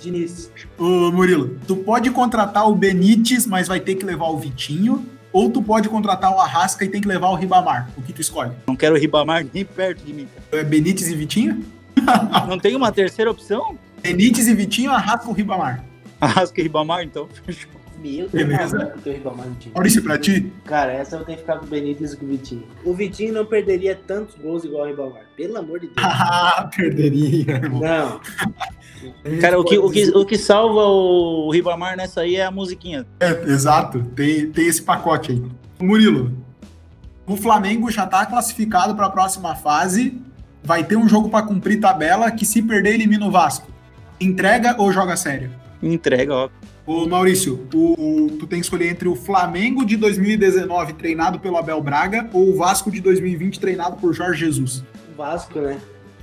Diniz. 0.00 0.50
Ô 0.78 1.10
Murilo, 1.10 1.56
tu 1.66 1.76
pode 1.76 2.10
contratar 2.10 2.68
o 2.68 2.74
Benítez, 2.74 3.46
mas 3.46 3.66
vai 3.66 3.80
ter 3.80 3.94
que 3.94 4.04
levar 4.04 4.26
o 4.26 4.36
Vitinho, 4.36 5.06
ou 5.32 5.48
tu 5.48 5.62
pode 5.62 5.88
contratar 5.88 6.30
o 6.30 6.38
Arrasca 6.38 6.84
e 6.84 6.88
tem 6.88 7.00
que 7.00 7.08
levar 7.08 7.30
o 7.30 7.34
Ribamar. 7.34 7.90
O 7.96 8.02
que 8.02 8.12
tu 8.12 8.20
escolhe? 8.20 8.52
Não 8.66 8.76
quero 8.76 8.94
o 8.94 8.98
Ribamar 8.98 9.46
nem 9.54 9.64
perto 9.64 10.04
de 10.04 10.12
mim. 10.12 10.28
É 10.52 10.62
Benítez 10.62 11.08
e 11.08 11.14
Vitinho? 11.14 11.64
Não 12.46 12.58
tem 12.58 12.76
uma 12.76 12.92
terceira 12.92 13.30
opção? 13.30 13.78
Benítez 14.02 14.48
e 14.48 14.54
Vitinho, 14.54 14.90
Arrasca 14.90 15.28
ou 15.28 15.32
Ribamar? 15.34 15.82
Arrasca 16.20 16.60
e 16.60 16.64
Ribamar, 16.64 17.02
então. 17.04 17.26
Fechou. 17.46 17.81
Meu 18.02 18.28
Deus. 18.28 18.30
Beleza. 18.32 18.94
Ribamar 19.04 19.46
no 19.46 19.54
time. 19.54 19.72
Maurício, 19.74 20.02
pra 20.02 20.18
ti? 20.18 20.52
Cara, 20.64 20.92
essa 20.92 21.16
eu 21.16 21.24
ter 21.24 21.34
que 21.34 21.40
ficar 21.40 21.58
com 21.58 21.66
o 21.66 21.68
Benítez 21.68 22.12
e 22.12 22.16
com 22.16 22.24
o 22.24 22.28
Vitinho. 22.28 22.64
O 22.84 22.92
Vitinho 22.92 23.32
não 23.32 23.46
perderia 23.46 23.94
tantos 23.94 24.34
gols 24.34 24.64
igual 24.64 24.82
o 24.82 24.86
Ribamar. 24.86 25.22
Pelo 25.36 25.56
amor 25.56 25.78
de 25.78 25.86
Deus. 25.86 25.96
Ah, 26.34 26.68
perderia, 26.74 27.52
irmão. 27.52 27.80
Não. 27.80 28.20
Cara, 29.40 29.58
o 29.58 29.64
que, 29.64 29.78
o, 29.78 29.90
que, 29.90 30.10
o 30.10 30.24
que 30.24 30.36
salva 30.36 30.82
o 30.82 31.50
Ribamar 31.50 31.96
nessa 31.96 32.22
aí 32.22 32.36
é 32.36 32.44
a 32.44 32.50
musiquinha. 32.50 33.06
É, 33.20 33.30
exato, 33.44 34.02
tem, 34.14 34.50
tem 34.50 34.66
esse 34.66 34.82
pacote 34.82 35.32
aí. 35.32 35.42
Murilo, 35.80 36.32
o 37.26 37.36
Flamengo 37.36 37.90
já 37.90 38.04
está 38.04 38.26
classificado 38.26 38.94
para 38.94 39.06
a 39.06 39.10
próxima 39.10 39.54
fase. 39.54 40.20
Vai 40.62 40.84
ter 40.84 40.96
um 40.96 41.08
jogo 41.08 41.28
para 41.28 41.44
cumprir 41.46 41.80
tabela 41.80 42.30
que, 42.30 42.44
se 42.44 42.62
perder, 42.62 42.94
elimina 42.94 43.26
o 43.26 43.30
Vasco. 43.30 43.68
Entrega 44.20 44.76
ou 44.78 44.92
joga 44.92 45.16
sério? 45.16 45.50
Entrega, 45.82 46.34
ó. 46.34 46.48
Ô 46.84 47.06
Maurício, 47.06 47.66
o, 47.72 48.26
tu 48.38 48.46
tem 48.46 48.58
que 48.58 48.66
escolher 48.66 48.88
entre 48.88 49.08
o 49.08 49.14
Flamengo 49.14 49.84
de 49.84 49.96
2019 49.96 50.94
treinado 50.94 51.38
pelo 51.38 51.56
Abel 51.56 51.80
Braga 51.80 52.28
ou 52.32 52.50
o 52.50 52.56
Vasco 52.56 52.90
de 52.90 53.00
2020 53.00 53.60
treinado 53.60 53.96
por 53.96 54.12
Jorge 54.12 54.44
Jesus. 54.44 54.82
O 55.12 55.16
Vasco, 55.16 55.60
né? 55.60 55.78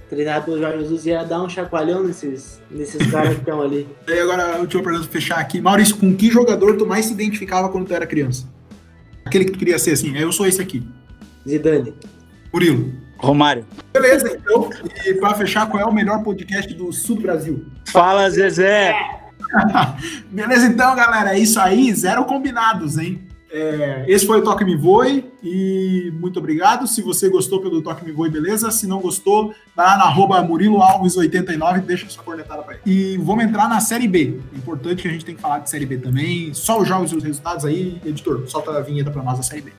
Treinado 0.10 0.46
pelo 0.46 0.60
Jorge 0.60 0.80
Jesus 0.80 1.06
ia 1.06 1.24
dar 1.24 1.42
um 1.42 1.48
chacoalhão 1.48 2.04
nesses, 2.04 2.62
nesses 2.70 3.10
caras 3.10 3.36
que 3.36 3.40
estão 3.40 3.62
ali. 3.62 3.88
E 4.06 4.20
agora 4.20 4.56
a 4.56 4.60
última 4.60 4.84
pergunta 4.84 5.08
fechar 5.08 5.40
aqui. 5.40 5.62
Maurício, 5.62 5.96
com 5.96 6.14
que 6.14 6.30
jogador 6.30 6.76
tu 6.76 6.86
mais 6.86 7.06
se 7.06 7.14
identificava 7.14 7.70
quando 7.70 7.88
tu 7.88 7.94
era 7.94 8.06
criança? 8.06 8.46
Aquele 9.24 9.46
que 9.46 9.52
tu 9.52 9.60
queria 9.60 9.80
ser 9.80 9.92
assim, 9.92 10.18
eu 10.18 10.32
sou 10.32 10.46
esse 10.46 10.62
aqui. 10.62 10.86
Zidane. 11.48 11.94
Murilo. 12.52 12.92
Romário. 13.18 13.66
Beleza, 13.94 14.30
então, 14.34 14.70
e 15.06 15.14
para 15.16 15.36
fechar, 15.36 15.70
qual 15.70 15.82
é 15.82 15.86
o 15.86 15.94
melhor 15.94 16.24
podcast 16.24 16.74
do 16.74 16.92
sul 16.92 17.18
do 17.18 17.22
Brasil? 17.22 17.66
Fala, 17.86 18.30
Zezé! 18.30 19.19
Beleza, 20.30 20.68
então, 20.68 20.96
galera, 20.96 21.36
é 21.36 21.40
isso 21.40 21.60
aí, 21.60 21.94
zero 21.94 22.26
combinados, 22.26 22.98
hein? 22.98 23.30
É, 23.52 24.06
esse 24.08 24.28
foi 24.28 24.40
o 24.40 24.44
Toque 24.44 24.64
Me 24.64 24.76
Voe 24.76 25.26
e 25.42 26.14
muito 26.20 26.38
obrigado. 26.38 26.86
Se 26.86 27.02
você 27.02 27.30
gostou 27.30 27.60
pelo 27.60 27.82
Toque 27.82 28.06
Me 28.06 28.12
Voe, 28.12 28.30
beleza? 28.30 28.70
Se 28.70 28.86
não 28.86 29.00
gostou, 29.00 29.54
vai 29.76 29.88
lá 29.88 29.98
na 29.98 30.04
arroba 30.04 30.42
Murilo 30.44 30.78
Alves89 30.78 31.82
deixa 31.82 32.08
sua 32.10 32.24
cornetada 32.24 32.62
pra 32.62 32.76
ele. 32.76 32.84
E 32.86 33.18
vamos 33.18 33.44
entrar 33.44 33.68
na 33.68 33.80
Série 33.80 34.08
B. 34.08 34.40
É 34.54 34.58
importante 34.58 35.02
que 35.02 35.08
a 35.08 35.12
gente 35.12 35.26
tem 35.26 35.36
que 35.36 35.42
falar 35.42 35.60
de 35.60 35.70
Série 35.70 35.86
B 35.86 35.98
também. 35.98 36.54
Só 36.54 36.80
os 36.80 36.88
jogos 36.88 37.12
e 37.12 37.16
os 37.16 37.24
resultados 37.24 37.66
aí, 37.66 38.00
editor, 38.06 38.48
solta 38.48 38.72
a 38.72 38.82
vinheta 38.82 39.10
pra 39.10 39.24
nós 39.24 39.38
da 39.38 39.44
Série 39.44 39.62
B. 39.62 39.72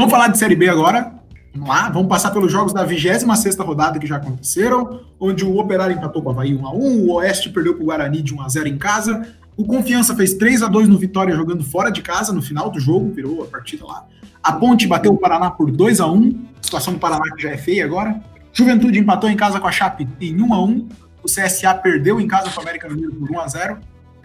Vamos 0.00 0.12
falar 0.12 0.28
de 0.28 0.38
Série 0.38 0.54
B 0.54 0.68
agora. 0.68 1.18
Vamos 1.52 1.68
lá, 1.68 1.88
vamos 1.88 2.08
passar 2.08 2.30
pelos 2.30 2.52
jogos 2.52 2.72
da 2.72 2.84
26 2.84 3.24
rodada 3.58 3.98
que 3.98 4.06
já 4.06 4.16
aconteceram, 4.16 5.00
onde 5.18 5.44
o 5.44 5.58
Operário 5.58 5.96
empatou 5.96 6.22
com 6.22 6.28
o 6.28 6.32
Havaí 6.32 6.56
1x1, 6.56 6.74
o 6.74 7.12
Oeste 7.14 7.50
perdeu 7.50 7.74
para 7.74 7.82
o 7.82 7.86
Guarani 7.86 8.22
de 8.22 8.34
1x0 8.34 8.66
em 8.66 8.78
casa, 8.78 9.26
o 9.56 9.64
Confiança 9.64 10.14
fez 10.14 10.34
3 10.34 10.62
a 10.62 10.68
2 10.68 10.88
no 10.88 10.98
Vitória 10.98 11.34
jogando 11.34 11.64
fora 11.64 11.90
de 11.90 12.00
casa 12.00 12.32
no 12.32 12.40
final 12.40 12.70
do 12.70 12.78
jogo, 12.78 13.12
virou 13.12 13.42
a 13.42 13.46
partida 13.46 13.84
lá. 13.84 14.06
A 14.42 14.52
Ponte 14.52 14.86
bateu 14.86 15.12
o 15.12 15.18
Paraná 15.18 15.50
por 15.50 15.70
2 15.70 16.00
a 16.00 16.06
1 16.06 16.48
situação 16.60 16.92
do 16.92 17.00
Paraná 17.00 17.34
que 17.34 17.42
já 17.42 17.50
é 17.50 17.56
feia 17.56 17.84
agora. 17.84 18.20
Juventude 18.52 18.98
empatou 18.98 19.28
em 19.28 19.36
casa 19.36 19.58
com 19.58 19.66
a 19.66 19.72
Chape 19.72 20.06
em 20.20 20.40
1 20.40 20.54
a 20.54 20.62
1 20.62 20.88
O 21.22 21.26
CSA 21.26 21.74
perdeu 21.74 22.20
em 22.20 22.26
casa 22.26 22.50
com 22.50 22.60
o 22.60 22.62
América 22.62 22.88
Mineiro 22.88 23.14
por 23.14 23.30
1 23.30 23.40
a 23.40 23.48
0 23.48 23.78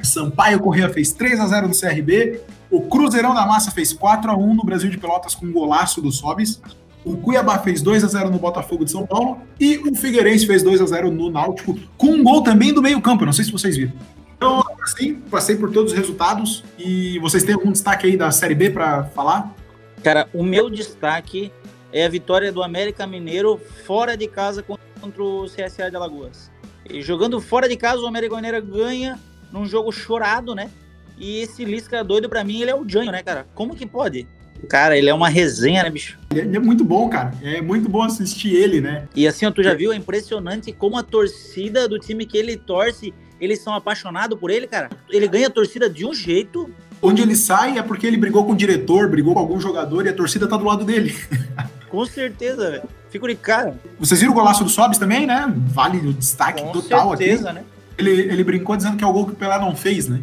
Sampaio 0.03 0.59
Corrêa 0.59 0.89
fez 0.89 1.13
3 1.13 1.39
a 1.39 1.47
0 1.47 1.69
no 1.69 1.73
CRB. 1.73 2.41
O 2.69 2.81
Cruzeirão 2.81 3.33
da 3.33 3.45
Massa 3.45 3.71
fez 3.71 3.93
4 3.93 4.29
a 4.29 4.35
1 4.35 4.53
no 4.53 4.63
Brasil 4.63 4.89
de 4.89 4.97
Pelotas 4.97 5.33
com 5.33 5.45
um 5.45 5.51
golaço 5.51 6.01
do 6.01 6.11
Sobis. 6.11 6.61
O 7.05 7.17
Cuiabá 7.17 7.59
fez 7.59 7.81
2 7.81 8.03
a 8.03 8.07
0 8.07 8.29
no 8.29 8.39
Botafogo 8.39 8.85
de 8.85 8.91
São 8.91 9.05
Paulo 9.05 9.41
e 9.59 9.77
o 9.77 9.95
Figueirense 9.95 10.47
fez 10.47 10.63
2 10.63 10.81
a 10.81 10.85
0 10.85 11.11
no 11.11 11.29
Náutico, 11.29 11.77
com 11.97 12.07
um 12.07 12.23
gol 12.23 12.41
também 12.41 12.73
do 12.73 12.81
meio-campo, 12.81 13.25
não 13.25 13.33
sei 13.33 13.43
se 13.43 13.51
vocês 13.51 13.75
viram. 13.75 13.93
Então, 14.37 14.63
assim, 14.81 15.15
passei 15.15 15.55
por 15.55 15.71
todos 15.71 15.91
os 15.91 15.97
resultados 15.97 16.63
e 16.77 17.19
vocês 17.19 17.43
têm 17.43 17.55
algum 17.55 17.71
destaque 17.71 18.07
aí 18.07 18.17
da 18.17 18.31
Série 18.31 18.55
B 18.55 18.69
para 18.69 19.05
falar? 19.05 19.53
Cara, 20.01 20.27
o 20.33 20.43
meu 20.43 20.69
destaque 20.69 21.51
é 21.91 22.05
a 22.05 22.09
vitória 22.09 22.51
do 22.51 22.63
América 22.63 23.05
Mineiro 23.07 23.59
fora 23.85 24.17
de 24.17 24.27
casa 24.27 24.63
contra 24.63 25.23
o 25.23 25.45
CSA 25.45 25.89
de 25.89 25.95
Alagoas. 25.95 26.51
E 26.89 27.01
jogando 27.01 27.39
fora 27.39 27.69
de 27.69 27.77
casa, 27.77 28.01
o 28.01 28.07
América 28.07 28.35
Mineiro 28.35 28.61
ganha 28.65 29.19
num 29.51 29.65
jogo 29.65 29.91
chorado, 29.91 30.53
né? 30.53 30.69
E 31.17 31.39
esse 31.39 31.63
Lisca 31.63 32.03
doido 32.03 32.27
para 32.27 32.43
mim, 32.43 32.61
ele 32.61 32.71
é 32.71 32.75
o 32.75 32.87
Janho, 32.87 33.11
né, 33.11 33.21
cara? 33.23 33.45
Como 33.53 33.75
que 33.75 33.85
pode? 33.85 34.27
Cara, 34.69 34.97
ele 34.97 35.09
é 35.09 35.13
uma 35.13 35.29
resenha, 35.29 35.83
né, 35.83 35.89
bicho? 35.89 36.17
Ele 36.33 36.55
é 36.55 36.59
muito 36.59 36.83
bom, 36.83 37.09
cara. 37.09 37.33
É 37.41 37.61
muito 37.61 37.89
bom 37.89 38.01
assistir 38.01 38.53
ele, 38.53 38.81
né? 38.81 39.07
E 39.15 39.27
assim, 39.27 39.49
tu 39.51 39.61
já 39.61 39.73
viu? 39.73 39.91
É 39.91 39.95
impressionante 39.95 40.71
como 40.71 40.97
a 40.97 41.03
torcida 41.03 41.87
do 41.87 41.99
time 41.99 42.25
que 42.25 42.37
ele 42.37 42.57
torce, 42.57 43.13
eles 43.39 43.61
são 43.61 43.73
apaixonados 43.73 44.39
por 44.39 44.49
ele, 44.49 44.67
cara. 44.67 44.89
Ele 45.09 45.27
ganha 45.27 45.47
a 45.47 45.51
torcida 45.51 45.89
de 45.89 46.05
um 46.05 46.13
jeito. 46.13 46.69
Onde 47.01 47.21
ele 47.21 47.35
sai 47.35 47.77
é 47.77 47.83
porque 47.83 48.07
ele 48.07 48.17
brigou 48.17 48.45
com 48.45 48.53
o 48.53 48.55
diretor, 48.55 49.09
brigou 49.09 49.33
com 49.33 49.39
algum 49.39 49.59
jogador 49.59 50.05
e 50.05 50.09
a 50.09 50.13
torcida 50.13 50.47
tá 50.47 50.55
do 50.55 50.63
lado 50.63 50.85
dele. 50.85 51.13
Com 51.89 52.05
certeza, 52.05 52.71
velho. 52.71 52.83
Fico 53.11 53.27
de 53.27 53.35
cara. 53.35 53.75
Vocês 53.99 54.19
viram 54.19 54.33
o 54.33 54.35
golaço 54.35 54.63
do 54.63 54.69
Sobs 54.69 54.97
também, 54.97 55.27
né? 55.27 55.53
Vale 55.67 55.99
o 55.99 56.13
destaque 56.13 56.63
Com 56.63 56.71
total 56.71 57.15
certeza, 57.15 57.51
aqui. 57.51 57.59
né? 57.59 57.65
Ele, 57.97 58.09
ele 58.09 58.43
brincou 58.43 58.75
dizendo 58.75 58.97
que 58.97 59.03
é 59.03 59.07
o 59.07 59.13
gol 59.13 59.27
que 59.27 59.33
o 59.33 59.35
Pelé 59.35 59.59
não 59.59 59.75
fez, 59.75 60.07
né? 60.07 60.19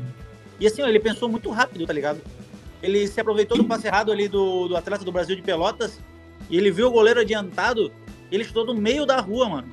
E 0.58 0.66
assim, 0.66 0.82
ó, 0.82 0.88
ele 0.88 0.98
pensou 0.98 1.28
muito 1.28 1.48
rápido, 1.50 1.86
tá 1.86 1.92
ligado? 1.92 2.20
Ele 2.82 3.06
se 3.06 3.20
aproveitou 3.20 3.56
do 3.56 3.64
passe 3.64 3.86
errado 3.86 4.10
ali 4.10 4.28
do, 4.28 4.68
do 4.68 4.76
atleta 4.76 5.04
do 5.04 5.12
Brasil 5.12 5.36
de 5.36 5.42
Pelotas 5.42 6.00
e 6.48 6.56
ele 6.56 6.70
viu 6.70 6.88
o 6.88 6.90
goleiro 6.90 7.20
adiantado 7.20 7.92
e 8.30 8.34
ele 8.34 8.44
chutou 8.44 8.64
no 8.64 8.74
meio 8.74 9.04
da 9.04 9.20
rua, 9.20 9.48
mano. 9.48 9.68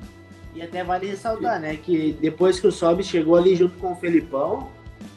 E 0.54 0.62
até 0.62 0.82
vale 0.82 1.06
ressaltar, 1.06 1.60
né? 1.60 1.76
Que 1.76 2.12
depois 2.20 2.58
que 2.58 2.66
o 2.66 2.72
Sobe 2.72 3.02
chegou 3.04 3.36
ali 3.36 3.54
junto 3.54 3.78
com 3.78 3.92
o 3.92 3.96
Felipão, 3.96 4.68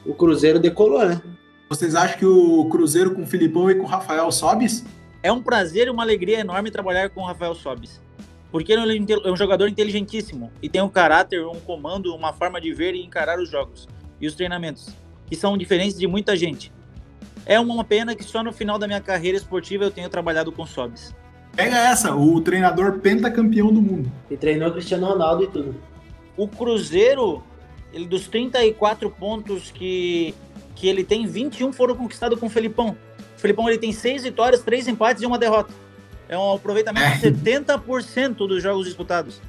o 0.05 0.13
Cruzeiro 0.13 0.59
decolou, 0.59 1.05
né? 1.05 1.21
Vocês 1.67 1.95
acham 1.95 2.17
que 2.17 2.25
o 2.25 2.65
Cruzeiro 2.65 3.15
com 3.15 3.23
o 3.23 3.27
Filipão 3.27 3.69
e 3.71 3.75
com 3.75 3.83
o 3.83 3.87
Rafael 3.87 4.31
Sobis? 4.31 4.83
É 5.23 5.31
um 5.31 5.41
prazer 5.41 5.87
e 5.87 5.89
uma 5.89 6.03
alegria 6.03 6.39
enorme 6.39 6.69
trabalhar 6.69 7.09
com 7.09 7.21
o 7.21 7.25
Rafael 7.25 7.55
Sobis. 7.55 8.01
Porque 8.51 8.73
ele 8.73 8.97
é 8.97 9.01
um 9.01 9.27
é 9.29 9.31
um 9.31 9.37
jogador 9.37 9.67
inteligentíssimo 9.67 10.51
e 10.61 10.67
tem 10.67 10.81
um 10.81 10.89
caráter, 10.89 11.45
um 11.45 11.59
comando, 11.61 12.13
uma 12.13 12.33
forma 12.33 12.59
de 12.59 12.73
ver 12.73 12.93
e 12.93 13.03
encarar 13.03 13.39
os 13.39 13.49
jogos 13.49 13.87
e 14.19 14.27
os 14.27 14.35
treinamentos, 14.35 14.89
que 15.27 15.35
são 15.35 15.57
diferentes 15.57 15.97
de 15.97 16.05
muita 16.05 16.35
gente. 16.35 16.71
É 17.45 17.59
uma 17.59 17.83
pena 17.83 18.15
que 18.15 18.23
só 18.23 18.43
no 18.43 18.53
final 18.53 18.77
da 18.77 18.87
minha 18.87 19.01
carreira 19.01 19.37
esportiva 19.37 19.83
eu 19.83 19.91
tenho 19.91 20.09
trabalhado 20.09 20.51
com 20.51 20.65
Sobis. 20.65 21.13
Pega 21.55 21.77
essa, 21.77 22.15
o 22.15 22.39
treinador 22.39 22.99
pentacampeão 22.99 23.73
do 23.73 23.81
mundo. 23.81 24.11
E 24.29 24.37
treinou 24.37 24.71
Cristiano 24.71 25.07
Ronaldo 25.07 25.43
e 25.43 25.47
tudo. 25.47 25.75
O 26.37 26.47
Cruzeiro, 26.47 27.43
ele, 27.91 28.07
dos 28.07 28.27
34 28.27 29.09
pontos 29.09 29.69
que, 29.71 30.33
que 30.75 30.87
ele 30.87 31.03
tem, 31.03 31.25
21 31.25 31.73
foram 31.73 31.95
conquistados 31.95 32.39
com 32.39 32.45
o 32.45 32.49
Felipão. 32.49 32.95
O 33.35 33.39
Felipão 33.39 33.67
ele 33.67 33.77
tem 33.77 33.91
6 33.91 34.23
vitórias, 34.23 34.61
3 34.61 34.87
empates 34.87 35.23
e 35.23 35.25
uma 35.25 35.37
derrota. 35.37 35.73
É 36.29 36.37
um 36.37 36.53
aproveitamento 36.53 37.19
de 37.19 37.31
70% 37.31 38.47
dos 38.47 38.63
jogos 38.63 38.85
disputados. 38.85 39.41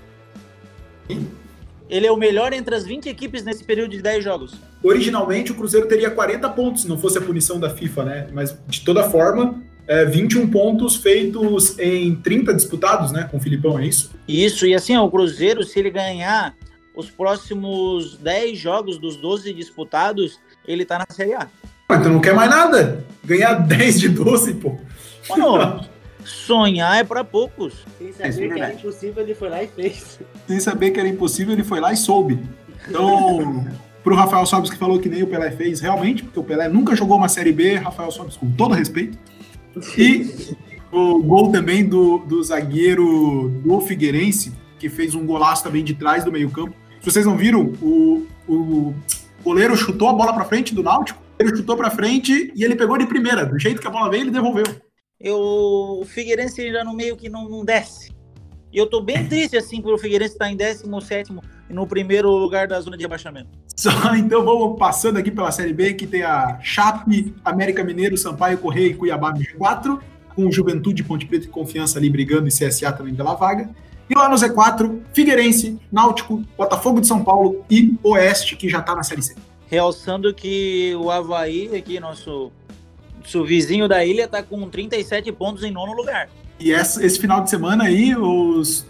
Ele 1.92 2.06
é 2.06 2.10
o 2.10 2.16
melhor 2.16 2.54
entre 2.54 2.74
as 2.74 2.86
20 2.86 3.06
equipes 3.10 3.44
nesse 3.44 3.62
período 3.62 3.90
de 3.90 4.00
10 4.00 4.24
jogos. 4.24 4.54
Originalmente 4.82 5.52
o 5.52 5.54
Cruzeiro 5.54 5.86
teria 5.86 6.10
40 6.10 6.48
pontos 6.48 6.82
se 6.82 6.88
não 6.88 6.96
fosse 6.96 7.18
a 7.18 7.20
punição 7.20 7.60
da 7.60 7.68
FIFA, 7.68 8.04
né? 8.04 8.28
Mas 8.32 8.56
de 8.66 8.80
toda 8.80 9.10
forma, 9.10 9.62
é, 9.86 10.06
21 10.06 10.48
pontos 10.48 10.96
feitos 10.96 11.78
em 11.78 12.14
30 12.14 12.54
disputados, 12.54 13.12
né? 13.12 13.28
Com 13.30 13.36
o 13.36 13.40
Filipão, 13.40 13.78
é 13.78 13.84
isso? 13.84 14.10
Isso, 14.26 14.66
e 14.66 14.74
assim, 14.74 14.96
ó, 14.96 15.04
o 15.04 15.10
Cruzeiro, 15.10 15.62
se 15.62 15.78
ele 15.78 15.90
ganhar 15.90 16.54
os 16.96 17.10
próximos 17.10 18.16
10 18.16 18.58
jogos 18.58 18.96
dos 18.96 19.16
12 19.16 19.52
disputados, 19.52 20.40
ele 20.66 20.86
tá 20.86 20.98
na 20.98 21.06
Série 21.14 21.34
A. 21.34 21.46
Mas 21.90 22.02
tu 22.02 22.08
não 22.08 22.22
quer 22.22 22.34
mais 22.34 22.48
nada? 22.48 23.04
Ganhar 23.22 23.52
10 23.68 24.00
de 24.00 24.08
12, 24.08 24.54
pô. 24.54 24.78
Mano, 25.28 25.84
sonhar 26.24 26.98
é 26.98 27.04
pra 27.04 27.24
poucos. 27.24 27.84
Sem 27.98 28.08
Isso 28.08 28.18
saber 28.18 28.44
é 28.44 28.54
que 28.54 28.60
era 28.60 28.74
impossível, 28.74 29.22
ele 29.22 29.34
foi 29.34 29.48
lá 29.48 29.62
e 29.62 29.66
fez. 29.68 30.20
Sem 30.46 30.60
saber 30.60 30.90
que 30.90 31.00
era 31.00 31.08
impossível, 31.08 31.52
ele 31.52 31.64
foi 31.64 31.80
lá 31.80 31.92
e 31.92 31.96
soube. 31.96 32.38
Então, 32.88 33.66
pro 34.02 34.14
Rafael 34.14 34.44
Sobis 34.46 34.70
que 34.70 34.76
falou 34.76 34.98
que 34.98 35.08
nem 35.08 35.22
o 35.22 35.26
Pelé 35.26 35.50
fez, 35.50 35.80
realmente, 35.80 36.22
porque 36.22 36.38
o 36.38 36.44
Pelé 36.44 36.68
nunca 36.68 36.96
jogou 36.96 37.16
uma 37.16 37.28
Série 37.28 37.52
B, 37.52 37.76
Rafael 37.76 38.10
Sobis, 38.10 38.36
com 38.36 38.50
todo 38.50 38.74
respeito. 38.74 39.16
E 39.96 40.54
o 40.90 41.22
gol 41.22 41.50
também 41.50 41.86
do, 41.86 42.18
do 42.18 42.42
zagueiro 42.42 43.48
do 43.64 43.80
Figueirense, 43.80 44.52
que 44.78 44.88
fez 44.88 45.14
um 45.14 45.24
golaço 45.24 45.64
também 45.64 45.84
de 45.84 45.94
trás 45.94 46.24
do 46.24 46.32
meio-campo. 46.32 46.74
Se 47.00 47.10
vocês 47.10 47.24
não 47.24 47.36
viram, 47.36 47.72
o, 47.80 48.26
o 48.46 48.94
goleiro 49.42 49.76
chutou 49.76 50.08
a 50.08 50.12
bola 50.12 50.32
pra 50.32 50.44
frente 50.44 50.74
do 50.74 50.82
Náutico, 50.82 51.22
ele 51.38 51.56
chutou 51.56 51.76
pra 51.76 51.90
frente 51.90 52.52
e 52.54 52.64
ele 52.64 52.76
pegou 52.76 52.98
de 52.98 53.06
primeira. 53.06 53.46
Do 53.46 53.58
jeito 53.58 53.80
que 53.80 53.86
a 53.86 53.90
bola 53.90 54.10
veio, 54.10 54.24
ele 54.24 54.30
devolveu. 54.30 54.64
Eu, 55.22 55.38
o 55.38 56.04
Figueirense 56.04 56.72
já 56.72 56.82
no 56.82 56.94
meio 56.94 57.16
que 57.16 57.28
não, 57.28 57.48
não 57.48 57.64
desce. 57.64 58.10
E 58.72 58.78
eu 58.78 58.88
tô 58.88 59.00
bem 59.00 59.24
triste, 59.28 59.56
assim, 59.56 59.80
pelo 59.80 59.96
Figueirense 59.96 60.32
estar 60.32 60.50
em 60.50 60.56
17 60.56 61.32
e 61.70 61.72
no 61.72 61.86
primeiro 61.86 62.30
lugar 62.30 62.66
da 62.66 62.80
zona 62.80 62.96
de 62.96 63.04
rebaixamento. 63.04 63.50
Só, 63.76 63.90
então 64.16 64.44
vamos 64.44 64.78
passando 64.78 65.18
aqui 65.18 65.30
pela 65.30 65.52
Série 65.52 65.72
B, 65.72 65.94
que 65.94 66.06
tem 66.06 66.22
a 66.22 66.58
Chape, 66.60 67.34
América 67.44 67.84
Mineiro, 67.84 68.16
Sampaio, 68.18 68.58
Correia 68.58 68.88
e 68.88 68.94
Cuiabá 68.94 69.32
no 69.32 69.38
G4, 69.38 70.00
com 70.34 70.50
Juventude, 70.50 71.04
Ponte 71.04 71.26
Preta 71.26 71.46
e 71.46 71.48
Confiança 71.48 71.98
ali 71.98 72.10
brigando 72.10 72.48
e 72.48 72.50
CSA 72.50 72.92
também 72.92 73.14
pela 73.14 73.34
vaga. 73.34 73.70
E 74.10 74.14
lá 74.14 74.28
no 74.28 74.34
Z4, 74.34 75.00
Figueirense, 75.14 75.78
Náutico, 75.90 76.42
Botafogo 76.58 77.00
de 77.00 77.06
São 77.06 77.22
Paulo 77.22 77.64
e 77.70 77.94
Oeste, 78.02 78.56
que 78.56 78.68
já 78.68 78.82
tá 78.82 78.94
na 78.94 79.02
Série 79.02 79.22
C. 79.22 79.34
Realçando 79.68 80.34
que 80.34 80.94
o 80.96 81.10
Havaí, 81.10 81.74
aqui, 81.74 81.98
nosso, 81.98 82.52
nosso 83.22 83.44
vizinho 83.44 83.88
da 83.88 84.04
ilha, 84.04 84.26
tá 84.28 84.42
com 84.42 84.68
37 84.68 85.30
pontos 85.32 85.62
em 85.64 85.70
nono 85.70 85.92
lugar. 85.92 86.28
E 86.60 86.72
essa- 86.72 87.04
esse 87.04 87.18
final 87.18 87.42
de 87.42 87.50
semana 87.50 87.84
aí, 87.84 88.14
os 88.16 88.86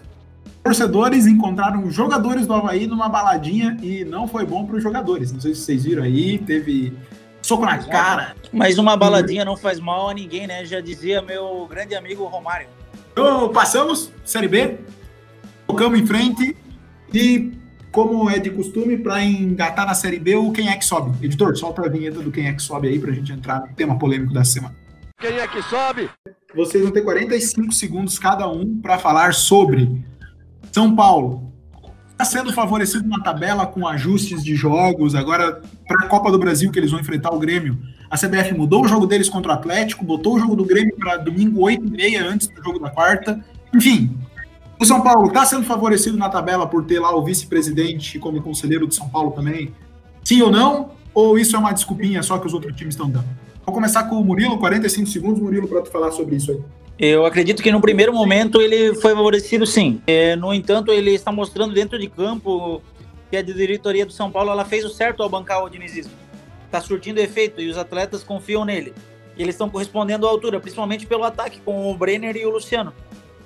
Torcedores 0.62 1.26
encontraram 1.26 1.90
jogadores 1.90 2.46
do 2.46 2.52
Havaí 2.54 2.86
numa 2.86 3.08
baladinha 3.08 3.76
e 3.82 4.04
não 4.04 4.28
foi 4.28 4.46
bom 4.46 4.64
para 4.64 4.76
os 4.76 4.82
jogadores. 4.82 5.32
Não 5.32 5.40
sei 5.40 5.54
se 5.56 5.62
vocês 5.62 5.82
viram 5.84 6.04
aí, 6.04 6.38
teve 6.38 6.92
soco 7.42 7.64
na 7.64 7.78
cara. 7.78 8.36
Mas 8.52 8.78
uma 8.78 8.96
baladinha 8.96 9.44
não 9.44 9.56
faz 9.56 9.80
mal 9.80 10.08
a 10.10 10.14
ninguém, 10.14 10.46
né? 10.46 10.64
Já 10.64 10.80
dizia 10.80 11.20
meu 11.20 11.66
grande 11.68 11.96
amigo 11.96 12.24
Romário. 12.26 12.68
Então, 13.12 13.48
passamos, 13.48 14.12
Série 14.24 14.46
B, 14.46 14.78
tocamos 15.66 15.98
em 15.98 16.06
frente 16.06 16.56
e, 17.12 17.50
como 17.92 18.28
é 18.28 18.38
de 18.38 18.50
costume, 18.50 18.96
para 18.96 19.22
engatar 19.22 19.86
na 19.86 19.94
Série 19.94 20.18
B, 20.18 20.34
o 20.34 20.50
quem 20.50 20.68
é 20.68 20.76
que 20.76 20.84
sobe. 20.84 21.24
Editor, 21.24 21.54
solta 21.56 21.84
a 21.84 21.88
vinheta 21.88 22.20
do 22.20 22.32
quem 22.32 22.48
é 22.48 22.52
que 22.52 22.62
sobe 22.62 22.88
aí 22.88 22.98
para 22.98 23.10
a 23.10 23.14
gente 23.14 23.30
entrar 23.30 23.60
no 23.60 23.68
tema 23.74 23.98
polêmico 23.98 24.32
da 24.32 24.42
semana. 24.42 24.74
Quem 25.20 25.38
é 25.38 25.46
que 25.46 25.62
sobe? 25.62 26.08
Vocês 26.54 26.82
vão 26.82 26.92
ter 26.92 27.02
45 27.02 27.72
segundos 27.72 28.18
cada 28.18 28.48
um 28.48 28.80
para 28.80 28.98
falar 28.98 29.34
sobre 29.34 30.02
São 30.72 30.96
Paulo. 30.96 31.52
Está 32.10 32.24
sendo 32.24 32.52
favorecido 32.52 33.08
na 33.08 33.20
tabela 33.20 33.66
com 33.66 33.86
ajustes 33.86 34.42
de 34.42 34.54
jogos. 34.54 35.14
Agora, 35.14 35.60
para 35.86 36.06
a 36.06 36.08
Copa 36.08 36.30
do 36.30 36.38
Brasil, 36.38 36.70
que 36.70 36.78
eles 36.78 36.90
vão 36.90 37.00
enfrentar 37.00 37.30
o 37.30 37.38
Grêmio, 37.38 37.78
a 38.10 38.16
CBF 38.16 38.54
mudou 38.54 38.84
o 38.84 38.88
jogo 38.88 39.06
deles 39.06 39.28
contra 39.28 39.52
o 39.52 39.54
Atlético, 39.54 40.04
botou 40.04 40.36
o 40.36 40.38
jogo 40.38 40.56
do 40.56 40.64
Grêmio 40.64 40.96
para 40.96 41.16
domingo 41.18 41.60
8h30 41.60 42.22
antes 42.22 42.48
do 42.48 42.62
jogo 42.62 42.78
da 42.78 42.90
quarta. 42.90 43.42
Enfim, 43.74 44.16
o 44.80 44.84
São 44.84 45.00
Paulo 45.00 45.28
está 45.28 45.44
sendo 45.44 45.64
favorecido 45.64 46.16
na 46.16 46.28
tabela 46.28 46.66
por 46.66 46.84
ter 46.84 46.98
lá 46.98 47.14
o 47.14 47.22
vice-presidente 47.22 48.18
como 48.18 48.42
conselheiro 48.42 48.86
de 48.86 48.94
São 48.94 49.08
Paulo 49.08 49.30
também? 49.32 49.72
Sim 50.24 50.42
ou 50.42 50.50
não? 50.50 50.90
Ou 51.14 51.38
isso 51.38 51.54
é 51.54 51.58
uma 51.58 51.72
desculpinha 51.72 52.22
só 52.22 52.38
que 52.38 52.46
os 52.46 52.54
outros 52.54 52.74
times 52.76 52.94
estão 52.94 53.08
dando? 53.08 53.26
Vou 53.64 53.74
começar 53.74 54.04
com 54.04 54.16
o 54.16 54.24
Murilo, 54.24 54.58
45 54.58 55.08
segundos, 55.08 55.40
Murilo, 55.40 55.68
para 55.68 55.82
tu 55.82 55.90
falar 55.90 56.10
sobre 56.10 56.36
isso 56.36 56.50
aí. 56.50 56.60
Eu 56.98 57.24
acredito 57.24 57.62
que 57.62 57.70
no 57.70 57.80
primeiro 57.80 58.12
momento 58.12 58.60
ele 58.60 58.94
foi 58.94 59.14
favorecido 59.14 59.66
sim. 59.66 60.00
É, 60.06 60.36
no 60.36 60.52
entanto, 60.52 60.92
ele 60.92 61.12
está 61.12 61.32
mostrando 61.32 61.72
dentro 61.72 61.98
de 61.98 62.08
campo 62.08 62.82
que 63.30 63.36
a 63.36 63.42
diretoria 63.42 64.04
do 64.04 64.12
São 64.12 64.30
Paulo 64.30 64.50
ela 64.50 64.64
fez 64.64 64.84
o 64.84 64.88
certo 64.88 65.22
ao 65.22 65.28
bancar 65.28 65.64
o 65.64 65.68
dinizismo. 65.68 66.12
Está 66.66 66.80
surtindo 66.80 67.18
efeito 67.18 67.60
e 67.60 67.68
os 67.68 67.78
atletas 67.78 68.22
confiam 68.22 68.64
nele. 68.64 68.92
Eles 69.38 69.54
estão 69.54 69.70
correspondendo 69.70 70.26
à 70.26 70.30
altura, 70.30 70.60
principalmente 70.60 71.06
pelo 71.06 71.24
ataque 71.24 71.60
com 71.64 71.90
o 71.90 71.96
Brenner 71.96 72.36
e 72.36 72.44
o 72.44 72.50
Luciano, 72.50 72.92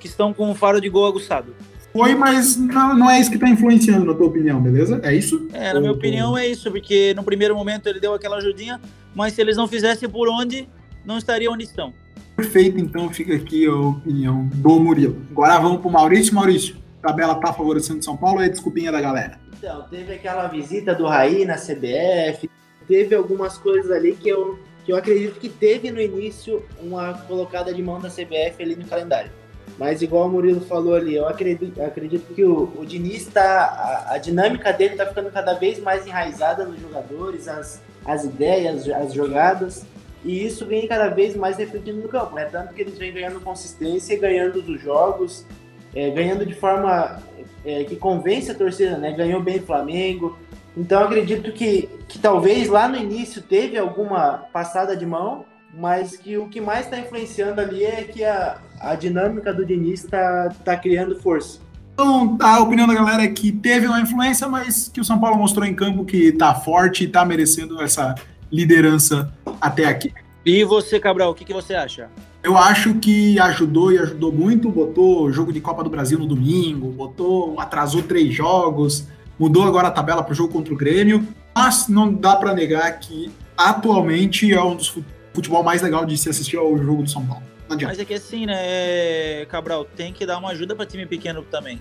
que 0.07 0.11
estão 0.11 0.33
com 0.33 0.51
o 0.51 0.55
faro 0.55 0.81
de 0.81 0.89
gol 0.89 1.07
aguçado. 1.07 1.55
Foi, 1.93 2.15
mas 2.15 2.57
não, 2.57 2.95
não 2.95 3.11
é 3.11 3.19
isso 3.19 3.31
que 3.31 3.37
está 3.37 3.49
influenciando, 3.49 4.05
na 4.05 4.15
tua 4.15 4.27
opinião, 4.27 4.61
beleza? 4.61 5.01
É 5.03 5.15
isso? 5.15 5.49
É, 5.53 5.73
na 5.73 5.81
minha 5.81 5.93
opinião 5.93 6.37
é 6.37 6.47
isso, 6.47 6.71
porque 6.71 7.15
no 7.15 7.25
primeiro 7.25 7.55
momento 7.55 7.89
ele 7.89 7.99
deu 7.99 8.13
aquela 8.13 8.37
ajudinha, 8.37 8.81
mas 9.15 9.33
se 9.33 9.41
eles 9.41 9.57
não 9.57 9.67
fizessem 9.67 10.09
por 10.09 10.29
onde, 10.29 10.69
não 11.05 11.17
estariam 11.17 11.55
onde 11.55 11.65
estão. 11.65 11.95
Perfeito, 12.37 12.79
então 12.79 13.09
fica 13.09 13.35
aqui 13.35 13.67
a 13.67 13.75
opinião 13.75 14.47
do 14.55 14.79
Murilo. 14.79 15.17
Agora 15.31 15.59
vamos 15.59 15.81
para 15.81 15.89
o 15.89 15.93
Maurício. 15.93 16.35
Maurício, 16.35 16.77
a 17.03 17.09
tabela 17.09 17.35
tá 17.37 17.51
favorecendo 17.53 18.05
São 18.05 18.17
Paulo 18.17 18.39
ou 18.39 18.45
é 18.45 18.49
desculpinha 18.51 18.93
da 18.93 19.01
galera? 19.01 19.41
Então, 19.57 19.87
teve 19.89 20.13
aquela 20.13 20.47
visita 20.49 20.95
do 20.95 21.07
Raí 21.07 21.47
na 21.47 21.55
CBF, 21.55 22.51
teve 22.87 23.15
algumas 23.15 23.57
coisas 23.57 23.91
ali 23.91 24.15
que 24.15 24.29
eu, 24.29 24.59
que 24.85 24.93
eu 24.93 24.97
acredito 24.97 25.41
que 25.41 25.49
teve 25.49 25.91
no 25.91 26.01
início 26.01 26.63
uma 26.83 27.15
colocada 27.15 27.73
de 27.73 27.83
mão 27.83 27.99
da 27.99 28.11
CBF 28.11 28.63
ali 28.63 28.77
no 28.77 28.85
calendário. 28.85 29.31
Mas 29.79 30.01
igual 30.01 30.27
o 30.27 30.31
Murilo 30.31 30.63
falou 30.63 30.95
ali, 30.95 31.17
eu 31.17 31.29
acredito, 31.29 31.83
acredito 31.83 32.35
que 32.35 32.45
o, 32.45 32.73
o 32.79 32.87
Diniz 32.87 33.27
tá. 33.27 34.07
A, 34.09 34.15
a 34.15 34.19
dinâmica 34.19 34.73
dele 34.73 34.97
tá 34.97 35.07
ficando 35.07 35.31
cada 35.31 35.55
vez 35.55 35.79
mais 35.79 36.07
enraizada 36.07 36.65
nos 36.65 36.81
jogadores, 36.81 37.47
as, 37.47 37.83
as 38.05 38.25
ideias, 38.25 38.89
as 38.89 39.13
jogadas. 39.13 39.85
E 40.25 40.45
isso 40.45 40.67
vem 40.67 40.89
cada 40.89 41.09
vez 41.09 41.37
mais 41.37 41.59
refletindo 41.59 42.01
no 42.01 42.09
campo. 42.09 42.39
É 42.39 42.47
tanto 42.47 42.75
que 42.75 42.81
eles 42.81 42.97
vêm 42.97 43.13
ganhando 43.13 43.41
consistência, 43.41 44.19
ganhando 44.19 44.63
dos 44.63 44.81
jogos, 44.81 45.47
é, 45.95 46.11
ganhando 46.11 46.45
de 46.47 46.55
forma 46.55 47.23
é, 47.65 47.85
que 47.85 47.97
convence 47.97 48.51
a 48.51 48.55
torcida, 48.55 48.97
né? 48.97 49.13
Ganhou 49.13 49.43
bem 49.43 49.59
o 49.59 49.63
Flamengo. 49.63 50.39
Então 50.77 51.03
acredito 51.05 51.53
que, 51.53 51.89
que 52.09 52.19
talvez 52.19 52.69
lá 52.69 52.89
no 52.89 52.97
início 52.97 53.43
teve 53.43 53.79
alguma 53.79 54.39
passada 54.53 54.97
de 54.97 55.07
mão, 55.07 55.45
mas 55.77 56.17
que 56.17 56.39
o 56.39 56.49
que 56.49 56.61
mais 56.61 56.87
está 56.87 56.99
influenciando 56.99 57.61
ali 57.61 57.85
é 57.85 58.03
que 58.05 58.25
a, 58.25 58.59
a 58.81 58.95
dinâmica 58.95 59.53
do 59.53 59.65
Diniz 59.65 60.05
está 60.05 60.49
tá 60.65 60.77
criando 60.77 61.17
força. 61.21 61.61
Então, 61.93 62.37
a 62.41 62.61
opinião 62.61 62.87
da 62.87 62.95
galera 62.95 63.23
é 63.23 63.29
que 63.29 63.53
teve 63.53 63.87
uma 63.87 64.01
influência, 64.01 64.49
mas 64.49 64.89
que 64.89 65.01
o 65.01 65.05
São 65.05 65.19
Paulo 65.19 65.37
mostrou 65.37 65.65
em 65.65 65.75
campo 65.75 66.05
que 66.05 66.33
tá 66.33 66.55
forte 66.55 67.05
e 67.05 67.09
tá 67.09 67.25
merecendo 67.25 67.81
essa 67.81 68.15
liderança 68.51 69.33
até 69.61 69.87
aqui. 69.87 70.13
E 70.45 70.63
você, 70.65 71.01
Cabral, 71.01 71.31
o 71.31 71.35
que, 71.35 71.45
que 71.45 71.53
você 71.53 71.75
acha? 71.75 72.09
Eu 72.43 72.57
acho 72.57 72.95
que 72.95 73.39
ajudou 73.41 73.93
e 73.93 73.99
ajudou 73.99 74.31
muito. 74.31 74.71
Botou 74.71 75.33
jogo 75.33 75.53
de 75.53 75.61
Copa 75.61 75.83
do 75.83 75.91
Brasil 75.91 76.19
no 76.19 76.27
domingo, 76.27 76.91
botou, 76.93 77.59
atrasou 77.59 78.03
três 78.03 78.33
jogos, 78.33 79.09
mudou 79.39 79.65
agora 79.65 79.89
a 79.89 79.91
tabela 79.91 80.23
para 80.23 80.33
o 80.33 80.37
jogo 80.37 80.53
contra 80.53 80.73
o 80.73 80.77
Grêmio. 80.77 81.27
Mas 81.55 81.89
não 81.89 82.13
dá 82.13 82.37
para 82.37 82.55
negar 82.55 82.91
que 82.99 83.31
atualmente 83.57 84.53
é 84.53 84.63
um 84.63 84.77
dos 84.77 84.89
futebol 85.37 85.63
mais 85.63 85.83
legal 85.83 86.05
de 86.05 86.17
se 86.17 86.29
assistir 86.29 86.57
ao 86.57 86.77
jogo 86.77 87.03
do 87.03 87.11
São 87.11 87.25
Paulo. 87.25 87.43
Mas 87.69 87.99
é 87.99 88.05
que 88.05 88.15
assim, 88.15 88.47
né, 88.47 89.45
Cabral, 89.47 89.85
tem 89.85 90.13
que 90.13 90.25
dar 90.25 90.39
uma 90.39 90.51
ajuda 90.51 90.75
para 90.75 90.87
time 90.87 91.05
pequeno 91.05 91.43
também. 91.43 91.81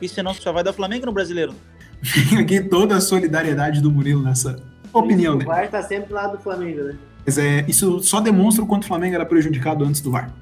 E 0.00 0.08
senão 0.08 0.32
só 0.32 0.52
vai 0.52 0.64
dar 0.64 0.72
Flamengo 0.72 1.06
no 1.06 1.12
brasileiro. 1.12 1.54
Fica 2.02 2.40
aqui 2.40 2.60
toda 2.60 2.96
a 2.96 3.00
solidariedade 3.00 3.80
do 3.80 3.90
Murilo 3.90 4.22
nessa 4.22 4.56
opinião. 4.92 5.36
O 5.36 5.44
VAR 5.44 5.68
tá 5.68 5.82
sempre 5.82 6.12
lá 6.12 6.26
do 6.26 6.38
Flamengo, 6.38 6.82
né? 6.82 6.96
Mas 7.24 7.38
é, 7.38 7.64
isso 7.68 8.02
só 8.02 8.20
demonstra 8.20 8.64
o 8.64 8.66
quanto 8.66 8.84
o 8.84 8.86
Flamengo 8.86 9.14
era 9.14 9.26
prejudicado 9.26 9.84
antes 9.84 10.00
do 10.00 10.10
VAR. 10.10 10.32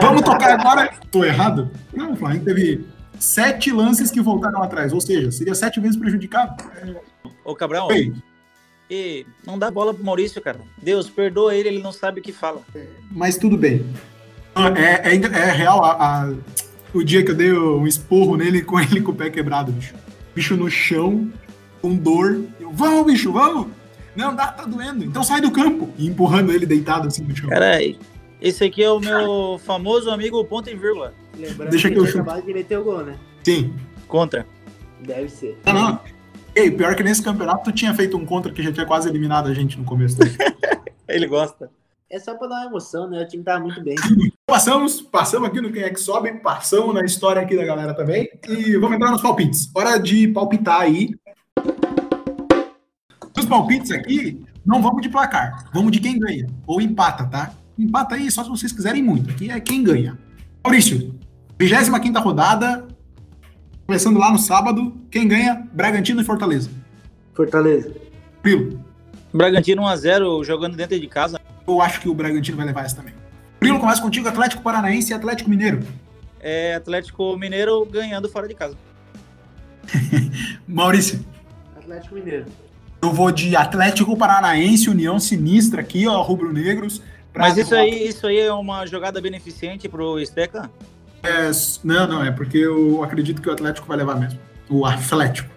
Vamos 0.00 0.22
tocar 0.22 0.58
agora. 0.60 0.90
Tô 1.10 1.24
errado? 1.24 1.70
Não, 1.92 2.12
o 2.12 2.16
Flamengo 2.16 2.44
teve 2.44 2.84
sete 3.18 3.72
lances 3.72 4.10
que 4.10 4.20
voltaram 4.20 4.62
atrás, 4.62 4.92
ou 4.92 5.00
seja, 5.00 5.30
seria 5.32 5.54
sete 5.54 5.80
vezes 5.80 5.96
prejudicado. 5.96 6.62
Ô, 7.44 7.54
Cabral, 7.54 7.90
Ei. 7.90 8.12
E 8.90 9.26
não 9.44 9.58
dá 9.58 9.70
bola 9.70 9.92
pro 9.92 10.04
Maurício, 10.04 10.40
cara. 10.40 10.60
Deus, 10.80 11.10
perdoa 11.10 11.54
ele, 11.54 11.68
ele 11.68 11.82
não 11.82 11.92
sabe 11.92 12.20
o 12.20 12.22
que 12.22 12.32
fala. 12.32 12.62
Mas 13.10 13.36
tudo 13.36 13.56
bem. 13.56 13.84
É, 14.76 15.12
é, 15.12 15.16
é 15.16 15.50
real 15.52 15.84
a, 15.84 15.92
a, 15.92 16.32
o 16.94 17.02
dia 17.02 17.24
que 17.24 17.30
eu 17.30 17.34
dei 17.34 17.52
um 17.52 17.86
esporro 17.86 18.36
nele 18.36 18.62
com 18.62 18.78
ele 18.80 19.00
com 19.00 19.12
o 19.12 19.14
pé 19.14 19.28
quebrado, 19.28 19.72
bicho. 19.72 19.94
Bicho 20.34 20.56
no 20.56 20.70
chão, 20.70 21.30
com 21.82 21.94
dor. 21.96 22.44
Eu, 22.60 22.70
vamos, 22.72 23.06
bicho, 23.06 23.32
vamos! 23.32 23.68
Não, 24.14 24.34
dá, 24.34 24.48
tá 24.48 24.64
doendo. 24.64 25.04
Então 25.04 25.22
sai 25.22 25.40
do 25.40 25.50
campo. 25.50 25.90
E 25.98 26.06
empurrando 26.06 26.52
ele 26.52 26.64
deitado 26.64 27.08
assim 27.08 27.22
no 27.22 27.36
chão. 27.36 27.50
Cara, 27.50 27.78
esse 28.40 28.64
aqui 28.64 28.82
é 28.82 28.90
o 28.90 29.00
meu 29.00 29.60
famoso 29.64 30.10
amigo 30.10 30.42
ponto 30.44 30.70
e 30.70 30.74
vírgula. 30.74 31.12
Lembrando 31.36 31.70
Deixa 31.70 31.88
que, 31.88 31.94
que 31.94 32.00
eu 32.00 32.06
chuto. 32.06 32.20
acabado 32.20 32.44
de 32.44 32.54
meter 32.54 32.78
o 32.78 32.84
gol, 32.84 33.04
né? 33.04 33.16
Sim. 33.42 33.74
Contra. 34.08 34.46
Deve 35.00 35.28
ser. 35.28 35.58
Não, 35.66 35.74
não. 35.74 36.00
Ei, 36.56 36.70
pior 36.70 36.96
que 36.96 37.02
nesse 37.02 37.22
campeonato 37.22 37.64
tu 37.64 37.72
tinha 37.72 37.92
feito 37.92 38.16
um 38.16 38.24
contra 38.24 38.50
que 38.50 38.62
já 38.62 38.72
tinha 38.72 38.86
quase 38.86 39.06
eliminado 39.06 39.48
a 39.48 39.52
gente 39.52 39.78
no 39.78 39.84
começo. 39.84 40.16
ele 41.06 41.26
gosta. 41.26 41.70
É 42.08 42.18
só 42.18 42.34
pra 42.34 42.48
dar 42.48 42.60
uma 42.60 42.66
emoção, 42.66 43.06
né? 43.10 43.22
O 43.22 43.28
time 43.28 43.44
tava 43.44 43.60
muito 43.60 43.82
bem. 43.84 43.94
Passamos, 44.46 45.02
passamos 45.02 45.48
aqui 45.48 45.60
no 45.60 45.72
Quem 45.72 45.82
é 45.82 45.90
que 45.90 46.00
sobe, 46.00 46.32
passamos 46.34 46.94
na 46.94 47.04
história 47.04 47.42
aqui 47.42 47.56
da 47.56 47.64
galera 47.64 47.92
também. 47.92 48.30
E 48.48 48.76
vamos 48.76 48.96
entrar 48.96 49.10
nos 49.10 49.20
palpites. 49.20 49.68
Hora 49.74 49.98
de 49.98 50.28
palpitar 50.28 50.82
aí. 50.82 51.10
Os 53.36 53.44
palpites 53.44 53.90
aqui, 53.90 54.42
não 54.64 54.80
vamos 54.80 55.02
de 55.02 55.08
placar, 55.08 55.68
vamos 55.74 55.90
de 55.92 55.98
quem 55.98 56.18
ganha. 56.18 56.46
Ou 56.64 56.80
empata, 56.80 57.26
tá? 57.26 57.52
Empata 57.76 58.14
aí 58.14 58.30
só 58.30 58.44
se 58.44 58.48
vocês 58.48 58.72
quiserem 58.72 59.02
muito. 59.02 59.30
Aqui 59.30 59.50
é 59.50 59.60
quem 59.60 59.82
ganha. 59.82 60.16
Maurício, 60.64 61.18
25 61.58 62.20
rodada, 62.20 62.86
começando 63.86 64.18
lá 64.18 64.30
no 64.32 64.38
sábado. 64.38 64.92
Quem 65.10 65.28
ganha? 65.28 65.66
Bragantino 65.72 66.20
e 66.20 66.24
Fortaleza. 66.24 66.68
Fortaleza. 67.32 67.94
Prilo. 68.42 68.84
Bragantino 69.32 69.82
1x0 69.82 70.44
jogando 70.44 70.76
dentro 70.76 70.98
de 70.98 71.06
casa. 71.06 71.40
Eu 71.66 71.80
acho 71.80 72.00
que 72.00 72.08
o 72.08 72.14
Bragantino 72.14 72.56
vai 72.56 72.66
levar 72.66 72.84
essa 72.84 72.96
também. 72.96 73.14
Prilo, 73.60 73.78
começa 73.78 74.02
contigo, 74.02 74.28
Atlético 74.28 74.62
Paranaense 74.62 75.12
e 75.12 75.14
Atlético 75.14 75.48
Mineiro. 75.48 75.80
É 76.40 76.74
Atlético 76.74 77.36
Mineiro 77.36 77.84
ganhando 77.86 78.28
fora 78.28 78.48
de 78.48 78.54
casa. 78.54 78.76
Maurício. 80.66 81.24
Atlético 81.76 82.14
Mineiro. 82.16 82.46
Eu 83.02 83.12
vou 83.12 83.30
de 83.30 83.54
Atlético 83.54 84.16
Paranaense, 84.16 84.90
União 84.90 85.18
Sinistra 85.18 85.80
aqui, 85.80 86.06
ó, 86.08 86.20
rubro-negros. 86.22 87.02
Mas 87.34 87.56
isso 87.56 87.74
aí, 87.74 88.08
isso 88.08 88.26
aí 88.26 88.38
é 88.38 88.52
uma 88.52 88.86
jogada 88.86 89.20
beneficente 89.20 89.88
pro 89.88 90.18
Esteca? 90.18 90.70
É, 91.26 91.50
não, 91.82 92.06
não, 92.06 92.24
é 92.24 92.30
porque 92.30 92.58
eu 92.58 93.02
acredito 93.02 93.42
que 93.42 93.48
o 93.48 93.52
Atlético 93.52 93.86
vai 93.86 93.96
levar 93.96 94.14
mesmo. 94.16 94.38
O 94.68 94.86
Atlético. 94.86 95.50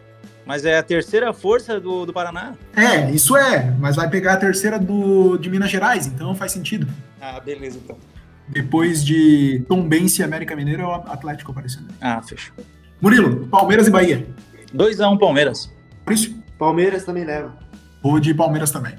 Mas 0.45 0.65
é 0.65 0.79
a 0.79 0.83
terceira 0.83 1.31
força 1.31 1.79
do, 1.79 2.07
do 2.07 2.11
Paraná? 2.11 2.55
É, 2.75 3.11
isso 3.11 3.37
é, 3.37 3.71
mas 3.79 3.97
vai 3.97 4.09
pegar 4.09 4.33
a 4.33 4.37
terceira 4.37 4.79
do, 4.79 5.37
de 5.37 5.47
Minas 5.47 5.69
Gerais, 5.69 6.07
então 6.07 6.33
faz 6.33 6.51
sentido. 6.51 6.87
Ah, 7.21 7.39
beleza, 7.39 7.77
então. 7.77 7.97
Depois 8.47 9.05
de 9.05 9.63
Tombense 9.67 10.21
e 10.21 10.23
América 10.23 10.55
Mineiro, 10.55 10.81
é 10.81 10.85
o 10.85 10.91
Atlético 10.91 11.51
aparecendo. 11.51 11.89
Ah, 12.01 12.19
fechou. 12.23 12.55
Murilo, 12.99 13.47
Palmeiras 13.47 13.87
e 13.87 13.91
Bahia. 13.91 14.25
2x1 14.75 15.13
um, 15.13 15.17
Palmeiras. 15.19 15.71
Maurício? 16.03 16.35
Palmeiras 16.57 17.05
também 17.05 17.23
leva. 17.25 17.55
Vou 18.01 18.19
de 18.19 18.33
Palmeiras 18.33 18.71
também. 18.71 18.95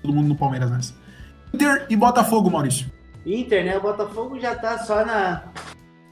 Todo 0.00 0.14
mundo 0.14 0.28
no 0.28 0.36
Palmeiras 0.36 0.70
nessa. 0.70 0.94
Inter 1.52 1.86
e 1.90 1.96
Botafogo, 1.96 2.50
Maurício. 2.50 2.86
Inter, 3.26 3.64
né? 3.64 3.76
O 3.76 3.82
Botafogo 3.82 4.40
já 4.40 4.54
tá 4.54 4.78
só 4.78 5.04
na, 5.04 5.44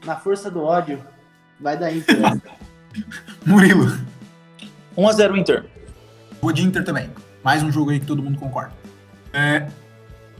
na 0.03 0.15
força 0.15 0.49
do 0.49 0.61
ódio. 0.61 1.03
Vai 1.59 1.77
dar 1.77 1.91
Inter. 1.91 2.19
Né? 2.19 2.41
Murilo. 3.45 3.85
1x0 4.97 5.37
Inter. 5.37 5.65
Vou 6.41 6.51
de 6.51 6.63
Inter 6.63 6.83
também. 6.83 7.09
Mais 7.43 7.63
um 7.63 7.71
jogo 7.71 7.91
aí 7.91 7.99
que 7.99 8.05
todo 8.05 8.21
mundo 8.21 8.37
concorda. 8.37 8.73
É, 9.31 9.67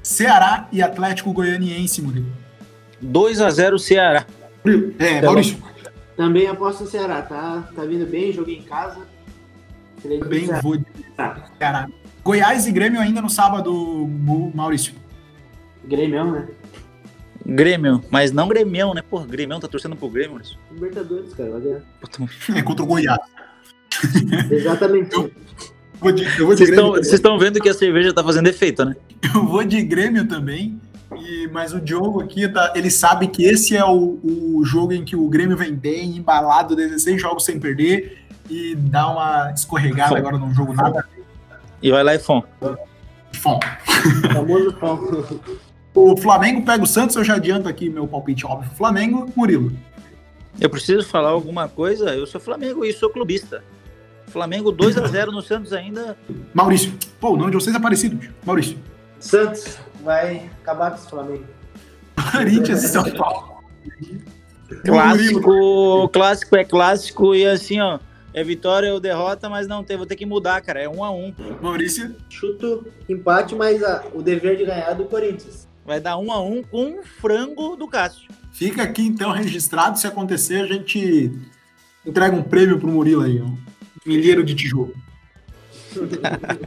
Ceará 0.01 0.68
e 0.72 0.82
Atlético 0.82 1.32
Goianiense, 1.34 2.01
Murilo. 2.01 2.32
2x0 3.03 3.80
Ceará. 3.80 4.26
Murilo. 4.64 4.93
É, 4.99 5.22
Maurício. 5.22 5.57
Também 6.16 6.47
aposto 6.47 6.84
no 6.84 6.89
Ceará, 6.89 7.22
tá? 7.22 7.68
Tá 7.76 7.86
vindo 7.86 8.05
bem, 8.05 8.32
joguei 8.32 8.57
em 8.57 8.64
casa. 8.64 8.99
Também 10.01 10.45
vou 10.61 10.78
de 10.78 10.86
Ceará. 11.57 11.88
Goiás 12.24 12.68
e 12.68 12.72
Grêmio 12.72 13.01
ainda 13.01 13.22
no 13.22 13.30
sábado, 13.30 13.74
Maurício. 14.53 14.93
Grêmio, 15.86 16.32
né? 16.32 16.47
Grêmio, 17.46 18.02
mas 18.10 18.32
não 18.32 18.48
Grêmio, 18.48 18.94
né? 18.94 19.02
Porra, 19.02 19.26
Grêmio 19.26 19.60
tá 19.60 19.68
torcendo 19.68 19.96
pro 19.96 20.10
Grêmio, 20.10 20.32
Maurício. 20.32 20.58
Libertadores, 20.72 21.34
cara, 21.34 21.52
vai 21.52 21.62
ganhar. 21.62 21.82
É 22.56 22.62
contra 22.62 22.84
o 22.84 22.88
Goiás. 22.88 23.20
Exatamente. 24.50 25.14
Eu 25.14 25.32
vou 26.00 26.12
de, 26.12 26.24
eu 26.24 26.46
vou 26.46 26.56
de 26.56 26.66
Vocês 26.66 26.70
Grêmio. 26.70 26.86
estão- 26.86 26.91
vocês 27.04 27.14
estão 27.14 27.39
vendo 27.39 27.60
que 27.60 27.70
a 27.70 27.74
cerveja 27.74 28.14
tá 28.14 28.24
fazendo 28.24 28.48
efeito, 28.48 28.84
né? 28.86 28.96
Eu 29.36 29.46
vou 29.46 29.64
de 29.64 29.82
Grêmio 29.84 30.28
também. 30.28 30.80
E, 31.16 31.48
mas 31.52 31.74
o 31.74 31.80
Diogo 31.80 32.22
aqui, 32.22 32.48
tá, 32.48 32.74
ele 32.76 32.89
sabe 32.89 33.28
que 33.28 33.46
esse 33.46 33.78
é 33.78 33.86
o, 33.86 34.20
o 34.24 34.62
jogo 34.66 34.94
em 34.94 35.06
que 35.06 35.16
o 35.16 35.28
Grêmio 35.30 35.56
vem 35.56 35.74
bem, 35.74 36.18
embalado, 36.18 36.76
16 36.76 37.22
jogos 37.22 37.46
sem 37.46 37.60
perder, 37.60 38.18
e 38.50 38.74
dá 38.76 39.08
uma 39.12 39.52
escorregada 39.52 40.10
Fom. 40.10 40.16
agora 40.18 40.38
num 40.39 40.54
jogo 40.54 40.74
nada. 40.74 41.06
E 41.82 41.91
vai 41.91 42.04
lá 42.04 42.16
e 42.16 42.20
fom. 42.20 42.41
Fom. 43.34 43.60
Famoso 44.34 44.74
pão. 44.74 45.00
O 45.96 46.18
Flamengo 46.18 46.66
pega 46.66 46.84
o 46.84 46.88
Santos, 46.88 47.16
eu 47.16 47.24
já 47.24 47.36
adianto 47.36 47.70
aqui 47.70 47.89
meu 47.89 48.08
palpite 48.08 48.46
óbvio. 48.46 48.72
Flamengo, 48.76 49.30
Murilo. 49.36 49.72
Eu 50.60 50.70
preciso 50.70 51.06
falar 51.06 51.30
alguma 51.30 51.68
coisa? 51.68 52.16
Eu 52.16 52.26
sou 52.26 52.41
Flamengo 52.41 52.84
e 52.84 52.91
sou 52.94 53.10
clubista. 53.10 53.64
Flamengo 54.28 54.74
2x0 54.74 55.28
no 55.32 55.41
Santos 55.41 55.72
ainda. 55.74 56.18
Maurício. 56.54 56.94
Pô, 57.20 57.32
o 57.32 57.38
nome 57.38 57.52
de 57.52 57.58
vocês 57.58 57.76
é 57.76 57.80
parecido. 57.80 58.16
bicho. 58.16 58.34
Maurício. 58.46 58.78
Santos 59.20 59.78
vai 60.04 60.50
acabar 60.62 60.91
com 60.91 60.98
esse 60.98 61.10
Flamengo. 61.10 61.46
Corinthians 62.32 62.84
e 62.84 62.88
São 62.88 63.04
Paulo. 63.12 63.54
Clássico, 64.84 66.10
clássico 66.10 66.56
é 66.56 66.64
clássico 66.64 67.36
e 67.36 67.46
assim, 67.46 67.80
ó. 67.80 68.00
É 68.34 68.44
vitória 68.44 68.91
ou 68.91 69.00
derrota, 69.00 69.48
mas 69.48 69.68
não 69.68 69.84
tem, 69.84 69.96
vou 69.96 70.08
ter 70.08 70.16
que 70.16 70.26
mudar, 70.26 70.60
cara. 70.62 70.82
É 70.82 70.89
1 70.89 71.04
a 71.04 71.12
1 71.12 71.36
Maurício. 71.62 72.16
Chuto 72.28 72.88
empate, 73.08 73.54
mas 73.54 73.84
ah, 73.84 74.04
o 74.12 74.24
dever 74.24 74.58
de 74.58 74.66
ganhar 74.66 74.89
é 74.89 74.96
do 74.96 75.06
Corinthians. 75.06 75.68
Vai 75.86 75.99
dar 75.99 76.17
1 76.17 76.31
a 76.31 76.41
1 76.41 76.63
com 76.63 76.86
um 76.86 77.03
frango 77.03 77.75
do 77.75 77.88
Cássio. 77.88 78.29
Fica 78.51 78.84
aqui 78.84 79.01
então 79.01 79.31
registrado. 79.31 79.99
Se 79.99 80.07
acontecer, 80.07 80.61
a 80.61 80.67
gente 80.67 81.31
entrega 82.05 82.36
um 82.36 82.43
prêmio 82.43 82.79
pro 82.79 82.88
Murilo 82.89 83.23
aí. 83.23 83.41
Um 83.41 83.57
milheiro 84.05 84.43
de 84.43 84.55
tijolo. 84.55 84.93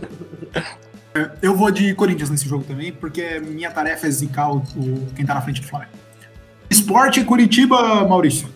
Eu 1.41 1.55
vou 1.57 1.71
de 1.71 1.95
Corinthians 1.95 2.29
nesse 2.29 2.47
jogo 2.47 2.63
também, 2.65 2.93
porque 2.93 3.41
minha 3.41 3.71
tarefa 3.71 4.07
é 4.07 4.11
zicar 4.11 4.53
o, 4.53 4.59
o- 4.59 5.07
quem 5.17 5.25
tá 5.25 5.35
na 5.35 5.41
frente 5.41 5.63
do 5.63 5.67
Flamengo. 5.67 5.93
Esporte 6.69 7.25
Curitiba, 7.25 8.07
Maurício. 8.07 8.49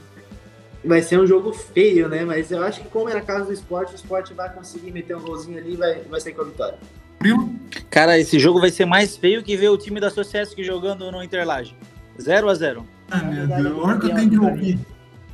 Vai 0.84 1.00
ser 1.00 1.18
um 1.18 1.26
jogo 1.26 1.52
feio, 1.54 2.06
né? 2.08 2.22
Mas 2.24 2.50
eu 2.50 2.62
acho 2.62 2.82
que 2.82 2.88
como 2.88 3.08
é 3.08 3.14
na 3.14 3.22
casa 3.22 3.46
do 3.46 3.52
esporte, 3.52 3.92
o 3.92 3.96
esporte 3.96 4.34
vai 4.34 4.52
conseguir 4.52 4.92
meter 4.92 5.16
um 5.16 5.20
golzinho 5.20 5.56
ali 5.58 5.72
e 5.72 5.76
vai, 5.76 6.00
vai 6.02 6.20
sair 6.20 6.34
com 6.34 6.42
a 6.42 6.44
vitória. 6.44 6.78
Murilo. 7.22 7.50
Cara, 7.90 8.18
esse 8.18 8.38
jogo 8.38 8.60
vai 8.60 8.70
ser 8.70 8.86
mais 8.86 9.14
feio 9.16 9.42
que 9.42 9.54
ver 9.56 9.68
o 9.68 9.76
time 9.76 10.00
da 10.00 10.08
Sociesc 10.10 10.62
jogando 10.64 11.12
no 11.12 11.22
Interlage. 11.22 11.76
0 12.20 12.48
a 12.48 12.54
0 12.54 12.86
Ah, 13.10 13.18
meu 13.18 13.46
Deus, 13.46 13.66
a 13.66 13.74
hora 13.86 13.98
que 13.98 14.06
eu 14.06 14.14
tenho 14.14 14.30
que 14.30 14.38
ouvir. 14.38 14.78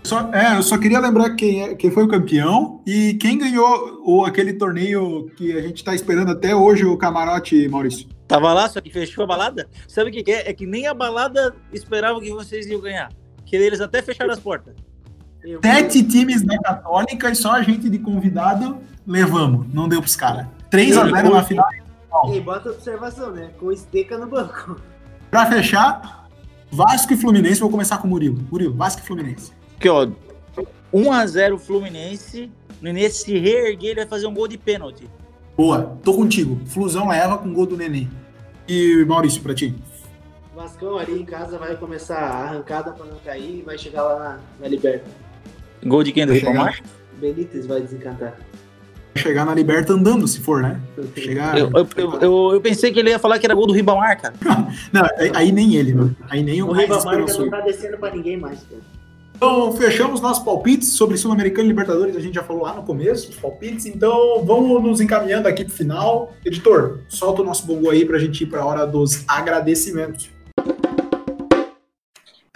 Só, 0.02 0.30
é, 0.32 0.56
eu 0.56 0.62
só 0.62 0.78
queria 0.78 0.98
lembrar 1.00 1.30
quem, 1.34 1.62
é- 1.62 1.74
quem 1.74 1.90
foi 1.90 2.04
o 2.04 2.08
campeão 2.08 2.80
e 2.86 3.14
quem 3.14 3.38
ganhou 3.38 4.00
o, 4.04 4.24
aquele 4.24 4.52
torneio 4.52 5.30
que 5.36 5.52
a 5.56 5.60
gente 5.62 5.82
tá 5.84 5.94
esperando 5.94 6.30
até 6.32 6.54
hoje, 6.54 6.84
o 6.84 6.96
camarote, 6.96 7.68
Maurício. 7.68 8.06
Tava 8.28 8.52
lá, 8.52 8.68
só 8.68 8.80
que 8.80 8.90
fechou 8.90 9.22
a 9.24 9.26
balada. 9.26 9.68
Sabe 9.88 10.10
o 10.10 10.12
que, 10.12 10.22
que 10.24 10.32
é? 10.32 10.48
É 10.50 10.52
que 10.52 10.66
nem 10.66 10.86
a 10.86 10.94
balada 10.94 11.54
esperava 11.72 12.20
que 12.20 12.30
vocês 12.30 12.66
iam 12.66 12.80
ganhar. 12.80 13.10
Que 13.44 13.54
eles 13.56 13.80
até 13.80 14.02
fecharam 14.02 14.32
as 14.32 14.40
portas. 14.40 14.74
Eu- 15.44 15.60
Sete 15.62 16.02
times 16.02 16.42
da 16.42 16.58
Católica 16.58 17.30
e 17.30 17.34
só 17.36 17.52
a 17.52 17.62
gente 17.62 17.88
de 17.88 17.98
convidado 17.98 18.78
levamos. 19.06 19.66
Não 19.72 19.88
deu 19.88 20.00
pros 20.00 20.16
caras. 20.16 20.46
3x0 20.70 21.30
na 21.30 21.42
final. 21.42 21.68
E 22.32 22.40
bota 22.40 22.70
observação, 22.70 23.30
né? 23.30 23.50
Com 23.58 23.70
esteca 23.70 24.16
no 24.16 24.26
banco. 24.26 24.80
Pra 25.30 25.46
fechar, 25.46 26.28
Vasco 26.70 27.12
e 27.12 27.16
Fluminense. 27.16 27.60
Vou 27.60 27.70
começar 27.70 27.98
com 27.98 28.06
o 28.06 28.10
Murilo. 28.10 28.38
Murilo, 28.50 28.74
Vasco 28.74 29.02
e 29.02 29.04
Fluminense. 29.04 29.52
Aqui, 29.76 29.88
ó. 29.88 30.08
1 30.92 31.12
a 31.12 31.26
0 31.26 31.58
Fluminense. 31.58 32.50
Nenê 32.80 33.08
se 33.10 33.38
reerguer, 33.38 33.90
ele 33.90 34.00
vai 34.00 34.06
fazer 34.06 34.26
um 34.26 34.34
gol 34.34 34.48
de 34.48 34.58
pênalti. 34.58 35.08
Boa, 35.56 35.98
tô 36.02 36.14
contigo. 36.14 36.60
Flusão 36.66 37.08
leva 37.08 37.38
com 37.38 37.52
gol 37.52 37.66
do 37.66 37.76
Nenê. 37.76 38.06
E 38.68 39.04
Maurício, 39.06 39.42
pra 39.42 39.54
ti. 39.54 39.74
Vascão 40.54 40.98
ali 40.98 41.20
em 41.20 41.24
casa 41.24 41.58
vai 41.58 41.76
começar 41.76 42.18
a 42.18 42.44
arrancada 42.44 42.92
pra 42.92 43.04
não 43.04 43.18
cair 43.18 43.58
e 43.58 43.62
vai 43.62 43.76
chegar 43.76 44.02
lá 44.02 44.18
na, 44.18 44.40
na 44.60 44.68
Liberta. 44.68 45.04
Gol 45.84 46.02
de 46.02 46.12
quem 46.12 46.26
do. 46.26 46.32
Ribamar? 46.32 46.80
Benítez 47.18 47.66
vai 47.66 47.80
desencantar. 47.80 48.38
Chegar 49.16 49.44
na 49.46 49.54
Liberta 49.54 49.92
andando, 49.92 50.26
se 50.28 50.40
for, 50.40 50.62
né? 50.62 50.80
Chegar. 51.16 51.58
Eu, 51.58 51.70
eu, 51.74 51.88
eu, 52.20 52.52
eu- 52.54 52.60
pensei 52.60 52.92
que 52.92 52.98
ele 53.00 53.10
ia 53.10 53.18
falar 53.18 53.38
que 53.38 53.46
era 53.46 53.54
gol 53.54 53.66
do 53.66 53.72
Ribamar, 53.72 54.20
cara. 54.20 54.34
Não, 54.92 55.04
aí, 55.18 55.30
aí 55.34 55.52
nem 55.52 55.74
ele, 55.74 55.94
mano. 55.94 56.16
Aí 56.28 56.42
nem 56.42 56.62
o 56.62 56.68
O 56.68 56.72
Ribamar 56.72 57.18
não 57.18 57.50
tá 57.50 57.60
descendo 57.60 57.96
pra 57.98 58.10
ninguém 58.14 58.36
mais, 58.36 58.58
cara. 58.60 58.80
Então, 59.36 59.70
fechamos 59.74 60.20
nossos 60.22 60.42
palpites 60.42 60.92
sobre 60.92 61.18
Sul-Americano 61.18 61.66
e 61.66 61.68
Libertadores. 61.68 62.16
A 62.16 62.20
gente 62.20 62.34
já 62.34 62.42
falou 62.42 62.62
lá 62.62 62.72
no 62.72 62.82
começo, 62.82 63.28
os 63.28 63.36
palpites. 63.36 63.84
Então, 63.84 64.42
vamos 64.44 64.82
nos 64.82 64.98
encaminhando 64.98 65.46
aqui 65.46 65.62
pro 65.62 65.74
final. 65.74 66.32
Editor, 66.42 67.00
solta 67.06 67.42
o 67.42 67.44
nosso 67.44 67.66
bongo 67.66 67.90
aí 67.90 68.06
pra 68.06 68.18
gente 68.18 68.44
ir 68.44 68.46
pra 68.46 68.64
hora 68.64 68.86
dos 68.86 69.24
agradecimentos. 69.28 70.30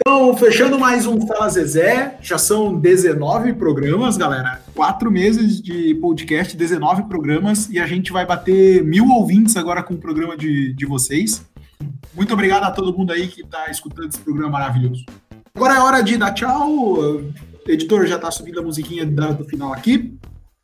Então, 0.03 0.35
fechando 0.35 0.79
mais 0.79 1.05
um 1.05 1.27
Fala 1.27 1.47
Zezé, 1.47 2.17
já 2.21 2.35
são 2.35 2.75
19 2.75 3.53
programas, 3.53 4.17
galera. 4.17 4.59
Quatro 4.73 5.11
meses 5.11 5.61
de 5.61 5.93
podcast, 5.95 6.57
19 6.57 7.03
programas, 7.03 7.69
e 7.69 7.79
a 7.79 7.85
gente 7.85 8.11
vai 8.11 8.25
bater 8.25 8.83
mil 8.83 9.07
ouvintes 9.09 9.55
agora 9.55 9.83
com 9.83 9.93
o 9.93 9.99
programa 9.99 10.35
de, 10.35 10.73
de 10.73 10.85
vocês. 10.87 11.45
Muito 12.15 12.33
obrigado 12.33 12.63
a 12.63 12.71
todo 12.71 12.97
mundo 12.97 13.13
aí 13.13 13.27
que 13.27 13.41
está 13.41 13.69
escutando 13.69 14.09
esse 14.09 14.19
programa 14.19 14.49
maravilhoso. 14.49 15.05
Agora 15.53 15.75
é 15.75 15.79
hora 15.79 16.01
de 16.01 16.17
dar 16.17 16.33
tchau. 16.33 16.71
O 16.71 17.31
editor 17.67 18.07
já 18.07 18.17
tá 18.17 18.31
subindo 18.31 18.59
a 18.59 18.63
musiquinha 18.63 19.05
do 19.05 19.45
final 19.45 19.71
aqui. 19.71 20.17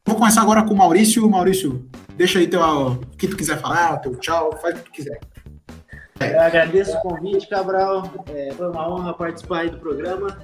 Vou 0.04 0.16
começar 0.16 0.42
agora 0.42 0.64
com 0.64 0.74
o 0.74 0.78
Maurício. 0.78 1.30
Maurício, 1.30 1.88
deixa 2.16 2.40
aí 2.40 2.48
teu, 2.48 2.62
o 2.62 2.98
que 3.16 3.28
tu 3.28 3.38
quiser 3.38 3.62
falar, 3.62 3.98
teu 3.98 4.16
tchau, 4.16 4.58
faz 4.60 4.74
o 4.74 4.78
que 4.80 4.86
tu 4.86 4.92
quiser. 4.92 5.20
Eu 6.20 6.42
agradeço 6.42 6.98
o 6.98 7.02
convite, 7.02 7.48
Cabral. 7.48 8.12
É, 8.34 8.52
foi 8.54 8.70
uma 8.70 8.90
honra 8.90 9.14
participar 9.14 9.60
aí 9.60 9.70
do 9.70 9.78
programa. 9.78 10.38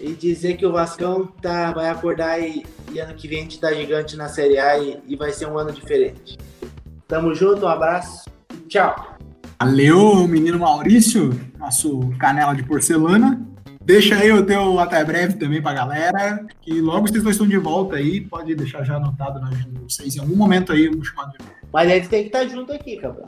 E 0.00 0.14
dizer 0.14 0.56
que 0.56 0.66
o 0.66 0.72
Vascão 0.72 1.26
tá, 1.40 1.70
vai 1.70 1.88
acordar 1.88 2.40
e, 2.40 2.66
e 2.92 2.98
ano 2.98 3.14
que 3.14 3.28
vem 3.28 3.38
a 3.38 3.42
gente 3.42 3.60
tá 3.60 3.72
gigante 3.72 4.16
na 4.16 4.28
Série 4.28 4.58
A 4.58 4.78
e, 4.78 5.00
e 5.06 5.16
vai 5.16 5.30
ser 5.30 5.46
um 5.46 5.56
ano 5.56 5.70
diferente. 5.70 6.36
Tamo 7.06 7.34
junto, 7.34 7.64
um 7.64 7.68
abraço. 7.68 8.24
Tchau. 8.68 9.16
Valeu, 9.60 10.26
menino 10.26 10.58
Maurício, 10.58 11.30
nosso 11.56 12.00
canela 12.18 12.52
de 12.52 12.64
porcelana. 12.64 13.40
Deixa 13.84 14.16
aí 14.16 14.32
o 14.32 14.44
teu 14.44 14.78
até 14.80 15.04
breve 15.04 15.34
também 15.34 15.62
pra 15.62 15.72
galera. 15.72 16.44
Que 16.60 16.80
logo 16.80 17.06
vocês 17.06 17.22
dois 17.22 17.36
estão 17.36 17.46
de 17.46 17.58
volta 17.58 17.96
aí. 17.96 18.20
Pode 18.20 18.54
deixar 18.54 18.82
já 18.84 18.96
anotado 18.96 19.40
na 19.40 19.48
agenda 19.48 19.70
de 19.70 19.80
vocês. 19.80 20.16
Em 20.16 20.20
algum 20.20 20.34
momento 20.34 20.72
aí, 20.72 20.90
chamar 21.04 21.30
de 21.30 21.38
Mas 21.72 21.90
a 21.90 21.94
gente 21.94 22.08
tem 22.08 22.22
que 22.22 22.28
estar 22.28 22.46
junto 22.46 22.72
aqui, 22.72 22.96
Cabral. 22.96 23.26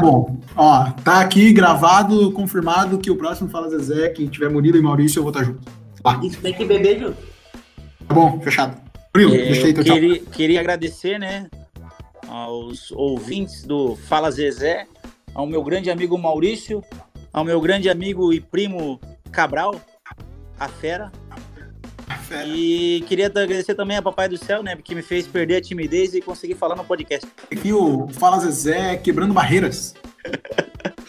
Bom, 0.00 0.36
ó, 0.56 0.90
tá 1.04 1.20
aqui 1.20 1.52
gravado, 1.52 2.32
confirmado 2.32 2.98
que 2.98 3.10
o 3.10 3.16
próximo 3.16 3.48
Fala 3.50 3.68
Zezé, 3.68 4.08
que 4.10 4.26
tiver 4.28 4.48
Murilo 4.50 4.78
e 4.78 4.82
Maurício, 4.82 5.18
eu 5.18 5.22
vou 5.24 5.32
estar 5.32 5.44
junto. 5.44 5.60
Tá, 6.02 6.18
Isso 6.22 6.40
tem 6.40 6.54
que 6.54 6.64
beber 6.64 6.98
junto. 7.00 7.16
tá 8.08 8.14
bom, 8.14 8.40
fechado. 8.40 8.76
Murilo, 9.14 9.34
É, 9.34 9.38
deixa 9.46 9.62
aí 9.62 9.68
eu 9.70 9.74
teu 9.74 9.84
tchau. 9.84 9.94
queria, 9.94 10.20
queria 10.20 10.60
agradecer, 10.60 11.18
né, 11.18 11.48
aos 12.28 12.90
ouvintes 12.92 13.64
do 13.64 13.96
Fala 13.96 14.30
Zezé, 14.30 14.86
ao 15.34 15.46
meu 15.46 15.62
grande 15.62 15.90
amigo 15.90 16.16
Maurício, 16.16 16.82
ao 17.32 17.44
meu 17.44 17.60
grande 17.60 17.88
amigo 17.90 18.32
e 18.32 18.40
primo 18.40 19.00
Cabral, 19.30 19.74
a 20.58 20.68
fera. 20.68 21.12
Fera. 22.30 22.46
E 22.46 23.04
queria 23.08 23.26
agradecer 23.26 23.74
também 23.74 23.96
a 23.96 24.02
Papai 24.02 24.28
do 24.28 24.36
Céu, 24.36 24.62
né, 24.62 24.76
que 24.76 24.94
me 24.94 25.02
fez 25.02 25.26
perder 25.26 25.56
a 25.56 25.60
timidez 25.60 26.14
e 26.14 26.20
conseguir 26.20 26.54
falar 26.54 26.76
no 26.76 26.84
podcast. 26.84 27.26
Aqui 27.50 27.72
o 27.72 28.06
Fala 28.08 28.38
Zezé 28.38 28.96
quebrando 28.96 29.34
barreiras. 29.34 29.96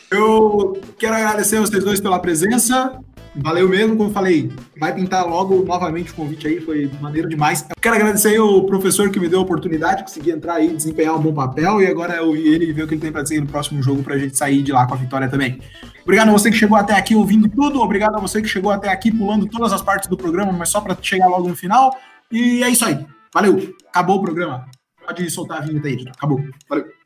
Eu 0.10 0.82
quero 0.98 1.14
agradecer 1.14 1.58
a 1.58 1.62
vocês 1.62 1.84
dois 1.84 2.02
pela 2.02 2.20
presença. 2.20 3.00
Valeu 3.36 3.70
mesmo, 3.70 3.96
como 3.96 4.12
falei, 4.12 4.52
vai 4.78 4.94
pintar 4.94 5.26
logo 5.26 5.64
novamente 5.64 6.12
o 6.12 6.16
convite 6.16 6.48
aí, 6.48 6.60
foi 6.60 6.92
maneiro 7.00 7.30
demais. 7.30 7.62
Eu 7.62 7.76
quero 7.82 7.96
agradecer 7.96 8.38
o 8.40 8.64
professor 8.64 9.10
que 9.10 9.20
me 9.20 9.30
deu 9.30 9.40
a 9.40 9.44
oportunidade, 9.44 10.04
consegui 10.04 10.32
entrar 10.32 10.56
aí, 10.56 10.76
desempenhar 10.76 11.16
um 11.16 11.22
bom 11.22 11.34
papel 11.34 11.82
e 11.82 11.88
agora 11.88 12.16
eu 12.16 12.36
e 12.36 12.48
ele 12.50 12.74
ver 12.74 12.84
o 12.84 12.88
que 12.88 12.94
ele 12.94 13.02
tem 13.02 13.12
para 13.12 13.24
dizer 13.24 13.40
no 13.40 13.48
próximo 13.48 13.82
jogo 13.82 14.04
pra 14.04 14.18
gente 14.18 14.38
sair 14.38 14.62
de 14.62 14.74
lá 14.74 14.86
com 14.86 14.96
a 14.96 14.98
vitória 14.98 15.30
também. 15.30 15.62
Obrigado 16.04 16.30
a 16.30 16.32
você 16.34 16.52
que 16.52 16.58
chegou 16.58 16.78
até 16.78 16.94
aqui 16.94 17.16
ouvindo 17.16 17.48
tudo, 17.48 17.80
obrigado 17.80 18.16
a 18.16 18.20
você 18.20 18.42
que 18.42 18.48
chegou 18.50 18.70
até 18.70 18.90
aqui 18.90 19.12
pulando 19.12 19.48
todas 19.48 19.72
as 19.72 19.82
partes 19.82 20.10
do 20.10 20.18
programa, 20.18 20.52
mas 20.52 20.70
só 20.70 20.82
para 20.82 20.98
chegar 21.02 21.28
logo 21.28 21.48
no 21.48 21.56
final. 21.56 21.96
E 22.30 22.64
é 22.64 22.70
isso 22.70 22.84
aí. 22.84 23.06
Valeu. 23.34 23.74
Acabou 23.88 24.18
o 24.18 24.22
programa. 24.22 24.66
Pode 25.06 25.30
soltar 25.30 25.60
a 25.60 25.62
vinheta 25.62 25.88
aí. 25.88 26.06
Acabou. 26.16 26.44
Valeu. 26.68 27.01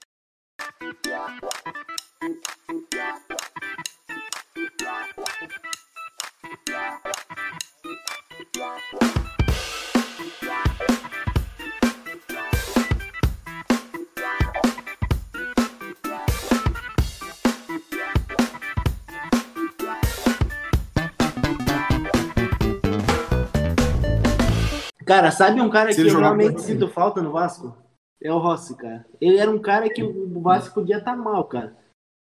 Cara, 25.06 25.32
sabe 25.32 25.62
um 25.62 25.70
cara 25.70 25.92
Se 25.94 26.02
que 26.02 26.10
eu 26.10 26.20
realmente 26.20 26.56
bem. 26.56 26.64
sinto 26.64 26.88
falta 26.88 27.22
no 27.22 27.32
Vasco? 27.32 27.78
É 28.22 28.32
o 28.32 28.40
Rossi, 28.40 28.76
cara. 28.76 29.06
Ele 29.22 29.38
era 29.38 29.52
um 29.52 29.60
cara 29.60 29.88
que 29.90 30.02
o 30.02 30.42
Vasco 30.42 30.74
podia 30.74 30.98
estar 30.98 31.16
mal, 31.16 31.44
cara. 31.46 31.76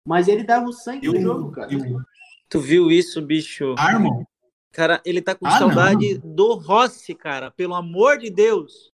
Mas 0.06 0.26
ele 0.26 0.42
dava 0.42 0.66
o 0.66 0.72
sangue 0.72 1.06
Eu, 1.06 1.12
no 1.12 1.20
jogo, 1.20 1.52
cara. 1.52 1.72
eu, 1.72 2.00
Tu 2.48 2.58
viu 2.58 2.90
isso, 2.90 3.22
bicho? 3.22 3.74
irmão. 3.92 4.26
Cara, 4.72 5.02
ele 5.04 5.20
tá 5.20 5.34
com 5.34 5.46
Ah, 5.46 5.58
saudade 5.58 6.18
do 6.24 6.54
Rossi, 6.54 7.14
cara. 7.14 7.50
Pelo 7.50 7.74
amor 7.74 8.16
de 8.18 8.30
Deus. 8.30 8.90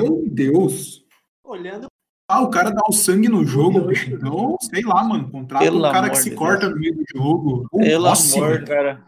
Meu 0.00 0.24
Deus. 0.26 1.04
Olhando 1.44 1.86
Ah, 2.28 2.40
o 2.40 2.48
cara 2.48 2.70
dá 2.70 2.80
o 2.88 2.92
sangue 2.92 3.28
no 3.28 3.44
jogo, 3.44 3.82
bicho. 3.82 4.10
Então, 4.10 4.56
sei 4.60 4.82
lá, 4.82 5.04
mano. 5.04 5.30
Contrata 5.30 5.64
Pelo 5.64 5.78
um 5.86 5.92
cara 5.92 6.08
que 6.08 6.16
se 6.16 6.30
de 6.30 6.36
corta 6.36 6.70
no 6.70 6.76
meio 6.76 6.94
do 6.96 7.04
jogo. 7.14 7.66
O 7.70 7.78
Pelo 7.78 8.08
Rossi, 8.08 8.38
amor, 8.38 8.64
cara. 8.64 9.04